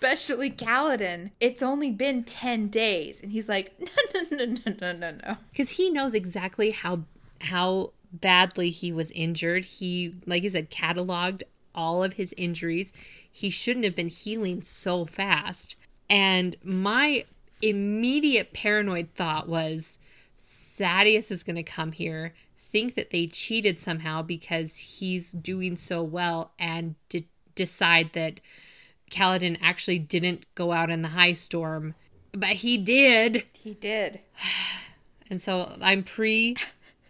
Especially 0.00 0.48
Kaladin. 0.48 1.32
It's 1.40 1.60
only 1.60 1.90
been 1.90 2.22
10 2.22 2.68
days. 2.68 3.20
And 3.20 3.32
he's 3.32 3.48
like, 3.48 3.74
no, 4.14 4.20
no, 4.30 4.44
no, 4.44 4.54
no, 4.64 4.74
no, 4.80 4.92
no, 4.92 5.10
no. 5.10 5.36
Because 5.50 5.70
he 5.70 5.90
knows 5.90 6.14
exactly 6.14 6.70
how 6.70 7.02
how 7.40 7.92
badly 8.12 8.70
he 8.70 8.92
was 8.92 9.10
injured. 9.10 9.64
He, 9.64 10.14
like 10.24 10.44
I 10.44 10.48
said, 10.48 10.70
cataloged 10.70 11.42
all 11.74 12.04
of 12.04 12.14
his 12.14 12.32
injuries. 12.36 12.92
He 13.30 13.50
shouldn't 13.50 13.84
have 13.84 13.96
been 13.96 14.08
healing 14.08 14.62
so 14.62 15.04
fast. 15.04 15.76
And 16.08 16.56
my 16.62 17.24
immediate 17.60 18.52
paranoid 18.52 19.08
thought 19.14 19.48
was 19.48 19.98
Sadeas 20.40 21.30
is 21.30 21.42
going 21.42 21.56
to 21.56 21.62
come 21.62 21.92
here, 21.92 22.34
think 22.58 22.94
that 22.94 23.10
they 23.10 23.26
cheated 23.26 23.80
somehow 23.80 24.22
because 24.22 24.76
he's 24.78 25.32
doing 25.32 25.76
so 25.76 26.02
well, 26.02 26.52
and 26.58 26.94
de- 27.08 27.28
decide 27.54 28.12
that 28.12 28.40
Kaladin 29.10 29.58
actually 29.62 29.98
didn't 29.98 30.44
go 30.54 30.72
out 30.72 30.90
in 30.90 31.02
the 31.02 31.08
high 31.08 31.32
storm. 31.32 31.94
But 32.32 32.50
he 32.50 32.78
did. 32.78 33.44
He 33.52 33.74
did. 33.74 34.20
And 35.30 35.42
so 35.42 35.76
I'm 35.82 36.04
pre 36.04 36.56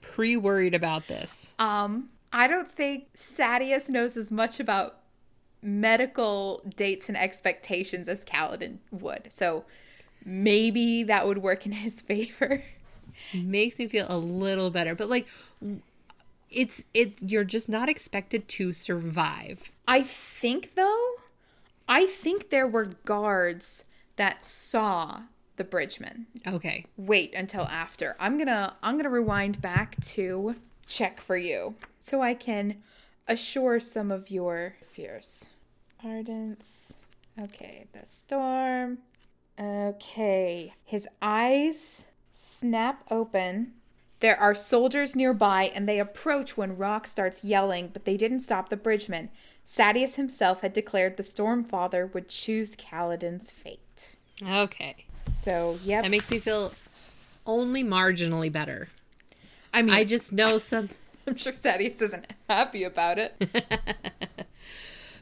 pre 0.01 0.37
worried 0.37 0.75
about 0.75 1.07
this. 1.07 1.55
Um, 1.61 2.09
I 2.33 2.49
don't 2.49 2.69
think 2.69 3.15
Sadeas 3.17 3.89
knows 3.89 4.17
as 4.17 4.33
much 4.33 4.59
about 4.59 4.97
medical 5.63 6.63
dates 6.77 7.09
and 7.09 7.17
expectations 7.17 8.09
as 8.09 8.25
Kaladin 8.25 8.79
would. 8.91 9.29
So 9.29 9.65
maybe 10.25 11.05
that 11.05 11.29
would 11.29 11.39
work 11.39 11.65
in 11.65 11.71
his 11.71 12.01
favor. 12.01 12.65
Makes 13.33 13.79
me 13.79 13.87
feel 13.87 14.07
a 14.09 14.19
little 14.19 14.71
better. 14.71 14.97
But 14.97 15.09
like 15.09 15.29
it's 16.51 16.85
it 16.95 17.21
you're 17.21 17.45
just 17.45 17.69
not 17.69 17.89
expected 17.89 18.49
to 18.49 18.73
survive. 18.73 19.71
I 19.87 20.03
think 20.03 20.75
though, 20.75 21.15
I 21.89 22.07
think 22.07 22.51
there 22.51 22.69
were 22.69 22.93
guards 23.05 23.85
that 24.17 24.43
saw 24.43 25.23
the 25.57 25.65
bridgeman. 25.65 26.27
Okay. 26.47 26.85
Wait 26.97 27.35
until 27.35 27.63
after. 27.63 28.17
I'm 28.21 28.37
going 28.37 28.49
to 28.49 28.75
I'm 28.83 28.95
going 28.95 29.05
to 29.05 29.11
rewind 29.11 29.61
back 29.61 30.01
to 30.07 30.57
check 30.87 31.21
for 31.21 31.37
you 31.37 31.75
so 32.03 32.21
I 32.23 32.35
can 32.35 32.83
assure 33.27 33.81
some 33.81 34.11
of 34.11 34.31
your 34.31 34.77
fears. 34.83 35.51
Ardence. 36.05 36.95
Okay, 37.41 37.87
the 37.93 38.07
storm. 38.07 38.99
Okay. 39.59 40.75
His 40.85 41.09
eyes 41.21 42.07
snap 42.33 43.05
open. 43.11 43.73
There 44.21 44.39
are 44.41 44.55
soldiers 44.55 45.15
nearby, 45.15 45.71
and 45.75 45.89
they 45.89 46.01
approach 46.01 46.57
when 46.57 46.77
Rock 46.77 47.07
starts 47.07 47.45
yelling, 47.45 47.91
but 47.93 48.05
they 48.05 48.17
didn't 48.17 48.41
stop 48.41 48.69
the 48.69 48.77
bridgeman. 48.77 49.31
Sadeas 49.69 50.15
himself 50.15 50.63
had 50.63 50.73
declared 50.73 51.19
the 51.19 51.23
Stormfather 51.23 52.13
would 52.15 52.31
choose 52.31 52.75
Kaladin's 52.75 53.51
fate. 53.51 54.17
Okay. 54.43 55.05
So, 55.35 55.79
yep. 55.85 56.05
That 56.05 56.11
makes 56.11 56.31
me 56.31 56.39
feel 56.39 56.73
only 57.45 57.85
marginally 57.85 58.51
better. 58.51 58.89
I 59.75 59.83
mean, 59.83 59.95
I 59.95 60.05
just 60.05 60.33
know 60.33 60.57
some. 60.57 60.89
I'm 61.27 61.37
sure 61.37 61.53
Sadeas 61.53 62.01
isn't 62.01 62.33
happy 62.49 62.83
about 62.83 63.19
it. 63.19 63.37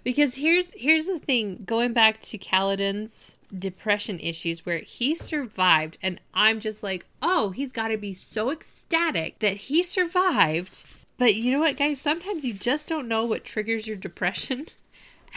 because 0.05 0.37
here's 0.37 0.71
here's 0.77 1.07
the 1.07 1.19
thing. 1.19 1.65
Going 1.67 1.93
back 1.93 2.21
to 2.23 2.39
Kaladin's 2.39 3.37
depression 3.57 4.21
issues, 4.21 4.65
where 4.65 4.79
he 4.79 5.17
survived, 5.17 5.99
and 6.01 6.21
I'm 6.33 6.61
just 6.61 6.85
like, 6.85 7.05
oh, 7.21 7.51
he's 7.51 7.73
got 7.73 7.89
to 7.89 7.97
be 7.97 8.15
so 8.15 8.53
ecstatic 8.53 9.41
that 9.41 9.57
he 9.57 9.83
survived, 9.83 10.85
But 11.19 11.35
you 11.35 11.51
know 11.51 11.61
what, 11.61 11.77
guys? 11.77 12.01
Sometimes 12.01 12.45
you 12.45 12.53
just 12.53 12.87
don't 12.87 13.09
know 13.09 13.25
what 13.25 13.45
triggers 13.45 13.87
your 13.87 13.97
depression. 13.97 14.67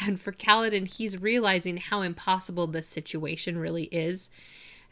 And 0.06 0.22
for 0.22 0.32
Kaladin, 0.32 0.88
he's 0.88 1.20
realizing 1.20 1.76
how 1.76 2.04
impossible 2.04 2.68
this 2.68 2.88
situation 2.88 3.58
really 3.58 3.86
is. 3.86 4.30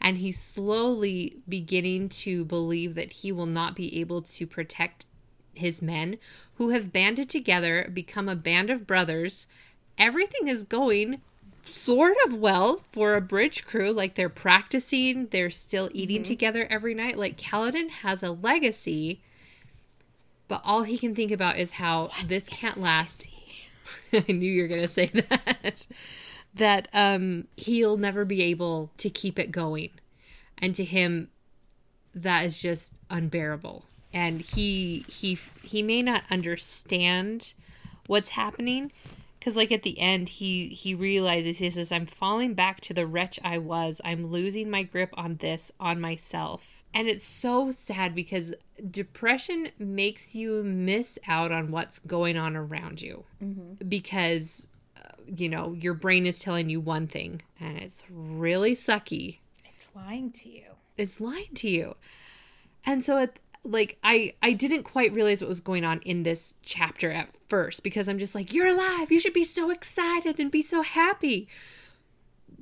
And 0.02 0.18
he's 0.18 0.38
slowly 0.38 1.38
beginning 1.48 2.10
to 2.10 2.44
believe 2.44 2.94
that 2.94 3.12
he 3.12 3.32
will 3.32 3.46
not 3.46 3.74
be 3.74 4.00
able 4.00 4.20
to 4.20 4.46
protect 4.46 5.06
his 5.54 5.80
men 5.80 6.18
who 6.56 6.70
have 6.70 6.92
banded 6.92 7.30
together, 7.30 7.90
become 7.92 8.28
a 8.28 8.36
band 8.36 8.68
of 8.68 8.86
brothers. 8.86 9.46
Everything 9.96 10.46
is 10.46 10.62
going 10.62 11.22
sort 11.64 12.16
of 12.26 12.34
well 12.34 12.84
for 12.92 13.14
a 13.14 13.20
bridge 13.20 13.64
crew. 13.64 13.92
Like 13.92 14.14
they're 14.14 14.28
practicing, 14.28 15.28
they're 15.28 15.50
still 15.50 15.90
eating 15.92 16.18
mm-hmm. 16.18 16.28
together 16.28 16.66
every 16.70 16.94
night. 16.94 17.18
Like 17.18 17.36
Kaladin 17.36 17.90
has 17.90 18.22
a 18.22 18.30
legacy, 18.30 19.20
but 20.48 20.62
all 20.64 20.82
he 20.82 20.98
can 20.98 21.14
think 21.14 21.30
about 21.30 21.58
is 21.58 21.72
how 21.72 22.04
what 22.04 22.28
this 22.28 22.48
can't 22.48 22.80
last. 22.80 23.28
I 24.12 24.24
knew 24.32 24.50
you 24.50 24.62
were 24.62 24.68
going 24.68 24.82
to 24.82 24.88
say 24.88 25.06
that. 25.06 25.86
that 26.54 26.88
um, 26.92 27.46
he'll 27.56 27.96
never 27.96 28.24
be 28.24 28.42
able 28.42 28.90
to 28.96 29.10
keep 29.10 29.38
it 29.38 29.50
going. 29.50 29.90
And 30.56 30.74
to 30.74 30.84
him, 30.84 31.28
that 32.14 32.44
is 32.44 32.60
just 32.60 32.94
unbearable. 33.10 33.84
And 34.12 34.40
he 34.40 35.04
he 35.08 35.38
he 35.62 35.82
may 35.82 36.02
not 36.02 36.24
understand 36.30 37.52
what's 38.06 38.30
happening 38.30 38.90
because 39.38 39.54
like 39.54 39.70
at 39.70 39.82
the 39.82 39.98
end 40.00 40.28
he 40.28 40.68
he 40.68 40.94
realizes 40.94 41.58
he 41.58 41.70
says 41.70 41.92
i'm 41.92 42.06
falling 42.06 42.54
back 42.54 42.80
to 42.80 42.94
the 42.94 43.06
wretch 43.06 43.38
i 43.44 43.58
was 43.58 44.00
i'm 44.04 44.26
losing 44.26 44.70
my 44.70 44.82
grip 44.82 45.10
on 45.12 45.36
this 45.36 45.70
on 45.78 46.00
myself 46.00 46.77
and 46.94 47.08
it's 47.08 47.24
so 47.24 47.70
sad 47.70 48.14
because 48.14 48.54
depression 48.90 49.68
makes 49.78 50.34
you 50.34 50.62
miss 50.62 51.18
out 51.26 51.52
on 51.52 51.70
what's 51.70 51.98
going 51.98 52.36
on 52.36 52.56
around 52.56 53.02
you. 53.02 53.24
Mm-hmm. 53.42 53.86
because 53.88 54.66
uh, 54.96 55.12
you 55.26 55.48
know 55.48 55.72
your 55.72 55.94
brain 55.94 56.26
is 56.26 56.38
telling 56.38 56.68
you 56.70 56.80
one 56.80 57.06
thing 57.06 57.42
and 57.60 57.78
it's 57.78 58.04
really 58.10 58.74
sucky. 58.74 59.38
It's 59.74 59.90
lying 59.94 60.30
to 60.32 60.48
you. 60.48 60.64
It's 60.96 61.20
lying 61.20 61.54
to 61.56 61.68
you. 61.68 61.94
And 62.84 63.04
so 63.04 63.18
at 63.18 63.38
like 63.64 63.98
I 64.02 64.34
I 64.42 64.52
didn't 64.52 64.82
quite 64.84 65.12
realize 65.12 65.40
what 65.40 65.48
was 65.48 65.60
going 65.60 65.84
on 65.84 66.00
in 66.00 66.22
this 66.22 66.54
chapter 66.62 67.10
at 67.12 67.28
first 67.46 67.82
because 67.82 68.08
I'm 68.08 68.18
just 68.18 68.34
like 68.34 68.52
you're 68.52 68.66
alive. 68.68 69.12
You 69.12 69.20
should 69.20 69.32
be 69.34 69.44
so 69.44 69.70
excited 69.70 70.38
and 70.38 70.50
be 70.50 70.62
so 70.62 70.82
happy. 70.82 71.48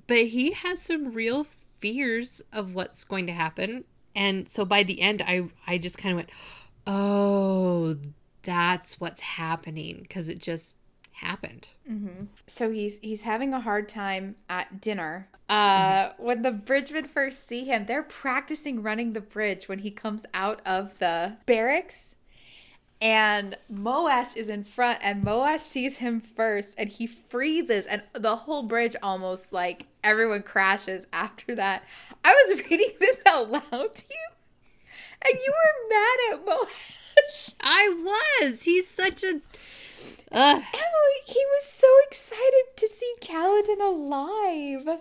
But 0.06 0.26
he 0.26 0.52
has 0.52 0.82
some 0.82 1.14
real 1.14 1.44
fears 1.44 2.42
of 2.52 2.74
what's 2.74 3.04
going 3.04 3.26
to 3.26 3.32
happen 3.32 3.84
and 4.16 4.48
so 4.48 4.64
by 4.64 4.82
the 4.82 5.00
end 5.00 5.22
I 5.22 5.44
I 5.68 5.78
just 5.78 5.98
kind 5.98 6.12
of 6.12 6.16
went 6.16 6.30
oh 6.88 7.96
that's 8.42 8.98
what's 9.00 9.20
happening 9.20 9.98
because 10.02 10.28
it 10.28 10.38
just 10.38 10.76
happened. 11.16 11.68
Mm-hmm. 11.90 12.24
So 12.46 12.70
he's 12.70 12.98
he's 13.00 13.22
having 13.22 13.52
a 13.52 13.60
hard 13.60 13.88
time 13.88 14.36
at 14.48 14.80
dinner. 14.80 15.28
Uh, 15.48 16.08
mm-hmm. 16.08 16.24
When 16.24 16.42
the 16.42 16.52
bridgemen 16.52 17.04
first 17.04 17.46
see 17.46 17.64
him, 17.64 17.86
they're 17.86 18.02
practicing 18.02 18.82
running 18.82 19.12
the 19.12 19.20
bridge 19.20 19.68
when 19.68 19.80
he 19.80 19.90
comes 19.90 20.26
out 20.34 20.60
of 20.66 20.98
the 20.98 21.36
barracks. 21.46 22.16
And 22.98 23.58
Moash 23.70 24.34
is 24.36 24.48
in 24.48 24.64
front, 24.64 25.00
and 25.02 25.22
Moash 25.22 25.60
sees 25.60 25.98
him 25.98 26.18
first, 26.18 26.74
and 26.78 26.88
he 26.88 27.06
freezes, 27.06 27.84
and 27.84 28.02
the 28.14 28.36
whole 28.36 28.62
bridge 28.62 28.96
almost 29.02 29.52
like 29.52 29.84
everyone 30.02 30.42
crashes 30.42 31.06
after 31.12 31.54
that. 31.56 31.82
I 32.24 32.46
was 32.48 32.62
reading 32.70 32.92
this 32.98 33.05
out 33.36 33.50
loud 33.50 33.94
to 33.94 34.04
you, 34.10 34.28
and 35.24 35.38
you 35.44 35.52
were 35.52 35.88
mad 35.90 36.18
at 36.32 36.46
Moash. 36.46 37.54
I 37.60 38.42
was. 38.42 38.62
He's 38.62 38.88
such 38.88 39.22
a 39.24 39.40
Ugh. 40.32 40.62
Emily, 40.72 41.20
he 41.26 41.44
was 41.54 41.64
so 41.64 41.86
excited 42.08 42.64
to 42.76 42.88
see 42.88 43.14
Kaladin 43.20 43.80
alive. 43.80 45.00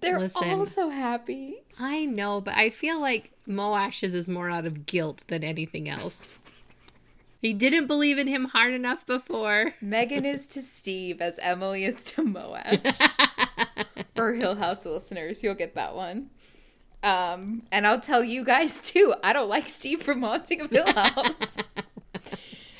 They're 0.00 0.18
Listen, 0.18 0.50
all 0.50 0.66
so 0.66 0.90
happy. 0.90 1.62
I 1.78 2.04
know, 2.04 2.40
but 2.40 2.54
I 2.54 2.70
feel 2.70 3.00
like 3.00 3.32
Moash's 3.46 4.14
is 4.14 4.28
more 4.28 4.50
out 4.50 4.66
of 4.66 4.86
guilt 4.86 5.24
than 5.28 5.44
anything 5.44 5.88
else. 5.88 6.38
He 7.42 7.54
didn't 7.54 7.86
believe 7.86 8.18
in 8.18 8.26
him 8.26 8.44
hard 8.44 8.74
enough 8.74 9.06
before. 9.06 9.72
Megan 9.80 10.26
is 10.26 10.46
to 10.48 10.60
Steve 10.60 11.22
as 11.22 11.38
Emily 11.38 11.84
is 11.84 12.04
to 12.04 12.22
Moash. 12.22 12.94
For 14.14 14.34
Hill 14.34 14.56
House 14.56 14.84
listeners, 14.84 15.42
you'll 15.42 15.54
get 15.54 15.74
that 15.74 15.94
one. 15.94 16.28
Um, 17.02 17.62
and 17.72 17.86
I'll 17.86 18.00
tell 18.00 18.22
you 18.22 18.44
guys 18.44 18.82
too, 18.90 19.14
I 19.22 19.32
don't 19.32 19.48
like 19.48 19.68
Steve 19.68 20.02
from 20.02 20.20
watching 20.20 20.68
Hill 20.68 20.92
House. 20.92 21.56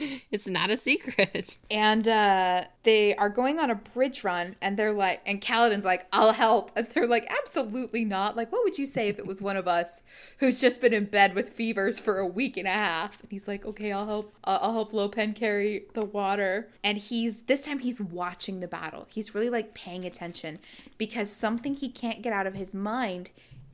it's 0.30 0.46
not 0.46 0.70
a 0.70 0.76
secret. 0.76 1.58
And 1.70 2.06
uh, 2.06 2.64
they 2.82 3.14
are 3.16 3.28
going 3.28 3.58
on 3.58 3.70
a 3.70 3.74
bridge 3.74 4.24
run, 4.24 4.56
and 4.60 4.76
they're 4.76 4.92
like, 4.92 5.20
and 5.26 5.40
Kaladin's 5.40 5.84
like, 5.84 6.06
I'll 6.12 6.32
help. 6.32 6.70
And 6.76 6.86
they're 6.86 7.06
like, 7.06 7.30
absolutely 7.30 8.04
not. 8.04 8.36
Like, 8.36 8.50
what 8.52 8.64
would 8.64 8.78
you 8.78 8.86
say 8.86 9.08
if 9.08 9.18
it 9.18 9.26
was 9.26 9.42
one 9.42 9.56
of 9.56 9.68
us 9.68 10.02
who's 10.38 10.60
just 10.60 10.80
been 10.80 10.92
in 10.94 11.04
bed 11.04 11.34
with 11.34 11.50
fevers 11.50 11.98
for 11.98 12.18
a 12.18 12.26
week 12.26 12.56
and 12.56 12.66
a 12.66 12.70
half? 12.70 13.20
And 13.22 13.30
he's 13.30 13.48
like, 13.48 13.64
okay, 13.64 13.92
I'll 13.92 14.06
help. 14.06 14.34
Uh, 14.44 14.58
I'll 14.60 14.72
help 14.72 14.92
Lopen 14.92 15.32
carry 15.32 15.84
the 15.94 16.04
water. 16.04 16.68
And 16.82 16.98
he's, 16.98 17.42
this 17.42 17.64
time 17.64 17.80
he's 17.80 18.00
watching 18.00 18.60
the 18.60 18.68
battle. 18.68 19.06
He's 19.10 19.34
really 19.34 19.50
like 19.50 19.74
paying 19.74 20.04
attention 20.04 20.58
because 20.98 21.30
something 21.30 21.74
he 21.74 21.88
can't 21.88 22.22
get 22.22 22.32
out 22.32 22.46
of 22.46 22.54
his 22.54 22.74
mind 22.74 23.30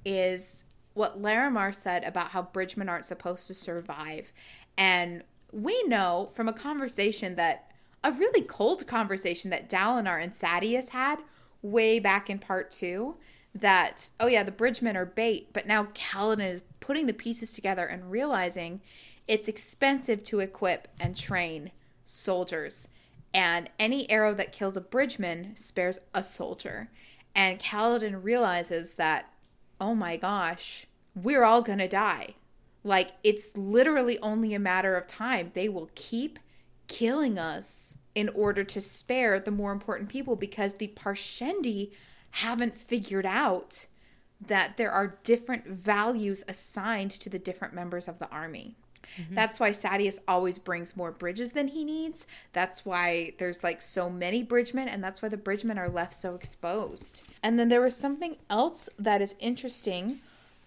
is 0.07 0.65
what 0.95 1.21
Lamaril 1.21 1.75
said 1.75 2.05
about 2.05 2.31
how 2.31 2.43
bridgemen 2.43 2.89
aren't 2.89 3.05
supposed 3.05 3.47
to 3.49 3.55
survive. 3.55 4.33
And 4.79 5.25
we 5.53 5.83
know 5.83 6.31
from 6.33 6.49
a 6.49 6.53
conversation 6.53 7.35
that 7.35 7.71
a 8.05 8.13
really 8.13 8.43
cold 8.43 8.87
conversation 8.87 9.51
that 9.51 9.69
Dalinar 9.69 10.23
and 10.23 10.33
Sadeas 10.33 10.91
had 10.91 11.19
way 11.61 11.99
back 11.99 12.31
in 12.31 12.39
part 12.39 12.71
two 12.71 13.17
that 13.53 14.11
oh 14.21 14.27
yeah 14.27 14.43
the 14.43 14.53
bridgemen 14.53 14.97
are 14.97 15.07
bait 15.07 15.49
but 15.53 15.67
now 15.67 15.85
Kaladin 15.87 16.47
is 16.47 16.63
putting 16.79 17.07
the 17.07 17.13
pieces 17.13 17.53
together 17.53 17.87
and 17.87 18.11
realizing 18.11 18.81
it's 19.27 19.49
expensive 19.49 20.23
to 20.23 20.41
equip 20.41 20.89
and 21.01 21.17
train 21.17 21.73
soldiers 22.05 22.89
and 23.33 23.71
any 23.79 24.09
arrow 24.11 24.35
that 24.35 24.53
kills 24.53 24.77
a 24.77 24.81
bridgeman 24.81 25.57
spares 25.57 25.99
a 26.15 26.23
soldier 26.23 26.91
and 27.35 27.59
Kaladin 27.59 28.23
realizes 28.23 28.95
that 28.97 29.33
oh 29.81 29.95
my 29.95 30.17
gosh 30.17 30.87
we're 31.15 31.45
all 31.45 31.63
gonna 31.63 31.89
die 31.89 32.35
like, 32.87 33.15
it's 33.25 33.57
literally 33.57 34.17
only 34.21 34.55
a 34.55 34.61
matter 34.61 34.95
of 34.95 35.09
time. 35.09 35.51
They 35.55 35.69
will 35.69 35.91
keep 35.97 36.39
killing 36.87 37.37
us 37.37 37.97
in 38.15 38.29
order 38.29 38.63
to 38.63 38.81
spare 38.81 39.41
the 39.41 39.51
more 39.51 39.73
important 39.73 40.09
people 40.09 40.37
because 40.37 40.77
the 40.77 40.93
Parshendi 40.95 41.91
haven't 42.31 42.79
figured 42.79 43.27
out 43.27 43.87
that 44.41 44.77
there 44.77 44.93
are 44.93 45.19
different 45.25 45.67
values 45.67 46.45
assigned 46.47 47.11
to 47.11 47.29
the 47.29 47.41
different 47.41 47.75
members 47.75 48.07
of 48.07 48.21
the 48.21 48.31
army. 48.31 48.77
Mm-hmm. 49.21 49.35
That's 49.35 49.59
why 49.61 49.71
Sadeas 49.71 50.19
always 50.27 50.59
brings 50.59 50.97
more 50.97 51.13
bridges 51.13 51.53
than 51.53 51.69
he 51.69 51.85
needs. 51.85 52.27
That's 52.53 52.85
why 52.85 53.33
there's 53.39 53.65
like 53.65 53.83
so 53.83 54.11
many 54.11 54.43
bridgemen, 54.43 54.89
and 54.89 55.03
that's 55.03 55.23
why 55.23 55.29
the 55.29 55.37
bridgemen 55.37 55.79
are 55.79 55.89
left 55.89 56.15
so 56.15 56.35
exposed. 56.35 57.23
And 57.43 57.59
then 57.59 57.69
there 57.69 57.81
was 57.81 57.97
something 57.97 58.37
else 58.51 58.89
that 58.99 59.23
is 59.23 59.35
interesting 59.39 60.21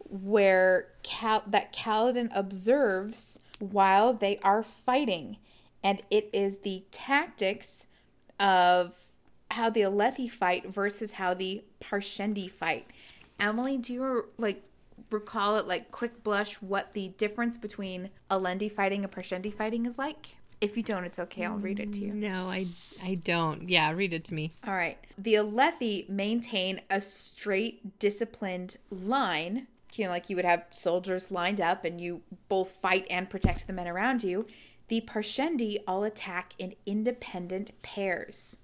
where 0.09 0.87
Cal- 1.03 1.43
that 1.47 1.73
Kaladin 1.73 2.29
observes 2.33 3.39
while 3.59 4.13
they 4.13 4.39
are 4.43 4.63
fighting, 4.63 5.37
and 5.83 6.01
it 6.09 6.29
is 6.33 6.59
the 6.59 6.83
tactics 6.91 7.85
of 8.39 8.93
how 9.51 9.69
the 9.69 9.81
Alethi 9.81 10.29
fight 10.29 10.67
versus 10.67 11.13
how 11.13 11.33
the 11.33 11.63
Parshendi 11.81 12.49
fight. 12.49 12.87
Emily, 13.39 13.77
do 13.77 13.93
you 13.93 14.25
like 14.37 14.63
recall 15.09 15.57
it 15.57 15.67
like 15.67 15.91
quick 15.91 16.23
blush 16.23 16.55
what 16.55 16.93
the 16.93 17.09
difference 17.17 17.57
between 17.57 18.09
Alethi 18.29 18.71
fighting 18.71 19.03
and 19.03 19.11
Parshendi 19.11 19.53
fighting 19.53 19.85
is 19.85 19.97
like? 19.97 20.35
If 20.61 20.75
you 20.75 20.83
don't, 20.83 21.05
it's 21.05 21.19
okay. 21.19 21.45
I'll 21.45 21.57
read 21.57 21.79
it 21.79 21.93
to 21.93 21.99
you. 21.99 22.13
No, 22.13 22.49
I 22.49 22.67
I 23.01 23.15
don't. 23.15 23.69
Yeah, 23.69 23.91
read 23.93 24.13
it 24.13 24.25
to 24.25 24.33
me. 24.33 24.51
All 24.67 24.75
right. 24.75 24.97
The 25.17 25.35
Alethi 25.35 26.09
maintain 26.09 26.81
a 26.89 26.99
straight, 26.99 27.97
disciplined 27.97 28.75
line 28.91 29.67
you 29.97 30.05
know, 30.05 30.11
like 30.11 30.29
you 30.29 30.35
would 30.35 30.45
have 30.45 30.65
soldiers 30.71 31.31
lined 31.31 31.59
up 31.59 31.85
and 31.85 31.99
you 31.99 32.21
both 32.47 32.71
fight 32.71 33.07
and 33.09 33.29
protect 33.29 33.65
the 33.65 33.73
men 33.73 33.87
around 33.87 34.23
you, 34.23 34.45
the 34.87 35.01
Parshendi 35.01 35.77
all 35.87 36.03
attack 36.03 36.53
in 36.57 36.75
independent 36.85 37.71
pairs. 37.81 38.57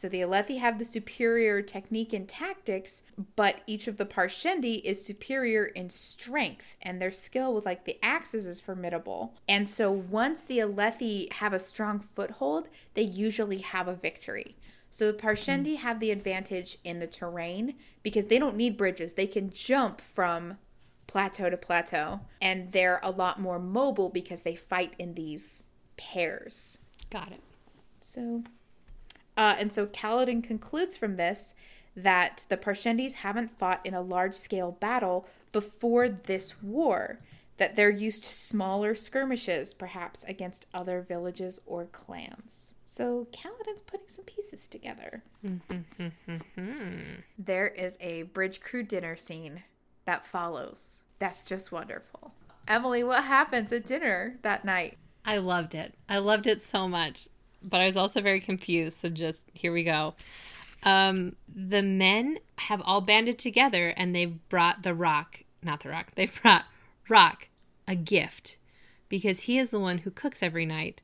So 0.00 0.08
the 0.08 0.22
Alethi 0.22 0.60
have 0.60 0.78
the 0.78 0.86
superior 0.86 1.60
technique 1.60 2.14
and 2.14 2.26
tactics, 2.26 3.02
but 3.36 3.56
each 3.66 3.86
of 3.86 3.98
the 3.98 4.06
Parshendi 4.06 4.80
is 4.80 5.04
superior 5.04 5.66
in 5.66 5.90
strength, 5.90 6.78
and 6.80 7.02
their 7.02 7.10
skill 7.10 7.52
with 7.52 7.66
like 7.66 7.84
the 7.84 7.98
axes 8.02 8.46
is 8.46 8.62
formidable. 8.62 9.34
And 9.46 9.68
so 9.68 9.92
once 9.92 10.40
the 10.40 10.56
Alethi 10.56 11.30
have 11.34 11.52
a 11.52 11.58
strong 11.58 12.00
foothold, 12.00 12.70
they 12.94 13.02
usually 13.02 13.58
have 13.58 13.88
a 13.88 13.94
victory. 13.94 14.56
So 14.88 15.12
the 15.12 15.18
Parshendi 15.18 15.76
have 15.76 16.00
the 16.00 16.12
advantage 16.12 16.78
in 16.82 16.98
the 16.98 17.06
terrain 17.06 17.74
because 18.02 18.24
they 18.24 18.38
don't 18.38 18.56
need 18.56 18.78
bridges. 18.78 19.12
They 19.12 19.26
can 19.26 19.50
jump 19.50 20.00
from 20.00 20.56
plateau 21.08 21.50
to 21.50 21.58
plateau 21.58 22.20
and 22.40 22.72
they're 22.72 23.00
a 23.02 23.10
lot 23.10 23.38
more 23.38 23.58
mobile 23.58 24.08
because 24.08 24.44
they 24.44 24.56
fight 24.56 24.94
in 24.98 25.12
these 25.12 25.66
pairs. 25.98 26.78
Got 27.10 27.32
it. 27.32 27.42
So, 28.00 28.44
uh, 29.40 29.56
and 29.58 29.72
so 29.72 29.86
Kaladin 29.86 30.44
concludes 30.44 30.98
from 30.98 31.16
this 31.16 31.54
that 31.96 32.44
the 32.50 32.58
Parshendis 32.58 33.14
haven't 33.14 33.50
fought 33.50 33.80
in 33.86 33.94
a 33.94 34.02
large 34.02 34.34
scale 34.34 34.72
battle 34.72 35.26
before 35.50 36.10
this 36.10 36.62
war, 36.62 37.20
that 37.56 37.74
they're 37.74 37.88
used 37.88 38.24
to 38.24 38.34
smaller 38.34 38.94
skirmishes, 38.94 39.72
perhaps 39.72 40.24
against 40.24 40.66
other 40.74 41.00
villages 41.00 41.58
or 41.64 41.86
clans. 41.86 42.74
So 42.84 43.28
Kaladin's 43.32 43.80
putting 43.80 44.08
some 44.08 44.26
pieces 44.26 44.68
together. 44.68 45.22
there 47.38 47.68
is 47.68 47.96
a 47.98 48.24
bridge 48.24 48.60
crew 48.60 48.82
dinner 48.82 49.16
scene 49.16 49.62
that 50.04 50.26
follows. 50.26 51.04
That's 51.18 51.46
just 51.46 51.72
wonderful. 51.72 52.34
Emily, 52.68 53.02
what 53.02 53.24
happens 53.24 53.72
at 53.72 53.86
dinner 53.86 54.36
that 54.42 54.66
night? 54.66 54.98
I 55.24 55.38
loved 55.38 55.74
it. 55.74 55.94
I 56.10 56.18
loved 56.18 56.46
it 56.46 56.60
so 56.60 56.86
much, 56.86 57.26
but 57.62 57.80
I 57.80 57.86
was 57.86 57.96
also 57.96 58.20
very 58.20 58.40
confused. 58.40 59.00
So 59.00 59.08
just 59.08 59.46
here 59.52 59.72
we 59.72 59.84
go. 59.84 60.14
Um, 60.82 61.36
the 61.52 61.82
men 61.82 62.38
have 62.56 62.80
all 62.84 63.00
banded 63.00 63.38
together 63.38 63.88
and 63.90 64.14
they've 64.14 64.48
brought 64.48 64.82
the 64.82 64.94
rock, 64.94 65.44
not 65.62 65.80
the 65.80 65.90
rock, 65.90 66.12
they've 66.14 66.42
brought 66.42 66.64
Rock 67.10 67.48
a 67.88 67.96
gift 67.96 68.56
because 69.08 69.40
he 69.40 69.58
is 69.58 69.72
the 69.72 69.80
one 69.80 69.98
who 69.98 70.12
cooks 70.12 70.42
every 70.42 70.64
night 70.64 71.00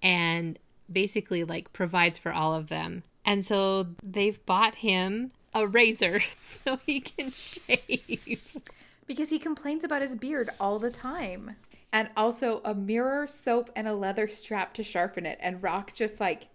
and 0.00 0.58
basically 0.90 1.42
like 1.42 1.72
provides 1.72 2.16
for 2.16 2.32
all 2.32 2.54
of 2.54 2.68
them. 2.68 3.02
And 3.24 3.44
so 3.44 3.88
they've 4.02 4.44
bought 4.46 4.76
him 4.76 5.32
a 5.52 5.66
razor 5.66 6.20
so 6.36 6.78
he 6.86 7.00
can 7.00 7.30
shave. 7.32 8.60
Because 9.06 9.30
he 9.30 9.38
complains 9.38 9.82
about 9.84 10.02
his 10.02 10.14
beard 10.14 10.50
all 10.60 10.78
the 10.78 10.90
time. 10.90 11.56
And 11.92 12.10
also 12.16 12.60
a 12.64 12.74
mirror, 12.74 13.26
soap, 13.26 13.70
and 13.74 13.88
a 13.88 13.94
leather 13.94 14.28
strap 14.28 14.74
to 14.74 14.82
sharpen 14.82 15.24
it. 15.24 15.38
And 15.40 15.62
Rock 15.62 15.94
just 15.94 16.20
like 16.20 16.48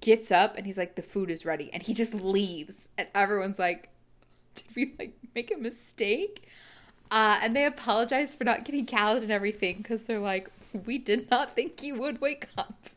gets 0.00 0.30
up 0.30 0.56
and 0.56 0.66
he's 0.66 0.78
like, 0.78 0.96
the 0.96 1.02
food 1.02 1.30
is 1.30 1.44
ready. 1.44 1.72
And 1.72 1.82
he 1.82 1.94
just 1.94 2.14
leaves. 2.14 2.88
And 2.98 3.08
everyone's 3.14 3.58
like, 3.58 3.90
did 4.54 4.64
we 4.74 4.94
like 4.98 5.14
make 5.34 5.52
a 5.52 5.56
mistake? 5.56 6.48
Uh, 7.10 7.38
and 7.42 7.56
they 7.56 7.64
apologize 7.64 8.34
for 8.34 8.44
not 8.44 8.64
getting 8.64 8.86
Khaled 8.86 9.22
and 9.22 9.32
everything 9.32 9.78
because 9.78 10.04
they're 10.04 10.20
like, 10.20 10.50
we 10.84 10.98
did 10.98 11.30
not 11.30 11.56
think 11.56 11.82
you 11.82 11.96
would 11.96 12.20
wake 12.20 12.46
up. 12.56 12.88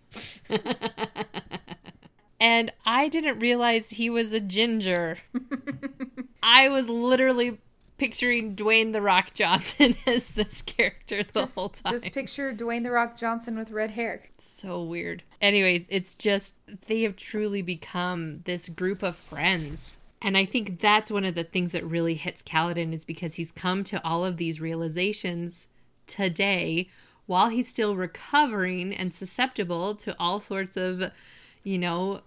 and 2.39 2.71
I 2.85 3.07
didn't 3.07 3.39
realize 3.39 3.91
he 3.91 4.09
was 4.09 4.31
a 4.31 4.39
ginger. 4.39 5.17
I 6.43 6.69
was 6.69 6.87
literally 6.87 7.59
picturing 7.97 8.55
Dwayne 8.55 8.93
the 8.93 9.01
Rock 9.01 9.33
Johnson 9.33 9.95
as 10.07 10.31
this 10.31 10.61
character 10.61 11.23
the 11.23 11.41
just, 11.41 11.55
whole 11.55 11.69
time. 11.69 11.93
Just 11.93 12.13
picture 12.13 12.53
Dwayne 12.53 12.83
the 12.83 12.91
Rock 12.91 13.17
Johnson 13.17 13.57
with 13.57 13.71
red 13.71 13.91
hair. 13.91 14.23
So 14.39 14.81
weird. 14.81 15.23
Anyways, 15.41 15.85
it's 15.89 16.15
just 16.15 16.55
they 16.87 17.03
have 17.03 17.15
truly 17.15 17.61
become 17.61 18.41
this 18.45 18.69
group 18.69 19.03
of 19.03 19.15
friends. 19.15 19.97
And 20.21 20.37
I 20.37 20.45
think 20.45 20.79
that's 20.79 21.11
one 21.11 21.25
of 21.25 21.35
the 21.35 21.43
things 21.43 21.73
that 21.73 21.83
really 21.83 22.15
hits 22.15 22.41
Kaladin 22.41 22.93
is 22.93 23.03
because 23.03 23.35
he's 23.35 23.51
come 23.51 23.83
to 23.85 24.01
all 24.05 24.23
of 24.23 24.37
these 24.37 24.61
realizations 24.61 25.67
today 26.07 26.87
while 27.25 27.49
he's 27.49 27.69
still 27.69 27.95
recovering 27.95 28.93
and 28.93 29.13
susceptible 29.13 29.95
to 29.95 30.15
all 30.19 30.39
sorts 30.39 30.77
of, 30.77 31.11
you 31.63 31.77
know, 31.77 32.21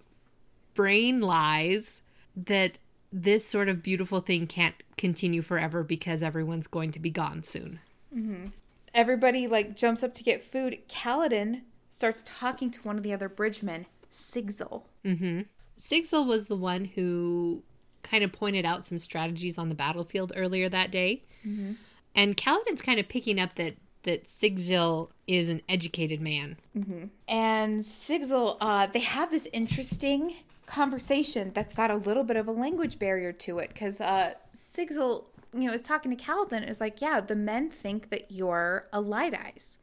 brain 0.75 1.21
lies 1.21 2.03
that 2.35 2.73
this 3.12 3.47
sort 3.47 3.69
of 3.69 3.83
beautiful 3.83 4.21
thing 4.21 4.47
can't 4.47 4.75
continue 4.97 5.42
forever 5.42 5.82
because 5.82 6.22
everyone's 6.22 6.66
going 6.66 6.90
to 6.92 6.99
be 6.99 7.11
gone 7.11 7.42
soon. 7.42 7.80
Mm-hmm. 8.14 8.47
Everybody 8.94 9.47
like 9.47 9.76
jumps 9.76 10.03
up 10.03 10.14
to 10.14 10.24
get 10.24 10.42
food. 10.42 10.78
Kaladin 10.88 11.62
starts 11.90 12.22
talking 12.24 12.70
to 12.70 12.80
one 12.82 12.97
of 12.97 13.03
the 13.03 13.12
other 13.12 13.28
bridgemen, 13.28 13.86
Sigzil. 14.12 14.84
Mm-hmm. 15.05 15.42
Sigzil 15.78 16.26
was 16.26 16.47
the 16.47 16.57
one 16.57 16.86
who 16.86 17.62
kind 18.03 18.24
of 18.24 18.32
pointed 18.32 18.64
out 18.64 18.84
some 18.84 18.99
strategies 18.99 19.59
on 19.59 19.68
the 19.68 19.74
battlefield 19.74 20.32
earlier 20.36 20.68
that 20.68 20.90
day. 20.90 21.24
Mm-hmm. 21.47 21.72
And 22.14 22.36
Kaladin's 22.36 22.82
kind 22.82 22.99
of 22.99 23.09
picking 23.09 23.38
up 23.38 23.57
that 23.57 23.76
that 24.05 24.26
Sigzil 24.26 25.11
is 25.26 25.49
an 25.49 25.61
educated 25.68 26.20
man. 26.20 26.57
Mm-hmm. 26.78 27.07
And 27.28 27.80
Sigzil, 27.80 28.57
uh, 28.61 28.86
they 28.86 29.01
have 29.01 29.32
this 29.32 29.49
interesting 29.53 30.36
conversation 30.67 31.53
that's 31.55 31.75
got 31.75 31.91
a 31.91 31.97
little 31.97 32.25
bit 32.25 32.37
of 32.37 32.49
a 32.49 32.53
language 32.53 32.99
barrier 32.99 33.33
to 33.33 33.59
it 33.59 33.71
because 33.73 34.01
uh, 34.01 34.35
Sigzil, 34.53 35.25
you 35.55 35.69
know, 35.69 35.73
is 35.73 35.83
talking 35.83 36.14
to 36.14 36.23
Kaladin. 36.23 36.69
Is 36.69 36.81
like, 36.81 37.01
yeah, 37.01 37.21
the 37.21 37.37
men 37.37 37.71
think 37.71 38.11
that 38.11 38.31
you're 38.31 38.89
a 38.93 39.01
light 39.01 39.35
eyes, 39.35 39.79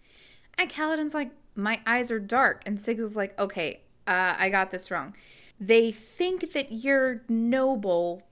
and 0.58 0.70
Kaladin's 0.70 1.14
like, 1.14 1.32
my 1.56 1.80
eyes 1.86 2.12
are 2.12 2.20
dark, 2.20 2.62
and 2.66 2.78
Sigzil's 2.78 3.16
like, 3.16 3.40
okay, 3.40 3.82
uh, 4.08 4.36
I 4.38 4.50
got 4.50 4.72
this 4.72 4.92
wrong. 4.92 5.16
They 5.60 5.92
think 5.92 6.54
that 6.54 6.72
you're 6.72 7.24
noble. 7.30 8.24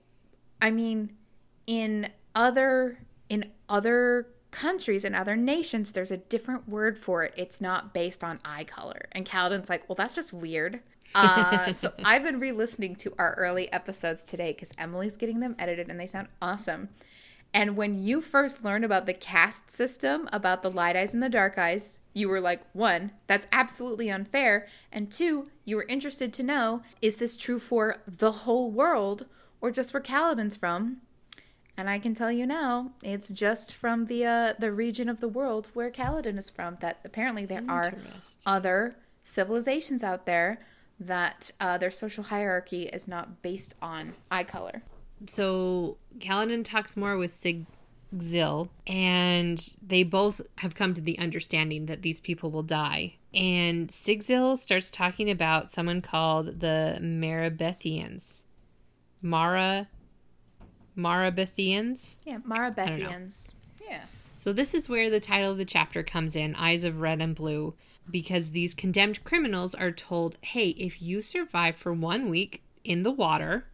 I 0.60 0.70
mean, 0.70 1.16
in 1.66 2.08
other 2.34 2.98
in 3.28 3.50
other 3.68 4.28
countries 4.50 5.04
and 5.04 5.16
other 5.16 5.34
nations, 5.34 5.92
there's 5.92 6.10
a 6.10 6.18
different 6.18 6.68
word 6.68 6.98
for 6.98 7.22
it. 7.24 7.32
It's 7.36 7.60
not 7.60 7.94
based 7.94 8.22
on 8.22 8.38
eye 8.44 8.64
color. 8.64 9.06
And 9.12 9.26
Kaladin's 9.26 9.70
like, 9.70 9.88
well, 9.88 9.96
that's 9.96 10.14
just 10.14 10.32
weird. 10.32 10.80
Uh, 11.14 11.72
so 11.72 11.92
I've 12.04 12.22
been 12.22 12.40
re-listening 12.40 12.96
to 12.96 13.14
our 13.18 13.34
early 13.34 13.72
episodes 13.72 14.22
today 14.22 14.52
because 14.52 14.72
Emily's 14.78 15.16
getting 15.16 15.40
them 15.40 15.56
edited 15.58 15.88
and 15.88 15.98
they 15.98 16.06
sound 16.06 16.28
awesome. 16.40 16.88
And 17.54 17.76
when 17.76 18.02
you 18.02 18.22
first 18.22 18.64
learned 18.64 18.84
about 18.84 19.04
the 19.04 19.12
caste 19.12 19.70
system, 19.70 20.28
about 20.32 20.62
the 20.62 20.70
light 20.70 20.96
eyes 20.96 21.12
and 21.12 21.22
the 21.22 21.28
dark 21.28 21.58
eyes, 21.58 22.00
you 22.14 22.28
were 22.28 22.40
like, 22.40 22.62
one, 22.72 23.12
that's 23.26 23.46
absolutely 23.52 24.10
unfair. 24.10 24.66
And 24.90 25.12
two, 25.12 25.50
you 25.64 25.76
were 25.76 25.86
interested 25.88 26.32
to 26.32 26.42
know, 26.42 26.82
is 27.02 27.16
this 27.16 27.36
true 27.36 27.58
for 27.58 27.96
the 28.06 28.32
whole 28.32 28.70
world 28.70 29.26
or 29.60 29.70
just 29.70 29.92
where 29.92 30.02
Kaladin's 30.02 30.56
from? 30.56 31.02
And 31.76 31.90
I 31.90 31.98
can 31.98 32.14
tell 32.14 32.32
you 32.32 32.46
now, 32.46 32.92
it's 33.02 33.30
just 33.30 33.74
from 33.74 34.04
the 34.04 34.26
uh, 34.26 34.52
the 34.58 34.70
region 34.70 35.08
of 35.08 35.20
the 35.20 35.28
world 35.28 35.68
where 35.72 35.90
Kaladin 35.90 36.36
is 36.36 36.50
from. 36.50 36.76
That 36.80 37.00
apparently 37.02 37.46
there 37.46 37.64
are 37.66 37.94
other 38.44 38.96
civilizations 39.24 40.02
out 40.02 40.26
there 40.26 40.60
that 41.06 41.50
uh, 41.60 41.78
their 41.78 41.90
social 41.90 42.24
hierarchy 42.24 42.84
is 42.84 43.06
not 43.06 43.42
based 43.42 43.74
on 43.82 44.14
eye 44.30 44.44
color 44.44 44.82
so 45.28 45.98
Kaladin 46.18 46.64
talks 46.64 46.96
more 46.96 47.16
with 47.16 47.32
Sigzil, 47.32 48.68
and 48.86 49.60
they 49.86 50.02
both 50.02 50.40
have 50.58 50.74
come 50.74 50.94
to 50.94 51.00
the 51.00 51.18
understanding 51.18 51.86
that 51.86 52.02
these 52.02 52.20
people 52.20 52.50
will 52.50 52.62
die. 52.62 53.16
And 53.34 53.88
Sigzil 53.88 54.58
starts 54.58 54.90
talking 54.90 55.30
about 55.30 55.70
someone 55.70 56.02
called 56.02 56.60
the 56.60 56.98
Marabethians. 57.00 58.42
Mara 59.20 59.88
Marabethians? 60.96 62.16
Yeah, 62.24 62.38
Marabethians. 62.38 63.52
Yeah. 63.88 64.02
So 64.36 64.52
this 64.52 64.74
is 64.74 64.88
where 64.88 65.08
the 65.08 65.20
title 65.20 65.52
of 65.52 65.58
the 65.58 65.64
chapter 65.64 66.02
comes 66.02 66.36
in, 66.36 66.54
Eyes 66.56 66.84
of 66.84 67.00
Red 67.00 67.22
and 67.22 67.34
Blue, 67.34 67.74
because 68.10 68.50
these 68.50 68.74
condemned 68.74 69.24
criminals 69.24 69.74
are 69.74 69.92
told, 69.92 70.36
"Hey, 70.42 70.70
if 70.70 71.00
you 71.00 71.22
survive 71.22 71.76
for 71.76 71.92
1 71.92 72.28
week 72.28 72.62
in 72.84 73.02
the 73.02 73.10
water, 73.10 73.66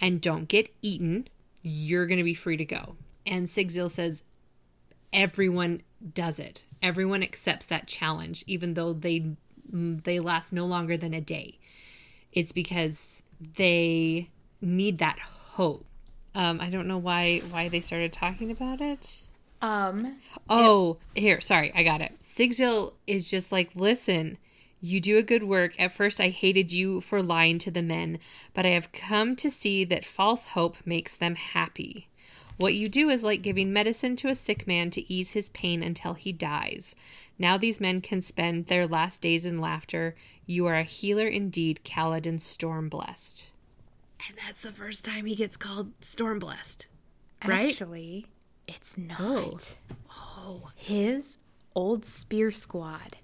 and 0.00 0.20
don't 0.20 0.48
get 0.48 0.74
eaten, 0.82 1.28
you're 1.62 2.06
going 2.06 2.18
to 2.18 2.24
be 2.24 2.34
free 2.34 2.56
to 2.56 2.64
go. 2.64 2.96
And 3.24 3.46
Sigzil 3.46 3.90
says 3.90 4.22
everyone 5.12 5.82
does 6.14 6.38
it. 6.38 6.64
Everyone 6.82 7.22
accepts 7.22 7.66
that 7.66 7.86
challenge 7.86 8.44
even 8.46 8.74
though 8.74 8.92
they 8.92 9.36
they 9.68 10.20
last 10.20 10.52
no 10.52 10.64
longer 10.64 10.96
than 10.96 11.12
a 11.12 11.20
day. 11.20 11.58
It's 12.32 12.52
because 12.52 13.22
they 13.56 14.30
need 14.60 14.98
that 14.98 15.18
hope. 15.18 15.84
Um, 16.34 16.60
I 16.60 16.68
don't 16.70 16.86
know 16.86 16.98
why 16.98 17.38
why 17.50 17.68
they 17.68 17.80
started 17.80 18.12
talking 18.12 18.50
about 18.50 18.80
it. 18.80 19.22
Um. 19.62 20.18
Oh, 20.50 20.98
it, 21.14 21.20
here, 21.22 21.40
sorry, 21.40 21.72
I 21.74 21.82
got 21.82 22.02
it. 22.02 22.12
Sigzil 22.36 22.92
is 23.06 23.30
just 23.30 23.50
like, 23.50 23.70
listen, 23.74 24.36
you 24.82 25.00
do 25.00 25.16
a 25.16 25.22
good 25.22 25.42
work. 25.42 25.72
At 25.80 25.94
first, 25.94 26.20
I 26.20 26.28
hated 26.28 26.70
you 26.70 27.00
for 27.00 27.22
lying 27.22 27.58
to 27.60 27.70
the 27.70 27.82
men, 27.82 28.18
but 28.52 28.66
I 28.66 28.70
have 28.70 28.92
come 28.92 29.36
to 29.36 29.50
see 29.50 29.86
that 29.86 30.04
false 30.04 30.48
hope 30.48 30.76
makes 30.84 31.16
them 31.16 31.36
happy. 31.36 32.08
What 32.58 32.74
you 32.74 32.88
do 32.88 33.08
is 33.08 33.24
like 33.24 33.40
giving 33.40 33.72
medicine 33.72 34.16
to 34.16 34.28
a 34.28 34.34
sick 34.34 34.66
man 34.66 34.90
to 34.90 35.12
ease 35.12 35.30
his 35.30 35.48
pain 35.48 35.82
until 35.82 36.12
he 36.12 36.30
dies. 36.30 36.94
Now 37.38 37.56
these 37.56 37.80
men 37.80 38.02
can 38.02 38.20
spend 38.20 38.66
their 38.66 38.86
last 38.86 39.22
days 39.22 39.46
in 39.46 39.58
laughter. 39.58 40.14
You 40.44 40.66
are 40.66 40.76
a 40.76 40.82
healer 40.82 41.26
indeed, 41.26 41.80
Kaladin 41.84 42.38
Stormblessed. 42.38 43.44
And 44.28 44.36
that's 44.46 44.60
the 44.60 44.72
first 44.72 45.06
time 45.06 45.24
he 45.24 45.34
gets 45.36 45.56
called 45.56 45.98
Stormblessed. 46.00 46.84
Right? 47.46 47.70
Actually, 47.70 48.26
it's 48.68 48.96
oh. 48.98 49.02
not. 49.02 49.76
Oh. 50.10 50.16
oh. 50.38 50.70
His 50.74 51.38
old 51.76 52.04
spear 52.04 52.50
squad 52.50 53.18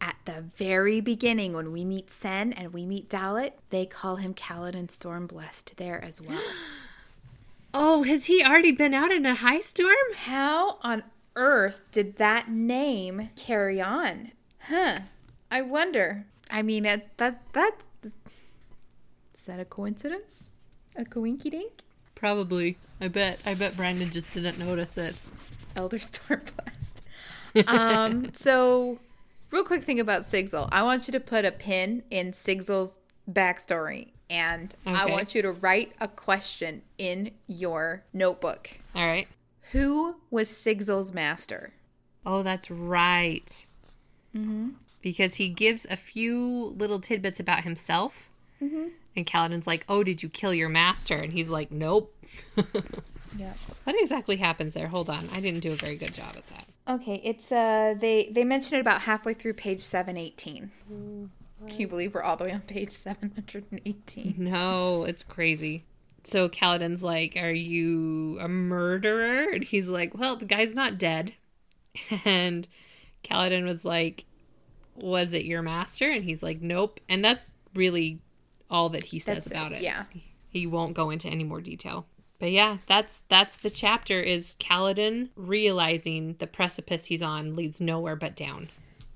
at 0.00 0.16
the 0.26 0.44
very 0.56 1.00
beginning 1.00 1.54
when 1.54 1.72
we 1.72 1.84
meet 1.84 2.08
Cenn 2.08 2.52
and 2.54 2.74
we 2.74 2.84
meet 2.84 3.08
Dallet, 3.08 3.58
they 3.70 3.86
call 3.86 4.16
him 4.16 4.34
Kaladin 4.34 4.88
Stormblessed 4.88 5.76
there 5.76 6.02
as 6.04 6.20
well. 6.20 6.42
oh, 7.74 8.02
has 8.02 8.26
he 8.26 8.44
already 8.44 8.72
been 8.72 8.92
out 8.92 9.10
in 9.10 9.24
a 9.24 9.36
high 9.36 9.60
storm? 9.60 9.94
How 10.14 10.78
on 10.82 11.04
earth 11.36 11.80
did 11.92 12.16
that 12.16 12.50
name 12.50 13.30
carry 13.36 13.80
on? 13.80 14.32
Huh. 14.68 14.98
I 15.50 15.62
wonder. 15.62 16.26
I 16.50 16.62
mean, 16.62 16.86
uh, 16.86 16.98
that 17.16 17.40
that 17.52 17.76
is 19.34 19.46
that 19.46 19.60
a 19.60 19.64
coincidence? 19.64 20.48
A 20.96 21.04
coinky 21.04 21.50
dink? 21.50 21.72
Probably. 22.14 22.76
I 23.00 23.08
bet. 23.08 23.40
I 23.46 23.54
bet 23.54 23.76
Brandon 23.76 24.10
just 24.10 24.32
didn't 24.32 24.58
notice 24.58 24.98
it. 24.98 25.16
Elder 25.76 25.98
Stormblast. 25.98 27.02
Um. 27.66 28.32
So, 28.34 28.98
real 29.50 29.64
quick 29.64 29.82
thing 29.82 30.00
about 30.00 30.22
Sigzil. 30.22 30.68
I 30.72 30.82
want 30.82 31.06
you 31.06 31.12
to 31.12 31.20
put 31.20 31.44
a 31.44 31.52
pin 31.52 32.02
in 32.10 32.32
Sigzil's 32.32 32.98
backstory, 33.30 34.08
and 34.28 34.74
I 34.86 35.06
want 35.06 35.34
you 35.34 35.42
to 35.42 35.52
write 35.52 35.92
a 36.00 36.08
question 36.08 36.82
in 36.98 37.30
your 37.46 38.02
notebook. 38.12 38.70
All 38.94 39.06
right. 39.06 39.28
Who 39.72 40.16
was 40.30 40.48
Sigzil's 40.48 41.12
master? 41.12 41.72
Oh, 42.26 42.42
that's 42.42 42.70
right. 42.70 43.66
Mm-hmm. 44.34 44.70
Because 45.02 45.36
he 45.36 45.48
gives 45.48 45.86
a 45.90 45.96
few 45.96 46.74
little 46.76 47.00
tidbits 47.00 47.38
about 47.38 47.64
himself. 47.64 48.30
Mm-hmm. 48.62 48.88
And 49.16 49.26
Kaladin's 49.26 49.66
like, 49.66 49.84
Oh, 49.88 50.02
did 50.02 50.22
you 50.22 50.28
kill 50.28 50.54
your 50.54 50.68
master? 50.68 51.14
And 51.14 51.32
he's 51.32 51.50
like, 51.50 51.70
Nope. 51.70 52.14
Yeah. 53.36 53.52
What 53.84 53.96
exactly 54.00 54.36
happens 54.36 54.74
there? 54.74 54.88
Hold 54.88 55.10
on. 55.10 55.28
I 55.32 55.40
didn't 55.40 55.60
do 55.60 55.72
a 55.72 55.76
very 55.76 55.96
good 55.96 56.14
job 56.14 56.34
at 56.36 56.46
that. 56.48 56.66
Okay, 56.88 57.20
it's 57.24 57.50
uh 57.50 57.94
they 57.98 58.28
they 58.30 58.44
mention 58.44 58.76
it 58.76 58.80
about 58.80 59.02
halfway 59.02 59.32
through 59.34 59.54
page 59.54 59.80
718. 59.80 60.70
Can 61.66 61.80
you 61.80 61.88
believe 61.88 62.12
we're 62.12 62.22
all 62.22 62.36
the 62.36 62.44
way 62.44 62.52
on 62.52 62.60
page 62.60 62.90
718? 62.92 64.34
No, 64.38 65.04
it's 65.04 65.22
crazy. 65.22 65.84
So 66.24 66.48
Kaladin's 66.48 67.02
like, 67.02 67.36
Are 67.36 67.50
you 67.52 68.38
a 68.40 68.48
murderer? 68.48 69.50
And 69.50 69.64
he's 69.64 69.88
like, 69.88 70.16
Well, 70.16 70.36
the 70.36 70.44
guy's 70.44 70.74
not 70.74 70.98
dead. 70.98 71.34
And 72.24 72.68
Kaladin 73.22 73.64
was 73.64 73.84
like, 73.84 74.26
Was 74.94 75.32
it 75.32 75.44
your 75.46 75.62
master? 75.62 76.10
And 76.10 76.24
he's 76.24 76.42
like, 76.42 76.60
Nope. 76.60 77.00
And 77.08 77.24
that's 77.24 77.54
really 77.74 78.20
all 78.70 78.90
that 78.90 79.04
he 79.04 79.18
says 79.18 79.44
That's 79.44 79.46
it, 79.46 79.52
about 79.52 79.72
it. 79.72 79.80
yeah. 79.80 80.04
He 80.50 80.66
won't 80.66 80.94
go 80.94 81.08
into 81.10 81.28
any 81.28 81.44
more 81.44 81.60
detail. 81.62 82.06
But 82.44 82.52
yeah, 82.52 82.76
that's 82.86 83.22
that's 83.30 83.56
the 83.56 83.70
chapter 83.70 84.20
is 84.20 84.54
Kaladin 84.60 85.30
realizing 85.34 86.34
the 86.34 86.46
precipice 86.46 87.06
he's 87.06 87.22
on 87.22 87.56
leads 87.56 87.80
nowhere 87.80 88.16
but 88.16 88.36
down. 88.36 88.68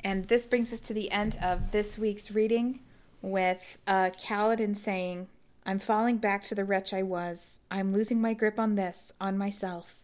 And 0.03 0.29
this 0.29 0.47
brings 0.47 0.73
us 0.73 0.81
to 0.81 0.95
the 0.95 1.13
end 1.13 1.37
of 1.43 1.71
this 1.71 1.99
week's 1.99 2.31
reading 2.31 2.81
with 3.21 3.77
uh, 3.87 4.13
Kaladin 4.19 4.75
saying, 4.75 5.29
I'm 5.67 5.79
falling 5.79 6.17
back 6.17 6.43
to 6.45 6.55
the 6.55 6.65
wretch 6.65 6.95
I 6.95 7.03
was. 7.03 7.61
I'm 7.71 7.93
losing 7.93 8.19
my 8.19 8.33
grip 8.33 8.59
on 8.59 8.77
this, 8.77 9.13
on 9.21 9.37
myself. 9.37 9.97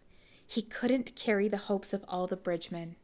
He 0.46 0.60
couldn't 0.60 1.16
carry 1.16 1.48
the 1.48 1.56
hopes 1.56 1.94
of 1.94 2.04
all 2.06 2.26
the 2.26 2.36
bridgemen. 2.36 2.96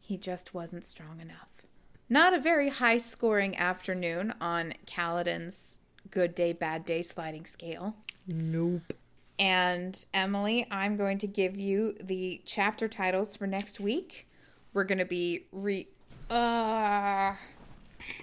He 0.00 0.16
just 0.16 0.52
wasn't 0.52 0.84
strong 0.84 1.20
enough. 1.20 1.64
Not 2.08 2.34
a 2.34 2.40
very 2.40 2.70
high 2.70 2.98
scoring 2.98 3.56
afternoon 3.56 4.34
on 4.40 4.74
Kaladin's 4.84 5.78
good 6.10 6.34
day, 6.34 6.52
bad 6.52 6.84
day 6.84 7.02
sliding 7.02 7.46
scale. 7.46 7.94
Nope. 8.26 8.94
And 9.40 10.04
Emily, 10.12 10.66
I'm 10.70 10.96
going 10.96 11.16
to 11.18 11.26
give 11.26 11.56
you 11.56 11.94
the 11.94 12.42
chapter 12.44 12.86
titles 12.88 13.36
for 13.36 13.46
next 13.46 13.80
week. 13.80 14.28
We're 14.74 14.84
going 14.84 14.98
to 14.98 15.06
be 15.06 15.46
re. 15.50 15.88
Uh, 16.30 17.34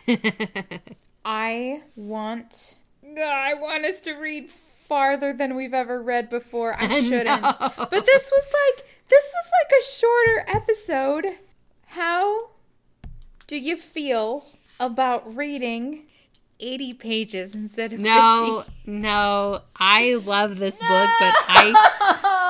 I 1.26 1.82
want. 1.96 2.78
I 3.04 3.56
want 3.56 3.84
us 3.84 4.00
to 4.02 4.14
read 4.14 4.52
farther 4.88 5.34
than 5.34 5.56
we've 5.56 5.74
ever 5.74 6.02
read 6.04 6.30
before. 6.30 6.76
I 6.78 7.02
shouldn't. 7.02 7.42
But 7.42 8.06
this 8.06 8.32
was 8.32 8.52
like 8.54 8.88
this 9.10 9.34
was 9.34 9.52
like 9.60 9.72
a 9.80 9.84
shorter 9.84 10.46
episode. 10.56 11.38
How 11.88 12.50
do 13.48 13.58
you 13.58 13.76
feel 13.76 14.46
about 14.80 15.36
reading 15.36 16.04
80 16.60 16.94
pages 16.96 17.54
instead 17.56 17.94
of 17.94 18.00
No, 18.00 18.64
no. 18.86 19.62
I 19.76 20.16
love 20.16 20.58
this 20.58 20.76
book, 20.78 21.10
but 21.20 21.34
I 21.50 21.74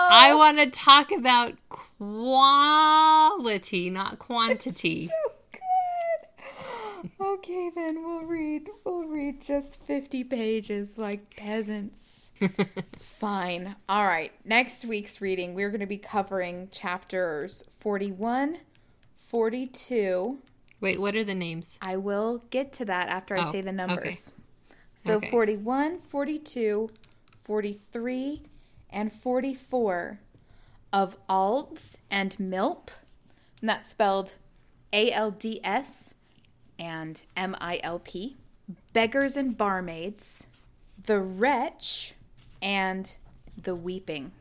I 0.09 0.33
want 0.35 0.57
to 0.59 0.69
talk 0.69 1.11
about 1.11 1.53
quality, 1.69 3.89
not 3.89 4.19
quantity. 4.19 5.07
so 5.07 5.13
good. 5.51 5.61
Okay, 7.21 7.69
then 7.75 8.03
we'll 8.03 8.23
read. 8.23 8.69
We'll 8.83 9.05
read 9.05 9.39
just 9.41 9.83
fifty 9.85 10.23
pages 10.23 10.97
like 10.97 11.35
peasants. 11.35 12.31
Fine. 12.99 13.75
All 13.87 14.05
right. 14.05 14.31
Next 14.45 14.83
week's 14.85 15.21
reading, 15.21 15.53
we're 15.53 15.69
going 15.69 15.79
to 15.81 15.85
be 15.85 15.97
covering 15.97 16.69
chapters 16.71 17.63
41, 17.79 18.57
42. 19.15 20.39
Wait, 20.79 20.99
what 20.99 21.15
are 21.15 21.23
the 21.23 21.35
names? 21.35 21.77
I 21.81 21.97
will 21.97 22.43
get 22.49 22.71
to 22.73 22.85
that 22.85 23.07
after 23.09 23.35
I 23.35 23.47
Oh, 23.47 23.51
say 23.51 23.61
the 23.61 23.69
okay. 23.69 23.75
numbers. 23.75 24.37
So 24.95 25.15
Okay. 25.15 25.29
41, 25.31 25.99
42, 25.99 26.89
43, 27.43 28.43
and 28.89 29.11
44 29.11 30.19
of 30.93 31.17
Alds 31.29 31.97
and 32.09 32.39
Milp. 32.39 32.91
And 33.61 33.69
that's 33.69 33.89
spelled 33.89 34.35
A 34.93 35.11
L 35.11 35.31
D 35.31 35.59
S 35.63 36.13
and 36.79 37.23
M 37.35 37.55
I 37.59 37.79
L 37.83 37.99
P. 37.99 38.37
Beggars 38.93 39.37
and 39.37 39.57
Barmaids, 39.57 40.47
The 41.05 41.19
Wretch, 41.21 42.13
and 42.61 43.15
The 43.61 43.75
Weeping. 43.75 44.31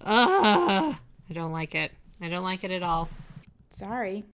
Ugh, 0.00 0.96
I 1.28 1.32
don't 1.32 1.52
like 1.52 1.74
it. 1.74 1.92
I 2.20 2.28
don't 2.28 2.44
like 2.44 2.64
it 2.64 2.70
at 2.70 2.82
all. 2.82 3.08
Sorry. 3.70 4.24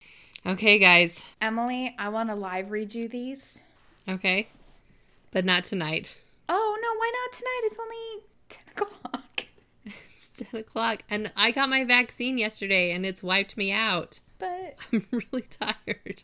Okay, 0.47 0.79
guys. 0.79 1.25
Emily, 1.41 1.95
I 1.99 2.09
want 2.09 2.31
to 2.31 2.35
live 2.35 2.71
read 2.71 2.95
you 2.95 3.09
these. 3.09 3.61
Okay. 4.09 4.49
But 5.33 5.45
not 5.45 5.65
tonight. 5.65 6.19
Oh, 6.49 6.79
no, 6.83 6.89
why 6.99 7.13
not 7.15 7.33
tonight? 7.33 7.61
It's 7.65 7.79
only 7.79 8.25
10 8.49 8.63
o'clock. 8.73 9.45
It's 10.17 10.51
10 10.51 10.61
o'clock. 10.61 11.03
And 11.11 11.31
I 11.37 11.51
got 11.51 11.69
my 11.69 11.85
vaccine 11.85 12.39
yesterday 12.39 12.93
and 12.93 13.05
it's 13.07 13.23
wiped 13.23 13.57
me 13.57 13.71
out. 13.73 14.21
But, 14.39 14.77
I'm 14.93 15.05
really 15.11 15.43
tired. 15.43 16.23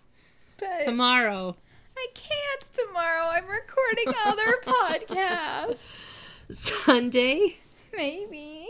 but 0.58 0.84
Tomorrow. 0.84 1.56
I 1.96 2.06
can't 2.14 2.62
tomorrow. 2.72 3.26
I'm 3.30 3.46
recording 3.46 4.12
other 4.26 4.56
podcasts. 4.66 6.30
Sunday. 6.52 7.56
Maybe. 7.96 8.66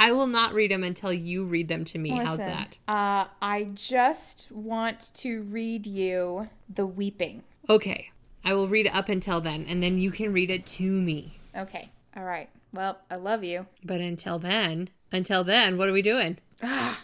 I 0.00 0.12
will 0.12 0.26
not 0.26 0.54
read 0.54 0.70
them 0.70 0.82
until 0.82 1.12
you 1.12 1.44
read 1.44 1.68
them 1.68 1.84
to 1.84 1.98
me. 1.98 2.08
How's 2.08 2.38
that? 2.38 2.78
Uh, 2.88 3.26
I 3.42 3.68
just 3.74 4.50
want 4.50 5.12
to 5.16 5.42
read 5.42 5.86
you 5.86 6.48
The 6.72 6.86
Weeping. 6.86 7.42
Okay. 7.68 8.10
I 8.42 8.54
will 8.54 8.66
read 8.66 8.86
it 8.86 8.94
up 8.94 9.10
until 9.10 9.42
then 9.42 9.66
and 9.68 9.82
then 9.82 9.98
you 9.98 10.10
can 10.10 10.32
read 10.32 10.48
it 10.48 10.64
to 10.66 11.02
me. 11.02 11.38
Okay. 11.54 11.90
All 12.16 12.24
right. 12.24 12.48
Well, 12.72 12.98
I 13.10 13.16
love 13.16 13.44
you. 13.44 13.66
But 13.84 14.00
until 14.00 14.38
then, 14.38 14.88
until 15.12 15.44
then, 15.44 15.76
what 15.76 15.90
are 15.90 15.92
we 15.92 16.00
doing? 16.02 16.38
I 16.62 16.96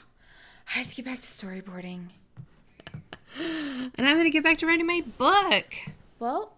have 0.64 0.86
to 0.88 0.96
get 0.96 1.04
back 1.04 1.20
to 1.20 1.26
storyboarding. 1.26 2.06
And 3.38 3.92
I'm 4.08 4.16
going 4.16 4.24
to 4.24 4.30
get 4.30 4.42
back 4.42 4.56
to 4.58 4.66
writing 4.66 4.86
my 4.86 5.02
book. 5.18 5.66
Well, 6.18 6.54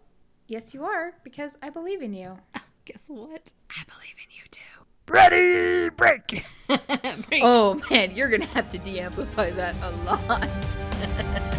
yes, 0.47 0.73
you 0.73 0.85
are, 0.85 1.15
because 1.25 1.57
I 1.61 1.71
believe 1.71 2.01
in 2.01 2.15
you. 2.15 2.39
Guess 2.85 3.07
what? 3.09 3.51
I 3.71 3.83
believe 3.89 4.15
in 4.23 4.31
you 4.31 4.43
too. 4.53 4.61
Ready, 5.09 5.89
break. 5.91 6.45
Break. 6.67 7.43
Oh, 7.43 7.81
man, 7.91 8.15
you're 8.15 8.29
going 8.29 8.43
to 8.43 8.47
have 8.49 8.71
to 8.71 8.79
de 8.79 9.01
amplify 9.01 9.51
that 9.51 9.75
a 9.83 9.91
lot. 10.05 10.49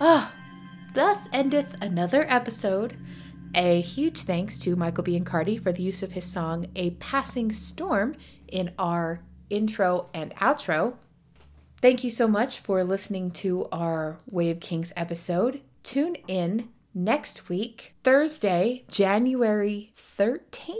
Ah, 0.00 0.32
thus 0.94 1.28
endeth 1.32 1.74
another 1.82 2.24
episode. 2.28 2.96
A 3.54 3.80
huge 3.80 4.22
thanks 4.22 4.58
to 4.58 4.76
Michael 4.76 5.04
Biancardi 5.04 5.60
for 5.60 5.72
the 5.72 5.82
use 5.82 6.02
of 6.02 6.12
his 6.12 6.24
song 6.24 6.66
A 6.76 6.90
Passing 6.90 7.50
Storm 7.50 8.14
in 8.46 8.72
our 8.78 9.20
intro 9.50 10.10
and 10.12 10.34
outro. 10.36 10.96
Thank 11.80 12.04
you 12.04 12.10
so 12.10 12.28
much 12.28 12.60
for 12.60 12.84
listening 12.84 13.30
to 13.32 13.66
our 13.72 14.18
Way 14.30 14.50
of 14.50 14.60
Kings 14.60 14.92
episode. 14.96 15.62
Tune 15.82 16.16
in 16.26 16.68
next 16.94 17.48
week, 17.48 17.94
Thursday, 18.04 18.84
January 18.90 19.92
13th, 19.94 20.76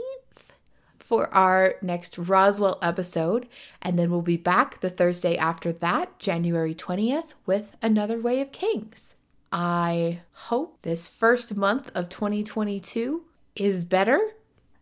for 0.99 1.33
our 1.33 1.75
next 1.81 2.17
Roswell 2.17 2.77
episode. 2.81 3.47
And 3.81 3.97
then 3.97 4.11
we'll 4.11 4.21
be 4.21 4.37
back 4.37 4.81
the 4.81 4.89
Thursday 4.89 5.35
after 5.37 5.71
that, 5.71 6.19
January 6.19 6.75
20th, 6.75 7.33
with 7.45 7.75
another 7.81 8.19
Way 8.19 8.41
of 8.41 8.51
Kings. 8.51 9.15
I 9.51 10.21
hope 10.31 10.81
this 10.81 11.07
first 11.07 11.55
month 11.55 11.91
of 11.95 12.09
2022 12.09 13.23
is 13.55 13.83
better 13.83 14.19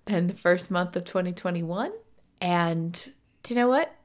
than 0.06 0.28
the 0.28 0.34
first 0.34 0.70
month 0.72 0.96
of 0.96 1.06
2021. 1.06 1.92
And 2.42 3.14
do 3.44 3.54
you 3.54 3.60
know 3.60 3.70
what? 3.70 3.96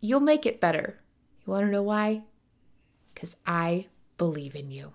You'll 0.00 0.20
make 0.20 0.46
it 0.46 0.60
better. 0.60 1.00
You 1.46 1.52
want 1.52 1.66
to 1.66 1.72
know 1.72 1.82
why? 1.82 2.24
because 3.14 3.36
I 3.46 3.86
believe 4.18 4.54
in 4.54 4.70
you. 4.70 4.92